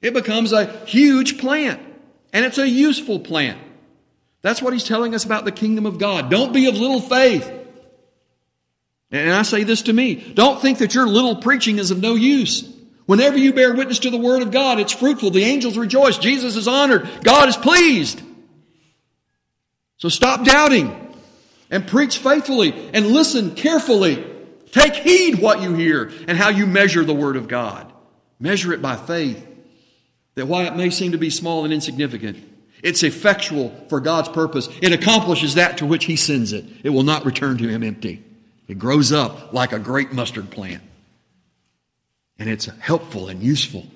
It 0.00 0.14
becomes 0.14 0.52
a 0.52 0.66
huge 0.86 1.38
plant, 1.38 1.80
and 2.32 2.44
it's 2.44 2.58
a 2.58 2.68
useful 2.68 3.20
plant. 3.20 3.60
That's 4.42 4.62
what 4.62 4.72
he's 4.72 4.84
telling 4.84 5.14
us 5.14 5.24
about 5.24 5.44
the 5.44 5.52
kingdom 5.52 5.86
of 5.86 5.98
God. 5.98 6.30
Don't 6.30 6.52
be 6.52 6.66
of 6.66 6.76
little 6.76 7.00
faith. 7.00 7.52
And 9.10 9.32
I 9.32 9.42
say 9.42 9.64
this 9.64 9.82
to 9.82 9.92
me 9.92 10.14
don't 10.14 10.60
think 10.60 10.78
that 10.78 10.94
your 10.94 11.06
little 11.06 11.36
preaching 11.36 11.78
is 11.78 11.90
of 11.90 12.00
no 12.00 12.14
use. 12.14 12.68
Whenever 13.06 13.38
you 13.38 13.54
bear 13.54 13.74
witness 13.74 14.00
to 14.00 14.10
the 14.10 14.18
word 14.18 14.42
of 14.42 14.50
God, 14.50 14.78
it's 14.78 14.92
fruitful. 14.92 15.30
The 15.30 15.44
angels 15.44 15.78
rejoice. 15.78 16.18
Jesus 16.18 16.56
is 16.56 16.68
honored. 16.68 17.08
God 17.24 17.48
is 17.48 17.56
pleased. 17.56 18.20
So 19.96 20.10
stop 20.10 20.44
doubting 20.44 20.94
and 21.70 21.86
preach 21.86 22.18
faithfully 22.18 22.90
and 22.92 23.06
listen 23.06 23.54
carefully. 23.54 24.24
Take 24.72 24.94
heed 24.94 25.40
what 25.40 25.62
you 25.62 25.74
hear 25.74 26.12
and 26.28 26.36
how 26.36 26.50
you 26.50 26.66
measure 26.66 27.02
the 27.02 27.14
word 27.14 27.36
of 27.36 27.48
God. 27.48 27.90
Measure 28.38 28.74
it 28.74 28.82
by 28.82 28.96
faith. 28.96 29.44
That 30.34 30.46
while 30.46 30.66
it 30.66 30.76
may 30.76 30.90
seem 30.90 31.12
to 31.12 31.18
be 31.18 31.30
small 31.30 31.64
and 31.64 31.72
insignificant, 31.72 32.36
it's 32.82 33.02
effectual 33.02 33.70
for 33.88 34.00
God's 34.00 34.28
purpose. 34.28 34.68
It 34.80 34.92
accomplishes 34.92 35.54
that 35.54 35.78
to 35.78 35.86
which 35.86 36.04
He 36.04 36.16
sends 36.16 36.52
it. 36.52 36.64
It 36.82 36.90
will 36.90 37.02
not 37.02 37.24
return 37.24 37.58
to 37.58 37.68
Him 37.68 37.82
empty. 37.82 38.22
It 38.66 38.78
grows 38.78 39.12
up 39.12 39.52
like 39.52 39.72
a 39.72 39.78
great 39.78 40.12
mustard 40.12 40.50
plant. 40.50 40.82
And 42.38 42.48
it's 42.48 42.66
helpful 42.66 43.28
and 43.28 43.42
useful. 43.42 43.86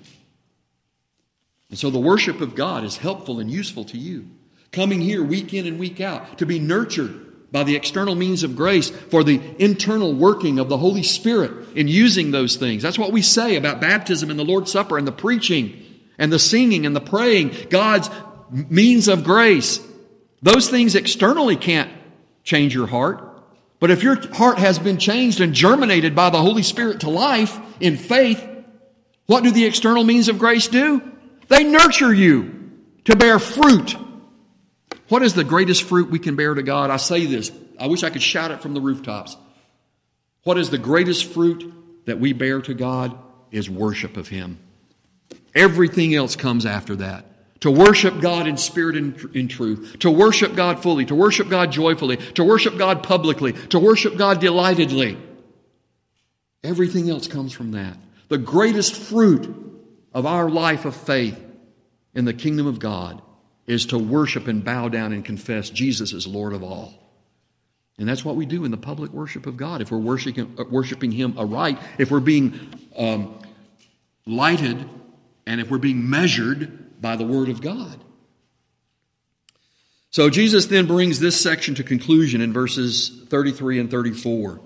And 1.70 1.78
so 1.78 1.90
the 1.90 1.98
worship 1.98 2.40
of 2.40 2.54
God 2.54 2.84
is 2.84 2.96
helpful 2.96 3.38
and 3.38 3.50
useful 3.50 3.84
to 3.86 3.98
you. 3.98 4.28
Coming 4.72 5.00
here 5.00 5.22
week 5.22 5.54
in 5.54 5.66
and 5.66 5.78
week 5.78 6.00
out 6.00 6.38
to 6.38 6.46
be 6.46 6.58
nurtured 6.58 7.50
by 7.52 7.62
the 7.62 7.76
external 7.76 8.14
means 8.14 8.42
of 8.42 8.56
grace 8.56 8.90
for 8.90 9.22
the 9.22 9.40
internal 9.58 10.14
working 10.14 10.58
of 10.58 10.70
the 10.70 10.78
Holy 10.78 11.02
Spirit 11.02 11.52
in 11.76 11.86
using 11.86 12.30
those 12.30 12.56
things. 12.56 12.82
That's 12.82 12.98
what 12.98 13.12
we 13.12 13.20
say 13.20 13.56
about 13.56 13.80
baptism 13.80 14.30
and 14.30 14.38
the 14.38 14.44
Lord's 14.44 14.72
Supper 14.72 14.96
and 14.96 15.06
the 15.06 15.12
preaching 15.12 15.78
and 16.18 16.32
the 16.32 16.38
singing 16.38 16.86
and 16.86 16.96
the 16.96 17.00
praying. 17.00 17.54
God's 17.68 18.08
means 18.52 19.08
of 19.08 19.24
grace. 19.24 19.80
Those 20.42 20.68
things 20.68 20.94
externally 20.94 21.56
can't 21.56 21.90
change 22.44 22.74
your 22.74 22.86
heart. 22.86 23.28
But 23.80 23.90
if 23.90 24.02
your 24.02 24.16
heart 24.34 24.58
has 24.58 24.78
been 24.78 24.98
changed 24.98 25.40
and 25.40 25.54
germinated 25.54 26.14
by 26.14 26.30
the 26.30 26.40
Holy 26.40 26.62
Spirit 26.62 27.00
to 27.00 27.10
life 27.10 27.58
in 27.80 27.96
faith, 27.96 28.46
what 29.26 29.42
do 29.42 29.50
the 29.50 29.64
external 29.64 30.04
means 30.04 30.28
of 30.28 30.38
grace 30.38 30.68
do? 30.68 31.02
They 31.48 31.64
nurture 31.64 32.12
you 32.12 32.70
to 33.04 33.16
bear 33.16 33.38
fruit. 33.38 33.96
What 35.08 35.22
is 35.22 35.34
the 35.34 35.44
greatest 35.44 35.82
fruit 35.82 36.10
we 36.10 36.18
can 36.18 36.36
bear 36.36 36.54
to 36.54 36.62
God? 36.62 36.90
I 36.90 36.96
say 36.96 37.26
this. 37.26 37.50
I 37.78 37.86
wish 37.88 38.02
I 38.02 38.10
could 38.10 38.22
shout 38.22 38.50
it 38.50 38.62
from 38.62 38.74
the 38.74 38.80
rooftops. 38.80 39.36
What 40.44 40.58
is 40.58 40.70
the 40.70 40.78
greatest 40.78 41.32
fruit 41.32 41.72
that 42.04 42.18
we 42.18 42.32
bear 42.32 42.60
to 42.62 42.74
God 42.74 43.16
is 43.50 43.68
worship 43.68 44.16
of 44.16 44.28
Him. 44.28 44.58
Everything 45.54 46.14
else 46.14 46.36
comes 46.36 46.66
after 46.66 46.96
that 46.96 47.26
to 47.62 47.70
worship 47.70 48.20
God 48.20 48.48
in 48.48 48.56
spirit 48.56 48.96
and 48.96 49.36
in 49.36 49.46
truth, 49.46 49.96
to 50.00 50.10
worship 50.10 50.56
God 50.56 50.82
fully, 50.82 51.06
to 51.06 51.14
worship 51.14 51.48
God 51.48 51.70
joyfully, 51.70 52.16
to 52.34 52.42
worship 52.42 52.76
God 52.76 53.04
publicly, 53.04 53.52
to 53.68 53.78
worship 53.78 54.16
God 54.16 54.40
delightedly. 54.40 55.16
Everything 56.64 57.08
else 57.08 57.28
comes 57.28 57.52
from 57.52 57.70
that. 57.72 57.96
The 58.26 58.38
greatest 58.38 58.96
fruit 58.96 59.80
of 60.12 60.26
our 60.26 60.50
life 60.50 60.84
of 60.84 60.96
faith 60.96 61.40
in 62.14 62.24
the 62.24 62.34
kingdom 62.34 62.66
of 62.66 62.80
God 62.80 63.22
is 63.68 63.86
to 63.86 63.98
worship 63.98 64.48
and 64.48 64.64
bow 64.64 64.88
down 64.88 65.12
and 65.12 65.24
confess 65.24 65.70
Jesus 65.70 66.12
is 66.12 66.26
Lord 66.26 66.54
of 66.54 66.64
all. 66.64 66.92
And 67.96 68.08
that's 68.08 68.24
what 68.24 68.34
we 68.34 68.44
do 68.44 68.64
in 68.64 68.72
the 68.72 68.76
public 68.76 69.12
worship 69.12 69.46
of 69.46 69.56
God. 69.56 69.80
If 69.80 69.92
we're 69.92 69.98
worshiping, 69.98 70.56
uh, 70.58 70.64
worshiping 70.68 71.12
Him 71.12 71.38
aright, 71.38 71.78
if 71.98 72.10
we're 72.10 72.18
being 72.18 72.58
um, 72.96 73.38
lighted, 74.26 74.88
and 75.46 75.60
if 75.60 75.70
we're 75.70 75.78
being 75.78 76.10
measured 76.10 76.81
by 77.02 77.16
the 77.16 77.26
Word 77.26 77.50
of 77.50 77.60
God. 77.60 78.02
So 80.12 80.28
Jesus 80.28 80.66
then 80.66 80.86
brings 80.86 81.20
this 81.20 81.40
section 81.40 81.74
to 81.76 81.82
conclusion 81.82 82.40
in 82.42 82.52
verses 82.52 83.24
33 83.28 83.80
and 83.80 83.90
34. 83.90 84.60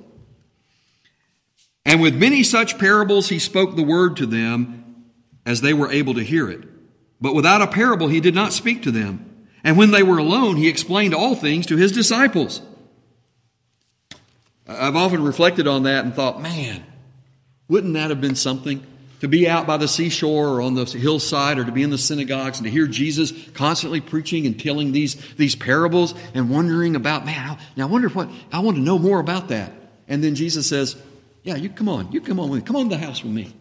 And 1.85 2.03
with 2.03 2.17
many 2.17 2.43
such 2.43 2.79
parables 2.79 3.29
he 3.29 3.39
spoke 3.39 3.77
the 3.77 3.85
word 3.85 4.17
to 4.17 4.27
them 4.27 5.07
as 5.47 5.61
they 5.61 5.73
were 5.73 5.91
able 5.91 6.15
to 6.15 6.25
hear 6.25 6.51
it. 6.51 6.65
But 7.21 7.37
without 7.37 7.63
a 7.63 7.69
parable 7.69 8.09
he 8.09 8.21
did 8.21 8.35
not 8.35 8.53
speak 8.53 8.83
to 8.83 8.91
them. 8.91 9.47
And 9.63 9.79
when 9.79 9.93
they 9.93 10.03
were 10.03 10.19
alone, 10.19 10.57
he 10.57 10.69
explained 10.69 11.15
all 11.15 11.37
things 11.37 11.67
to 11.67 11.77
his 11.77 11.93
disciples. 11.93 12.61
I've 14.67 14.97
often 14.97 15.23
reflected 15.23 15.69
on 15.69 15.85
that 15.85 16.05
and 16.05 16.13
thought, 16.13 16.43
man, 16.43 16.85
wouldn't 17.69 17.95
that 17.95 18.11
have 18.11 18.21
been 18.21 18.35
something? 18.35 18.85
To 19.21 19.29
be 19.29 19.49
out 19.49 19.67
by 19.67 19.77
the 19.77 19.89
seashore 19.89 20.49
or 20.49 20.63
on 20.63 20.75
the 20.75 20.85
hillside 20.85 21.59
or 21.59 21.65
to 21.65 21.73
be 21.73 21.83
in 21.83 21.91
the 21.91 21.99
synagogues 21.99 22.59
and 22.59 22.65
to 22.65 22.71
hear 22.71 22.87
Jesus 22.87 23.33
constantly 23.55 24.01
preaching 24.01 24.47
and 24.47 24.61
telling 24.61 24.93
these, 24.93 25.15
these 25.37 25.55
parables 25.55 26.15
and 26.35 26.51
wondering 26.51 26.97
about, 26.97 27.25
man, 27.25 27.59
now 27.77 27.87
I 27.87 27.91
wonder 27.91 28.09
what, 28.09 28.29
I 28.53 28.61
want 28.61 28.77
to 28.77 28.83
know 28.83 28.99
more 28.99 29.19
about 29.19 29.49
that. 29.49 29.73
And 30.07 30.23
then 30.23 30.35
Jesus 30.35 30.69
says, 30.69 30.97
yeah, 31.43 31.57
you 31.57 31.71
come 31.71 31.89
on, 31.89 32.13
you 32.13 32.21
come 32.21 32.39
on 32.39 32.51
with 32.51 32.61
me, 32.61 32.67
come 32.67 32.77
on 32.77 32.91
to 32.91 32.97
the 32.97 33.05
house 33.05 33.23
with 33.23 33.33
me. 33.33 33.55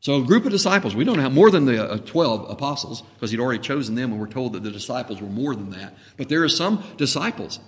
So 0.00 0.16
a 0.16 0.24
group 0.24 0.44
of 0.44 0.50
disciples, 0.50 0.96
we 0.96 1.04
don't 1.04 1.20
have 1.20 1.32
more 1.32 1.50
than 1.50 1.64
the 1.64 1.92
uh, 1.92 1.98
12 1.98 2.50
apostles 2.50 3.02
because 3.14 3.30
he'd 3.30 3.38
already 3.38 3.60
chosen 3.60 3.94
them 3.94 4.10
and 4.10 4.20
we're 4.20 4.26
told 4.26 4.54
that 4.54 4.64
the 4.64 4.72
disciples 4.72 5.20
were 5.20 5.28
more 5.28 5.54
than 5.54 5.70
that. 5.70 5.96
But 6.16 6.28
there 6.28 6.42
are 6.42 6.48
some 6.48 6.82
disciples 6.96 7.60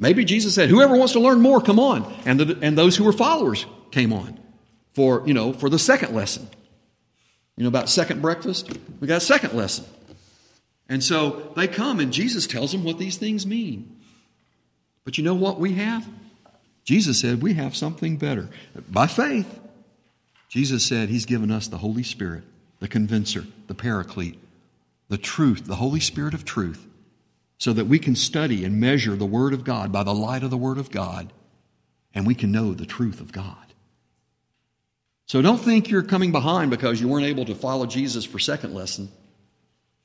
Maybe 0.00 0.24
Jesus 0.24 0.54
said, 0.54 0.70
whoever 0.70 0.96
wants 0.96 1.12
to 1.12 1.20
learn 1.20 1.40
more, 1.40 1.60
come 1.60 1.78
on. 1.78 2.10
And, 2.24 2.40
the, 2.40 2.58
and 2.62 2.76
those 2.76 2.96
who 2.96 3.04
were 3.04 3.12
followers 3.12 3.66
came 3.90 4.12
on 4.12 4.40
for, 5.00 5.22
you 5.24 5.32
know, 5.32 5.54
for 5.54 5.70
the 5.70 5.78
second 5.78 6.14
lesson. 6.14 6.46
You 7.56 7.62
know 7.62 7.68
about 7.68 7.88
second 7.88 8.20
breakfast? 8.20 8.70
We 9.00 9.08
got 9.08 9.16
a 9.16 9.20
second 9.20 9.54
lesson. 9.54 9.86
And 10.90 11.02
so 11.02 11.54
they 11.56 11.68
come 11.68 12.00
and 12.00 12.12
Jesus 12.12 12.46
tells 12.46 12.72
them 12.72 12.84
what 12.84 12.98
these 12.98 13.16
things 13.16 13.46
mean. 13.46 13.96
But 15.06 15.16
you 15.16 15.24
know 15.24 15.32
what 15.32 15.58
we 15.58 15.72
have? 15.76 16.06
Jesus 16.84 17.18
said 17.18 17.40
we 17.40 17.54
have 17.54 17.74
something 17.74 18.18
better. 18.18 18.50
By 18.90 19.06
faith, 19.06 19.58
Jesus 20.50 20.84
said 20.84 21.08
he's 21.08 21.24
given 21.24 21.50
us 21.50 21.66
the 21.66 21.78
Holy 21.78 22.02
Spirit, 22.02 22.44
the 22.80 22.88
convincer, 22.88 23.46
the 23.68 23.74
paraclete, 23.74 24.38
the 25.08 25.16
truth, 25.16 25.64
the 25.64 25.76
Holy 25.76 26.00
Spirit 26.00 26.34
of 26.34 26.44
truth 26.44 26.86
so 27.56 27.72
that 27.72 27.86
we 27.86 27.98
can 27.98 28.16
study 28.16 28.66
and 28.66 28.78
measure 28.78 29.16
the 29.16 29.24
Word 29.24 29.54
of 29.54 29.64
God 29.64 29.92
by 29.92 30.02
the 30.02 30.12
light 30.12 30.42
of 30.42 30.50
the 30.50 30.58
Word 30.58 30.76
of 30.76 30.90
God, 30.90 31.32
and 32.14 32.26
we 32.26 32.34
can 32.34 32.52
know 32.52 32.74
the 32.74 32.84
truth 32.84 33.18
of 33.22 33.32
God. 33.32 33.69
So 35.30 35.40
don't 35.40 35.58
think 35.58 35.90
you're 35.90 36.02
coming 36.02 36.32
behind 36.32 36.72
because 36.72 37.00
you 37.00 37.06
weren't 37.06 37.26
able 37.26 37.44
to 37.44 37.54
follow 37.54 37.86
Jesus 37.86 38.24
for 38.24 38.40
second 38.40 38.74
lesson. 38.74 39.12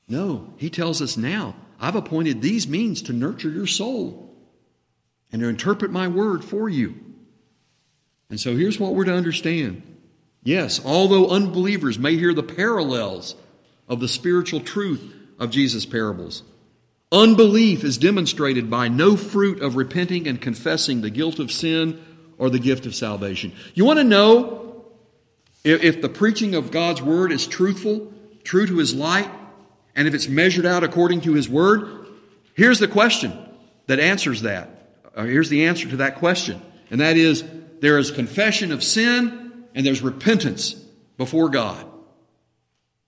No, 0.08 0.54
he 0.58 0.70
tells 0.70 1.02
us 1.02 1.18
now, 1.18 1.56
I've 1.80 1.96
appointed 1.96 2.44
these 2.44 2.68
means 2.68 3.02
to 3.02 3.12
nurture 3.12 3.50
your 3.50 3.66
soul 3.66 4.38
and 5.32 5.42
to 5.42 5.48
interpret 5.48 5.90
my 5.90 6.08
word 6.08 6.46
for 6.46 6.70
you. 6.70 6.94
And 8.30 8.40
so 8.40 8.56
here's 8.56 8.80
what 8.80 8.94
we're 8.94 9.06
to 9.06 9.16
understand. 9.16 9.82
Yes, 10.44 10.80
although 10.86 11.30
unbelievers 11.30 11.98
may 11.98 12.18
hear 12.18 12.36
the 12.36 12.44
parallels 12.44 13.34
of 13.88 14.02
the 14.02 14.08
spiritual 14.08 14.60
truth 14.60 15.12
of 15.40 15.50
Jesus' 15.50 15.88
parables, 15.88 16.44
Unbelief 17.12 17.84
is 17.84 17.98
demonstrated 17.98 18.70
by 18.70 18.90
no 18.90 19.18
fruit 19.18 19.60
of 19.64 19.76
repenting 19.76 20.28
and 20.28 20.40
confessing 20.40 21.02
the 21.02 21.10
guilt 21.10 21.40
of 21.40 21.52
sin 21.52 22.00
or 22.38 22.52
the 22.52 22.60
gift 22.60 22.86
of 22.86 22.94
salvation. 22.94 23.54
You 23.74 23.86
want 23.86 23.98
to 23.98 24.04
know 24.04 24.65
if, 25.66 26.02
the 26.02 26.10
preaching 26.10 26.56
of 26.56 26.72
God's 26.72 27.02
word 27.02 27.32
is 27.32 27.48
truthful, 27.48 28.14
true 28.44 28.68
to 28.68 28.78
his 28.78 28.94
light, 28.94 29.30
and 29.96 30.08
if 30.08 30.14
it's 30.14 30.28
measured 30.28 30.66
out 30.66 30.84
according 30.84 31.22
to 31.22 31.34
his 31.34 31.50
word? 31.50 32.08
Here's 32.54 32.80
the 32.80 32.88
question 32.88 33.34
that 33.88 34.00
answers 34.00 34.44
that. 34.44 34.70
Uh, 35.16 35.24
here's 35.24 35.50
the 35.50 35.66
answer 35.66 35.90
to 35.90 35.98
that 35.98 36.16
question, 36.16 36.62
and 36.90 37.02
that 37.02 37.18
is 37.18 37.44
there 37.80 37.98
is 37.98 38.12
confession 38.12 38.72
of 38.72 38.84
sin 38.84 39.66
and 39.74 39.86
there's 39.86 40.02
repentance 40.02 40.74
before 41.18 41.50
God. 41.50 41.86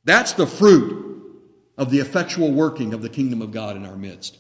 That's 0.04 0.34
the 0.34 0.48
fruit 0.48 1.06
of 1.78 1.92
the 1.92 2.00
effectual 2.00 2.52
working 2.52 2.94
of 2.94 3.02
the 3.02 3.10
kingdom 3.10 3.42
of 3.42 3.52
God 3.52 3.76
in 3.76 3.86
our 3.86 3.96
midst. 3.96 4.38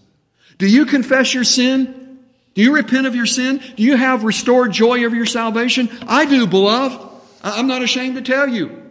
Do 0.57 0.68
you 0.68 0.86
confess 0.86 1.34
your 1.34 1.43
sin? 1.43 2.20
Do 2.53 2.61
you 2.61 2.74
repent 2.74 3.05
of 3.05 3.15
your 3.15 3.26
sin? 3.26 3.61
Do 3.76 3.84
you 3.84 3.95
have 3.95 4.24
restored 4.24 4.72
joy 4.72 5.05
of 5.05 5.13
your 5.13 5.26
salvation? 5.26 5.89
I 6.07 6.26
do, 6.26 6.47
beloved. 6.47 7.07
I'm 7.43 7.67
not 7.67 7.83
ashamed 7.83 8.15
to 8.15 8.21
tell 8.21 8.47
you. 8.47 8.83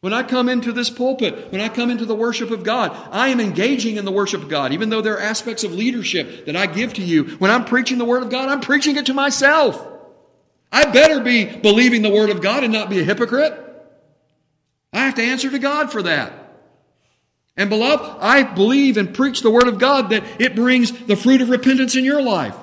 When 0.00 0.12
I 0.12 0.24
come 0.24 0.48
into 0.48 0.72
this 0.72 0.90
pulpit, 0.90 1.52
when 1.52 1.60
I 1.60 1.68
come 1.68 1.88
into 1.88 2.04
the 2.04 2.14
worship 2.14 2.50
of 2.50 2.64
God, 2.64 2.90
I 3.12 3.28
am 3.28 3.38
engaging 3.38 3.96
in 3.96 4.04
the 4.04 4.10
worship 4.10 4.42
of 4.42 4.48
God, 4.48 4.72
even 4.72 4.90
though 4.90 5.00
there 5.00 5.14
are 5.14 5.20
aspects 5.20 5.62
of 5.62 5.72
leadership 5.72 6.46
that 6.46 6.56
I 6.56 6.66
give 6.66 6.94
to 6.94 7.02
you. 7.02 7.36
When 7.36 7.52
I'm 7.52 7.64
preaching 7.64 7.98
the 7.98 8.04
Word 8.04 8.24
of 8.24 8.30
God, 8.30 8.48
I'm 8.48 8.60
preaching 8.60 8.96
it 8.96 9.06
to 9.06 9.14
myself. 9.14 9.80
I 10.72 10.86
better 10.86 11.20
be 11.20 11.44
believing 11.44 12.02
the 12.02 12.10
Word 12.10 12.30
of 12.30 12.40
God 12.40 12.64
and 12.64 12.72
not 12.72 12.90
be 12.90 12.98
a 12.98 13.04
hypocrite. 13.04 13.56
I 14.92 15.04
have 15.04 15.14
to 15.14 15.22
answer 15.22 15.50
to 15.50 15.58
God 15.60 15.92
for 15.92 16.02
that. 16.02 16.32
And 17.56 17.70
beloved, 17.70 18.18
I 18.20 18.42
believe 18.42 18.96
and 18.96 19.14
preach 19.14 19.42
the 19.42 19.52
Word 19.52 19.68
of 19.68 19.78
God 19.78 20.10
that 20.10 20.24
it 20.40 20.56
brings 20.56 20.90
the 20.90 21.16
fruit 21.16 21.42
of 21.42 21.48
repentance 21.48 21.94
in 21.94 22.04
your 22.04 22.22
life. 22.22 22.56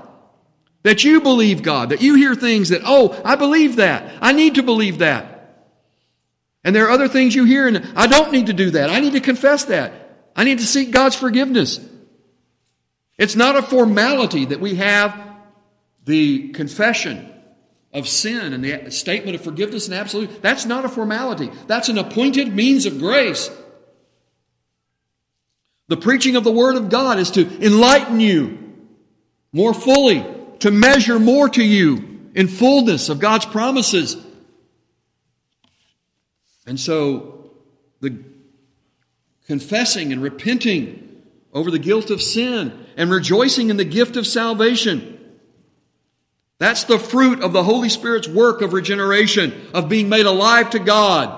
That 0.84 1.04
you 1.04 1.22
believe 1.22 1.62
God, 1.62 1.90
that 1.90 2.02
you 2.02 2.16
hear 2.16 2.36
things 2.36 2.70
that, 2.70 2.82
oh, 2.86 3.20
I 3.26 3.36
believe 3.36 3.78
that. 3.78 4.14
I 4.22 4.32
need 4.32 4.56
to 4.56 4.64
believe 4.64 5.00
that. 5.00 5.36
And 6.64 6.76
there 6.76 6.88
are 6.88 6.92
other 6.92 7.08
things 7.08 7.36
you 7.36 7.46
hear, 7.46 7.68
and 7.68 7.94
I 7.96 8.08
don't 8.08 8.32
need 8.32 8.48
to 8.48 8.54
do 8.54 8.72
that. 8.72 8.90
I 8.90 9.00
need 9.00 9.14
to 9.14 9.20
confess 9.20 9.66
that. 9.66 9.94
I 10.36 10.44
need 10.44 10.60
to 10.60 10.66
seek 10.66 10.92
God's 10.92 11.16
forgiveness. 11.16 11.80
It's 13.18 13.36
not 13.36 13.58
a 13.58 13.62
formality 13.62 14.46
that 14.46 14.60
we 14.60 14.76
have 14.76 15.22
the 16.06 16.50
confession 16.50 17.34
of 17.92 18.08
sin 18.08 18.54
and 18.54 18.64
the 18.64 18.92
statement 18.92 19.36
of 19.36 19.42
forgiveness 19.42 19.88
and 19.88 19.96
absolute. 19.96 20.42
That's 20.42 20.66
not 20.66 20.86
a 20.86 20.90
formality. 20.90 21.52
That's 21.68 21.90
an 21.90 21.98
appointed 21.98 22.54
means 22.54 22.86
of 22.86 23.00
grace 23.00 23.50
the 25.90 25.98
preaching 25.98 26.36
of 26.36 26.44
the 26.44 26.52
Word 26.52 26.76
of 26.76 26.90
God 26.90 27.20
is 27.20 27.32
to 27.32 27.66
enlighten 27.66 28.20
you 28.20 28.58
more 29.52 29.74
fully, 29.74 30.24
to 30.60 30.72
measure 30.72 31.20
more 31.20 31.49
to 31.49 31.64
you 31.64 32.32
in 32.36 32.47
fullness 32.47 33.10
of 33.10 33.20
God's 33.20 33.45
promises. 33.45 34.18
And 36.66 36.80
so, 36.80 37.51
the 38.01 38.24
confessing 39.47 40.14
and 40.14 40.22
repenting 40.22 41.24
over 41.53 41.72
the 41.72 41.80
guilt 41.80 42.12
of 42.12 42.22
sin 42.22 42.86
and 42.95 43.10
rejoicing 43.10 43.70
in 43.70 43.78
the 43.78 43.86
gift 43.86 44.16
of 44.16 44.28
salvation. 44.28 45.16
That's 46.60 46.84
the 46.84 46.99
fruit 46.99 47.41
of 47.41 47.53
the 47.53 47.64
Holy 47.64 47.89
Spirit's 47.89 48.28
work 48.28 48.62
of 48.62 48.74
regeneration, 48.74 49.70
of 49.74 49.89
being 49.89 50.10
made 50.10 50.26
alive 50.26 50.70
to 50.72 50.80
God. 50.80 51.36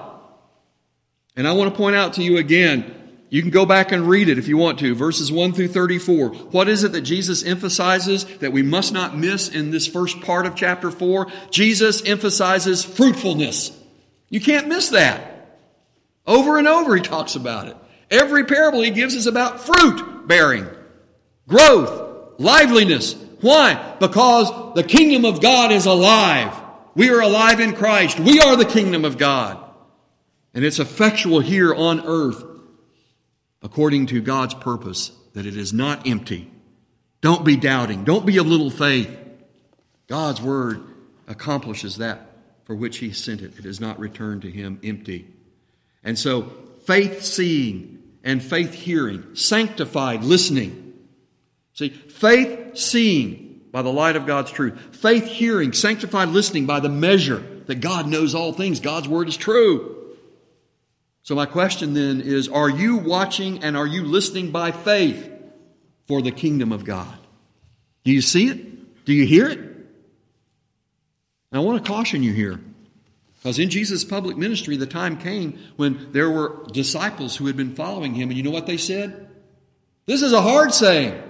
And 1.35 1.47
I 1.47 1.53
want 1.53 1.71
to 1.71 1.77
point 1.77 1.95
out 1.95 2.13
to 2.13 2.23
you 2.23 2.37
again 2.37 3.00
you 3.31 3.41
can 3.41 3.49
go 3.49 3.65
back 3.65 3.93
and 3.93 4.09
read 4.09 4.27
it 4.27 4.37
if 4.37 4.49
you 4.49 4.57
want 4.57 4.79
to, 4.79 4.93
verses 4.93 5.31
1 5.31 5.53
through 5.53 5.69
34. 5.69 6.31
What 6.51 6.67
is 6.67 6.83
it 6.83 6.91
that 6.91 7.01
Jesus 7.01 7.45
emphasizes 7.45 8.25
that 8.39 8.51
we 8.51 8.61
must 8.61 8.91
not 8.91 9.17
miss 9.17 9.47
in 9.47 9.71
this 9.71 9.87
first 9.87 10.19
part 10.19 10.45
of 10.45 10.53
chapter 10.53 10.91
4? 10.91 11.27
Jesus 11.49 12.03
emphasizes 12.05 12.83
fruitfulness. 12.83 13.71
You 14.27 14.41
can't 14.41 14.67
miss 14.67 14.89
that. 14.89 15.57
Over 16.27 16.57
and 16.57 16.67
over 16.67 16.93
he 16.93 17.01
talks 17.01 17.35
about 17.35 17.69
it. 17.69 17.77
Every 18.09 18.43
parable 18.43 18.81
he 18.81 18.91
gives 18.91 19.15
is 19.15 19.27
about 19.27 19.61
fruit 19.61 20.27
bearing, 20.27 20.67
growth, 21.47 22.37
liveliness. 22.37 23.13
Why? 23.39 23.95
Because 24.01 24.75
the 24.75 24.83
kingdom 24.83 25.23
of 25.23 25.41
God 25.41 25.71
is 25.71 25.85
alive. 25.85 26.53
We 26.95 27.09
are 27.11 27.21
alive 27.21 27.61
in 27.61 27.75
Christ. 27.75 28.19
We 28.19 28.41
are 28.41 28.57
the 28.57 28.65
kingdom 28.65 29.05
of 29.05 29.17
God. 29.17 29.57
And 30.53 30.65
it's 30.65 30.79
effectual 30.79 31.39
here 31.39 31.73
on 31.73 32.05
earth 32.05 32.50
according 33.61 34.07
to 34.07 34.21
God's 34.21 34.53
purpose, 34.53 35.11
that 35.33 35.45
it 35.45 35.55
is 35.55 35.71
not 35.71 36.07
empty. 36.07 36.49
Don't 37.21 37.45
be 37.45 37.55
doubting. 37.55 38.03
Don't 38.03 38.25
be 38.25 38.37
of 38.37 38.47
little 38.47 38.71
faith. 38.71 39.17
God's 40.07 40.41
word 40.41 40.83
accomplishes 41.27 41.97
that 41.97 42.31
for 42.65 42.75
which 42.75 42.97
he 42.97 43.11
sent 43.11 43.41
it. 43.41 43.57
It 43.57 43.65
is 43.65 43.79
not 43.79 43.99
returned 43.99 44.41
to 44.43 44.51
him 44.51 44.79
empty. 44.83 45.27
And 46.03 46.17
so, 46.17 46.51
faith 46.85 47.23
seeing 47.23 48.01
and 48.23 48.41
faith 48.41 48.73
hearing, 48.73 49.35
sanctified 49.35 50.23
listening. 50.23 50.93
See, 51.73 51.89
faith 51.89 52.77
seeing 52.77 53.61
by 53.71 53.81
the 53.81 53.91
light 53.91 54.15
of 54.15 54.25
God's 54.25 54.51
truth, 54.51 54.95
faith 54.95 55.25
hearing, 55.25 55.73
sanctified 55.73 56.29
listening 56.29 56.65
by 56.65 56.79
the 56.79 56.89
measure 56.89 57.43
that 57.67 57.81
God 57.81 58.07
knows 58.07 58.35
all 58.35 58.53
things. 58.53 58.79
God's 58.79 59.07
word 59.07 59.29
is 59.29 59.37
true. 59.37 60.00
So, 61.23 61.35
my 61.35 61.45
question 61.45 61.93
then 61.93 62.21
is 62.21 62.49
Are 62.49 62.69
you 62.69 62.97
watching 62.97 63.63
and 63.63 63.77
are 63.77 63.87
you 63.87 64.03
listening 64.03 64.51
by 64.51 64.71
faith 64.71 65.29
for 66.07 66.21
the 66.21 66.31
kingdom 66.31 66.71
of 66.71 66.83
God? 66.83 67.17
Do 68.03 68.11
you 68.11 68.21
see 68.21 68.47
it? 68.47 69.05
Do 69.05 69.13
you 69.13 69.25
hear 69.25 69.47
it? 69.47 69.59
And 69.59 69.89
I 71.53 71.59
want 71.59 71.83
to 71.83 71.91
caution 71.91 72.23
you 72.23 72.33
here. 72.33 72.59
Because 73.37 73.57
in 73.57 73.69
Jesus' 73.69 74.03
public 74.03 74.37
ministry, 74.37 74.77
the 74.77 74.85
time 74.85 75.17
came 75.17 75.59
when 75.75 76.11
there 76.11 76.29
were 76.29 76.63
disciples 76.71 77.35
who 77.35 77.47
had 77.47 77.57
been 77.57 77.75
following 77.75 78.13
him, 78.13 78.29
and 78.29 78.37
you 78.37 78.43
know 78.43 78.51
what 78.51 78.67
they 78.67 78.77
said? 78.77 79.29
This 80.05 80.21
is 80.21 80.31
a 80.31 80.41
hard 80.41 80.73
saying. 80.73 81.21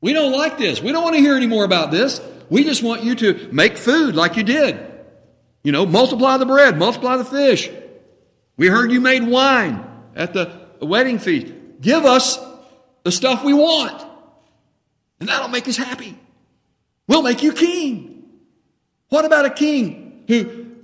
We 0.00 0.12
don't 0.14 0.32
like 0.32 0.58
this. 0.58 0.82
We 0.82 0.92
don't 0.92 1.02
want 1.02 1.14
to 1.14 1.20
hear 1.20 1.36
any 1.36 1.46
more 1.46 1.64
about 1.64 1.90
this. 1.90 2.20
We 2.48 2.64
just 2.64 2.82
want 2.82 3.04
you 3.04 3.14
to 3.16 3.48
make 3.52 3.76
food 3.76 4.16
like 4.16 4.36
you 4.36 4.42
did. 4.42 4.80
You 5.62 5.72
know, 5.72 5.86
multiply 5.86 6.38
the 6.38 6.46
bread, 6.46 6.78
multiply 6.78 7.16
the 7.18 7.24
fish. 7.24 7.70
We 8.62 8.68
heard 8.68 8.92
you 8.92 9.00
made 9.00 9.26
wine 9.26 9.84
at 10.14 10.34
the 10.34 10.52
wedding 10.80 11.18
feast. 11.18 11.52
Give 11.80 12.04
us 12.04 12.38
the 13.02 13.10
stuff 13.10 13.42
we 13.42 13.52
want. 13.52 14.00
And 15.18 15.28
that'll 15.28 15.48
make 15.48 15.66
us 15.66 15.76
happy. 15.76 16.16
We'll 17.08 17.22
make 17.22 17.42
you 17.42 17.54
king. 17.54 18.22
What 19.08 19.24
about 19.24 19.46
a 19.46 19.50
king 19.50 20.22
who 20.28 20.76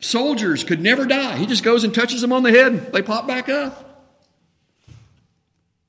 soldiers 0.00 0.64
could 0.64 0.80
never 0.80 1.06
die? 1.06 1.36
He 1.36 1.46
just 1.46 1.62
goes 1.62 1.84
and 1.84 1.94
touches 1.94 2.20
them 2.20 2.32
on 2.32 2.42
the 2.42 2.50
head 2.50 2.66
and 2.72 2.92
they 2.92 3.00
pop 3.00 3.28
back 3.28 3.48
up. 3.48 4.10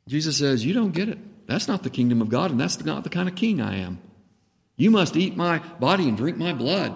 Jesus 0.07 0.37
says, 0.37 0.63
You 0.63 0.75
don't 0.75 0.91
get 0.91 1.09
it. 1.09 1.17
That's 1.47 1.67
not 1.67 1.81
the 1.81 1.89
kingdom 1.89 2.21
of 2.21 2.29
God, 2.29 2.51
and 2.51 2.59
that's 2.59 2.85
not 2.85 3.03
the 3.03 3.09
kind 3.09 3.27
of 3.27 3.33
king 3.33 3.59
I 3.59 3.77
am. 3.77 3.99
You 4.77 4.91
must 4.91 5.17
eat 5.17 5.35
my 5.35 5.57
body 5.79 6.07
and 6.07 6.15
drink 6.15 6.37
my 6.37 6.53
blood. 6.53 6.95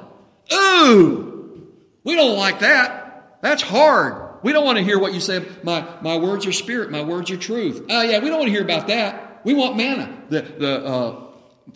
Ooh! 0.54 1.68
We 2.04 2.14
don't 2.14 2.38
like 2.38 2.60
that. 2.60 3.40
That's 3.42 3.64
hard. 3.64 4.25
We 4.46 4.54
don't 4.54 4.64
want 4.64 4.78
to 4.78 4.84
hear 4.84 5.00
what 5.00 5.12
you 5.12 5.20
say. 5.20 5.44
My, 5.64 5.88
my 6.02 6.18
words 6.18 6.46
are 6.46 6.52
spirit, 6.52 6.92
my 6.92 7.02
words 7.02 7.32
are 7.32 7.38
truth. 7.38 7.84
Oh, 7.90 8.02
yeah, 8.04 8.20
we 8.20 8.30
don't 8.30 8.38
want 8.38 8.50
to 8.50 8.52
hear 8.52 8.62
about 8.62 8.90
that. 8.90 9.42
We 9.44 9.56
want 9.56 9.76
manna, 9.76 10.22
the, 10.30 10.42
the 10.44 10.86
uh, 10.86 11.24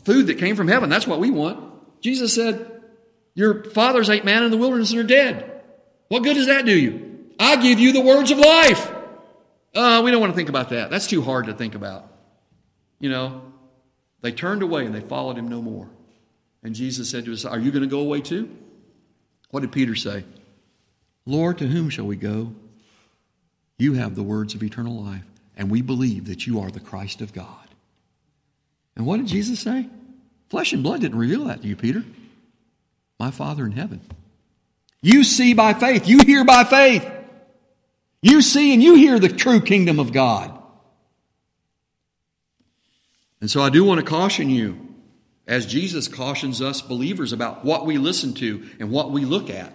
food 0.03 0.27
that 0.27 0.37
came 0.37 0.55
from 0.55 0.67
heaven. 0.67 0.87
That's 0.87 1.07
what 1.07 1.19
we 1.19 1.31
want. 1.31 1.73
Jesus 1.99 2.31
said, 2.31 2.83
Your 3.33 3.63
fathers 3.63 4.07
ate 4.11 4.23
manna 4.23 4.45
in 4.45 4.51
the 4.51 4.57
wilderness 4.57 4.91
and 4.91 4.99
are 4.99 5.03
dead. 5.03 5.63
What 6.09 6.21
good 6.21 6.35
does 6.35 6.45
that 6.45 6.63
do 6.63 6.77
you? 6.77 7.31
I 7.39 7.55
give 7.55 7.79
you 7.79 7.91
the 7.91 8.01
words 8.01 8.29
of 8.29 8.37
life. 8.37 8.91
Uh, 9.73 10.03
we 10.05 10.11
don't 10.11 10.21
want 10.21 10.31
to 10.33 10.37
think 10.37 10.49
about 10.49 10.69
that. 10.69 10.91
That's 10.91 11.07
too 11.07 11.23
hard 11.23 11.47
to 11.47 11.55
think 11.55 11.73
about. 11.73 12.05
You 12.99 13.09
know, 13.09 13.41
they 14.21 14.31
turned 14.31 14.61
away 14.61 14.85
and 14.85 14.93
they 14.93 15.01
followed 15.01 15.39
him 15.39 15.47
no 15.47 15.63
more. 15.63 15.89
And 16.61 16.75
Jesus 16.75 17.09
said 17.09 17.25
to 17.25 17.33
us, 17.33 17.45
Are 17.45 17.57
you 17.57 17.71
going 17.71 17.81
to 17.81 17.89
go 17.89 18.01
away 18.01 18.21
too? 18.21 18.55
What 19.49 19.61
did 19.61 19.71
Peter 19.71 19.95
say? 19.95 20.23
Lord, 21.25 21.57
to 21.59 21.67
whom 21.67 21.89
shall 21.89 22.05
we 22.05 22.15
go? 22.15 22.53
You 23.77 23.93
have 23.93 24.15
the 24.15 24.23
words 24.23 24.55
of 24.55 24.63
eternal 24.63 25.03
life, 25.03 25.25
and 25.55 25.69
we 25.69 25.81
believe 25.81 26.25
that 26.25 26.45
you 26.45 26.59
are 26.59 26.71
the 26.71 26.79
Christ 26.79 27.21
of 27.21 27.33
God. 27.33 27.67
And 28.95 29.05
what 29.05 29.17
did 29.17 29.27
Jesus 29.27 29.59
say? 29.59 29.87
Flesh 30.49 30.73
and 30.73 30.83
blood 30.83 31.01
didn't 31.01 31.17
reveal 31.17 31.45
that 31.45 31.61
to 31.61 31.67
you, 31.67 31.75
Peter. 31.75 32.03
My 33.19 33.31
Father 33.31 33.65
in 33.65 33.71
heaven. 33.71 34.01
You 35.01 35.23
see 35.23 35.53
by 35.53 35.73
faith, 35.73 36.07
you 36.07 36.19
hear 36.25 36.43
by 36.43 36.63
faith. 36.63 37.09
You 38.21 38.41
see 38.41 38.73
and 38.73 38.83
you 38.83 38.95
hear 38.95 39.19
the 39.19 39.29
true 39.29 39.61
kingdom 39.61 39.99
of 39.99 40.11
God. 40.11 40.57
And 43.39 43.49
so 43.49 43.61
I 43.61 43.69
do 43.69 43.85
want 43.85 43.99
to 43.99 44.05
caution 44.05 44.49
you, 44.49 44.87
as 45.47 45.65
Jesus 45.65 46.07
cautions 46.07 46.61
us 46.61 46.81
believers 46.81 47.31
about 47.31 47.63
what 47.63 47.85
we 47.85 47.97
listen 47.97 48.33
to 48.35 48.67
and 48.79 48.91
what 48.91 49.11
we 49.11 49.23
look 49.23 49.49
at. 49.49 49.73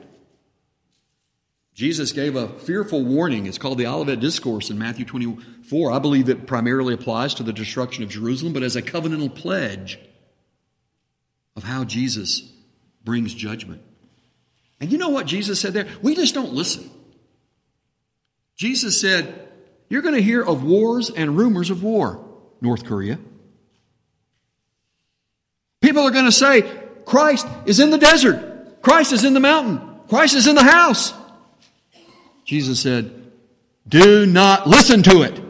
Jesus 1.74 2.12
gave 2.12 2.36
a 2.36 2.48
fearful 2.48 3.04
warning. 3.04 3.46
It's 3.46 3.58
called 3.58 3.78
the 3.78 3.88
Olivet 3.88 4.20
Discourse 4.20 4.70
in 4.70 4.78
Matthew 4.78 5.04
24. 5.04 5.90
I 5.90 5.98
believe 5.98 6.28
it 6.28 6.46
primarily 6.46 6.94
applies 6.94 7.34
to 7.34 7.42
the 7.42 7.52
destruction 7.52 8.04
of 8.04 8.10
Jerusalem, 8.10 8.52
but 8.52 8.62
as 8.62 8.76
a 8.76 8.82
covenantal 8.82 9.34
pledge 9.34 9.98
of 11.56 11.64
how 11.64 11.82
Jesus 11.82 12.48
brings 13.02 13.34
judgment. 13.34 13.82
And 14.80 14.92
you 14.92 14.98
know 14.98 15.08
what 15.08 15.26
Jesus 15.26 15.60
said 15.60 15.72
there? 15.72 15.88
We 16.00 16.14
just 16.14 16.32
don't 16.32 16.52
listen. 16.52 16.88
Jesus 18.54 19.00
said, 19.00 19.48
You're 19.88 20.02
going 20.02 20.14
to 20.14 20.22
hear 20.22 20.42
of 20.42 20.62
wars 20.62 21.10
and 21.10 21.36
rumors 21.36 21.70
of 21.70 21.82
war, 21.82 22.24
North 22.60 22.84
Korea. 22.84 23.18
People 25.80 26.04
are 26.04 26.12
going 26.12 26.24
to 26.24 26.32
say, 26.32 26.62
Christ 27.04 27.46
is 27.66 27.80
in 27.80 27.90
the 27.90 27.98
desert. 27.98 28.80
Christ 28.80 29.12
is 29.12 29.24
in 29.24 29.34
the 29.34 29.40
mountain. 29.40 29.80
Christ 30.08 30.36
is 30.36 30.46
in 30.46 30.54
the 30.54 30.62
house. 30.62 31.12
Jesus 32.44 32.80
said, 32.80 33.30
Do 33.86 34.26
not 34.26 34.66
listen 34.66 35.02
to 35.04 35.22
it. 35.22 35.40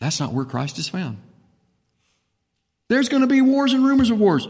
That's 0.00 0.20
not 0.20 0.32
where 0.32 0.44
Christ 0.44 0.78
is 0.78 0.88
found. 0.88 1.18
There's 2.88 3.08
going 3.08 3.22
to 3.22 3.26
be 3.26 3.40
wars 3.40 3.72
and 3.72 3.84
rumors 3.84 4.10
of 4.10 4.18
wars. 4.18 4.46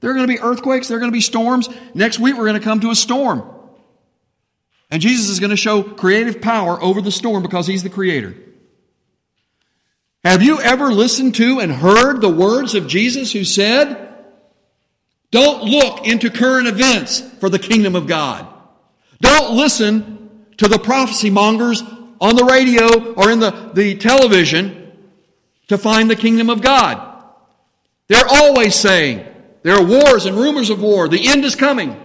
There 0.00 0.10
are 0.10 0.14
going 0.14 0.26
to 0.26 0.32
be 0.32 0.40
earthquakes. 0.40 0.88
There 0.88 0.96
are 0.96 1.00
going 1.00 1.10
to 1.10 1.16
be 1.16 1.20
storms. 1.20 1.68
Next 1.94 2.18
week, 2.18 2.36
we're 2.36 2.46
going 2.46 2.60
to 2.60 2.64
come 2.64 2.80
to 2.80 2.90
a 2.90 2.94
storm. 2.94 3.48
And 4.90 5.00
Jesus 5.00 5.30
is 5.30 5.40
going 5.40 5.50
to 5.50 5.56
show 5.56 5.82
creative 5.82 6.42
power 6.42 6.82
over 6.82 7.00
the 7.00 7.10
storm 7.10 7.42
because 7.42 7.66
he's 7.66 7.82
the 7.82 7.88
creator. 7.88 8.34
Have 10.24 10.42
you 10.42 10.60
ever 10.60 10.92
listened 10.92 11.36
to 11.36 11.60
and 11.60 11.72
heard 11.72 12.20
the 12.20 12.28
words 12.28 12.74
of 12.74 12.86
Jesus 12.86 13.32
who 13.32 13.44
said, 13.44 14.14
Don't 15.30 15.64
look 15.64 16.06
into 16.06 16.30
current 16.30 16.68
events 16.68 17.20
for 17.40 17.48
the 17.48 17.58
kingdom 17.58 17.96
of 17.96 18.06
God. 18.06 18.51
Don't 19.22 19.56
listen 19.56 20.46
to 20.56 20.66
the 20.66 20.78
prophecy 20.78 21.30
mongers 21.30 21.80
on 22.20 22.34
the 22.34 22.44
radio 22.44 23.14
or 23.14 23.30
in 23.30 23.38
the, 23.38 23.70
the 23.72 23.94
television 23.94 24.92
to 25.68 25.78
find 25.78 26.10
the 26.10 26.16
kingdom 26.16 26.50
of 26.50 26.60
God. 26.60 27.24
They're 28.08 28.26
always 28.28 28.74
saying 28.74 29.24
there 29.62 29.76
are 29.76 29.84
wars 29.84 30.26
and 30.26 30.36
rumors 30.36 30.70
of 30.70 30.82
war. 30.82 31.08
The 31.08 31.28
end 31.28 31.44
is 31.44 31.54
coming. 31.54 31.96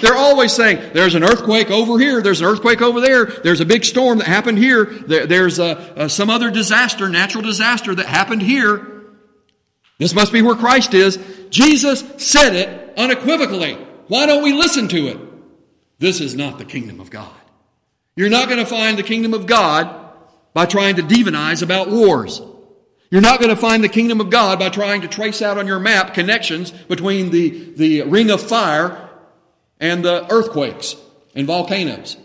They're 0.00 0.16
always 0.16 0.52
saying, 0.52 0.92
there's 0.94 1.14
an 1.14 1.24
earthquake 1.24 1.70
over 1.70 1.98
here, 1.98 2.22
there's 2.22 2.40
an 2.40 2.46
earthquake 2.46 2.80
over 2.82 3.00
there, 3.00 3.26
there's 3.26 3.60
a 3.60 3.66
big 3.66 3.84
storm 3.84 4.18
that 4.18 4.26
happened 4.26 4.58
here, 4.58 4.84
there, 4.84 5.26
there's 5.26 5.58
a, 5.58 5.94
a, 5.96 6.08
some 6.08 6.28
other 6.28 6.50
disaster, 6.50 7.08
natural 7.08 7.42
disaster 7.42 7.94
that 7.94 8.06
happened 8.06 8.42
here. 8.42 9.04
This 9.98 10.14
must 10.14 10.32
be 10.32 10.42
where 10.42 10.54
Christ 10.54 10.94
is. 10.94 11.18
Jesus 11.50 12.04
said 12.18 12.54
it 12.54 12.98
unequivocally. 12.98 13.74
Why 14.08 14.26
don't 14.26 14.42
we 14.42 14.52
listen 14.52 14.88
to 14.88 15.06
it? 15.08 15.29
This 16.00 16.20
is 16.20 16.34
not 16.34 16.58
the 16.58 16.64
kingdom 16.64 16.98
of 16.98 17.10
God. 17.10 17.30
You're 18.16 18.30
not 18.30 18.48
going 18.48 18.58
to 18.58 18.66
find 18.66 18.98
the 18.98 19.02
kingdom 19.04 19.34
of 19.34 19.46
God 19.46 20.12
by 20.54 20.64
trying 20.66 20.96
to 20.96 21.02
demonize 21.02 21.62
about 21.62 21.90
wars. 21.90 22.40
You're 23.10 23.20
not 23.20 23.38
going 23.38 23.54
to 23.54 23.60
find 23.60 23.84
the 23.84 23.88
kingdom 23.88 24.20
of 24.20 24.30
God 24.30 24.58
by 24.58 24.70
trying 24.70 25.02
to 25.02 25.08
trace 25.08 25.42
out 25.42 25.58
on 25.58 25.66
your 25.66 25.78
map 25.78 26.14
connections 26.14 26.70
between 26.70 27.30
the, 27.30 27.74
the 27.74 28.02
ring 28.02 28.30
of 28.30 28.40
fire 28.40 29.10
and 29.78 30.02
the 30.02 30.26
earthquakes 30.32 30.96
and 31.34 31.46
volcanoes. 31.46 32.16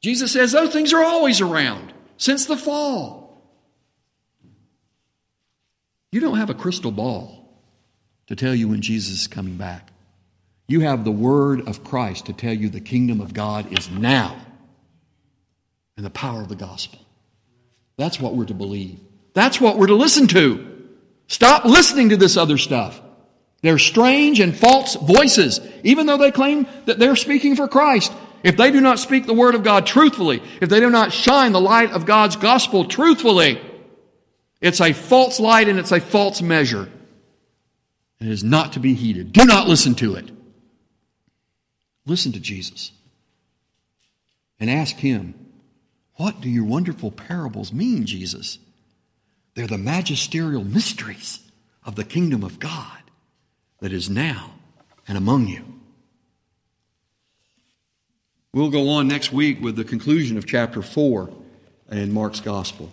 Jesus 0.00 0.32
says 0.32 0.52
those 0.52 0.72
things 0.72 0.92
are 0.92 1.02
always 1.02 1.40
around 1.40 1.92
since 2.16 2.46
the 2.46 2.56
fall. 2.56 3.42
You 6.12 6.20
don't 6.20 6.38
have 6.38 6.50
a 6.50 6.54
crystal 6.54 6.92
ball 6.92 7.60
to 8.28 8.36
tell 8.36 8.54
you 8.54 8.68
when 8.68 8.82
Jesus 8.82 9.22
is 9.22 9.26
coming 9.26 9.56
back. 9.56 9.90
You 10.68 10.80
have 10.80 11.02
the 11.02 11.10
word 11.10 11.66
of 11.66 11.82
Christ 11.82 12.26
to 12.26 12.34
tell 12.34 12.52
you 12.52 12.68
the 12.68 12.80
kingdom 12.80 13.20
of 13.20 13.32
God 13.32 13.72
is 13.76 13.90
now 13.90 14.36
and 15.96 16.04
the 16.04 16.10
power 16.10 16.42
of 16.42 16.48
the 16.48 16.54
gospel. 16.54 17.00
That's 17.96 18.20
what 18.20 18.36
we're 18.36 18.44
to 18.44 18.54
believe. 18.54 19.00
That's 19.32 19.60
what 19.60 19.78
we're 19.78 19.86
to 19.88 19.94
listen 19.94 20.28
to. 20.28 20.88
Stop 21.26 21.64
listening 21.64 22.10
to 22.10 22.16
this 22.16 22.36
other 22.36 22.58
stuff. 22.58 23.00
They're 23.62 23.78
strange 23.78 24.40
and 24.40 24.56
false 24.56 24.94
voices, 24.94 25.60
even 25.82 26.06
though 26.06 26.16
they 26.16 26.30
claim 26.30 26.66
that 26.84 26.98
they're 26.98 27.16
speaking 27.16 27.56
for 27.56 27.66
Christ. 27.66 28.12
If 28.44 28.56
they 28.56 28.70
do 28.70 28.80
not 28.80 29.00
speak 29.00 29.26
the 29.26 29.34
word 29.34 29.54
of 29.54 29.64
God 29.64 29.86
truthfully, 29.86 30.42
if 30.60 30.68
they 30.68 30.80
do 30.80 30.90
not 30.90 31.12
shine 31.12 31.52
the 31.52 31.60
light 31.60 31.90
of 31.90 32.06
God's 32.06 32.36
gospel 32.36 32.84
truthfully, 32.84 33.60
it's 34.60 34.80
a 34.80 34.92
false 34.92 35.40
light 35.40 35.68
and 35.68 35.78
it's 35.78 35.92
a 35.92 36.00
false 36.00 36.40
measure. 36.40 36.88
It 38.20 38.28
is 38.28 38.44
not 38.44 38.74
to 38.74 38.80
be 38.80 38.94
heeded. 38.94 39.32
Do 39.32 39.44
not 39.44 39.66
listen 39.66 39.94
to 39.96 40.14
it. 40.14 40.30
Listen 42.08 42.32
to 42.32 42.40
Jesus 42.40 42.90
and 44.58 44.70
ask 44.70 44.96
Him, 44.96 45.34
What 46.14 46.40
do 46.40 46.48
your 46.48 46.64
wonderful 46.64 47.10
parables 47.10 47.72
mean, 47.72 48.06
Jesus? 48.06 48.58
They're 49.54 49.66
the 49.66 49.76
magisterial 49.76 50.64
mysteries 50.64 51.40
of 51.84 51.96
the 51.96 52.04
kingdom 52.04 52.42
of 52.42 52.58
God 52.58 53.02
that 53.80 53.92
is 53.92 54.08
now 54.08 54.52
and 55.06 55.18
among 55.18 55.48
you. 55.48 55.64
We'll 58.54 58.70
go 58.70 58.88
on 58.88 59.06
next 59.06 59.30
week 59.30 59.60
with 59.60 59.76
the 59.76 59.84
conclusion 59.84 60.38
of 60.38 60.46
chapter 60.46 60.80
4 60.80 61.30
in 61.90 62.12
Mark's 62.12 62.40
Gospel. 62.40 62.90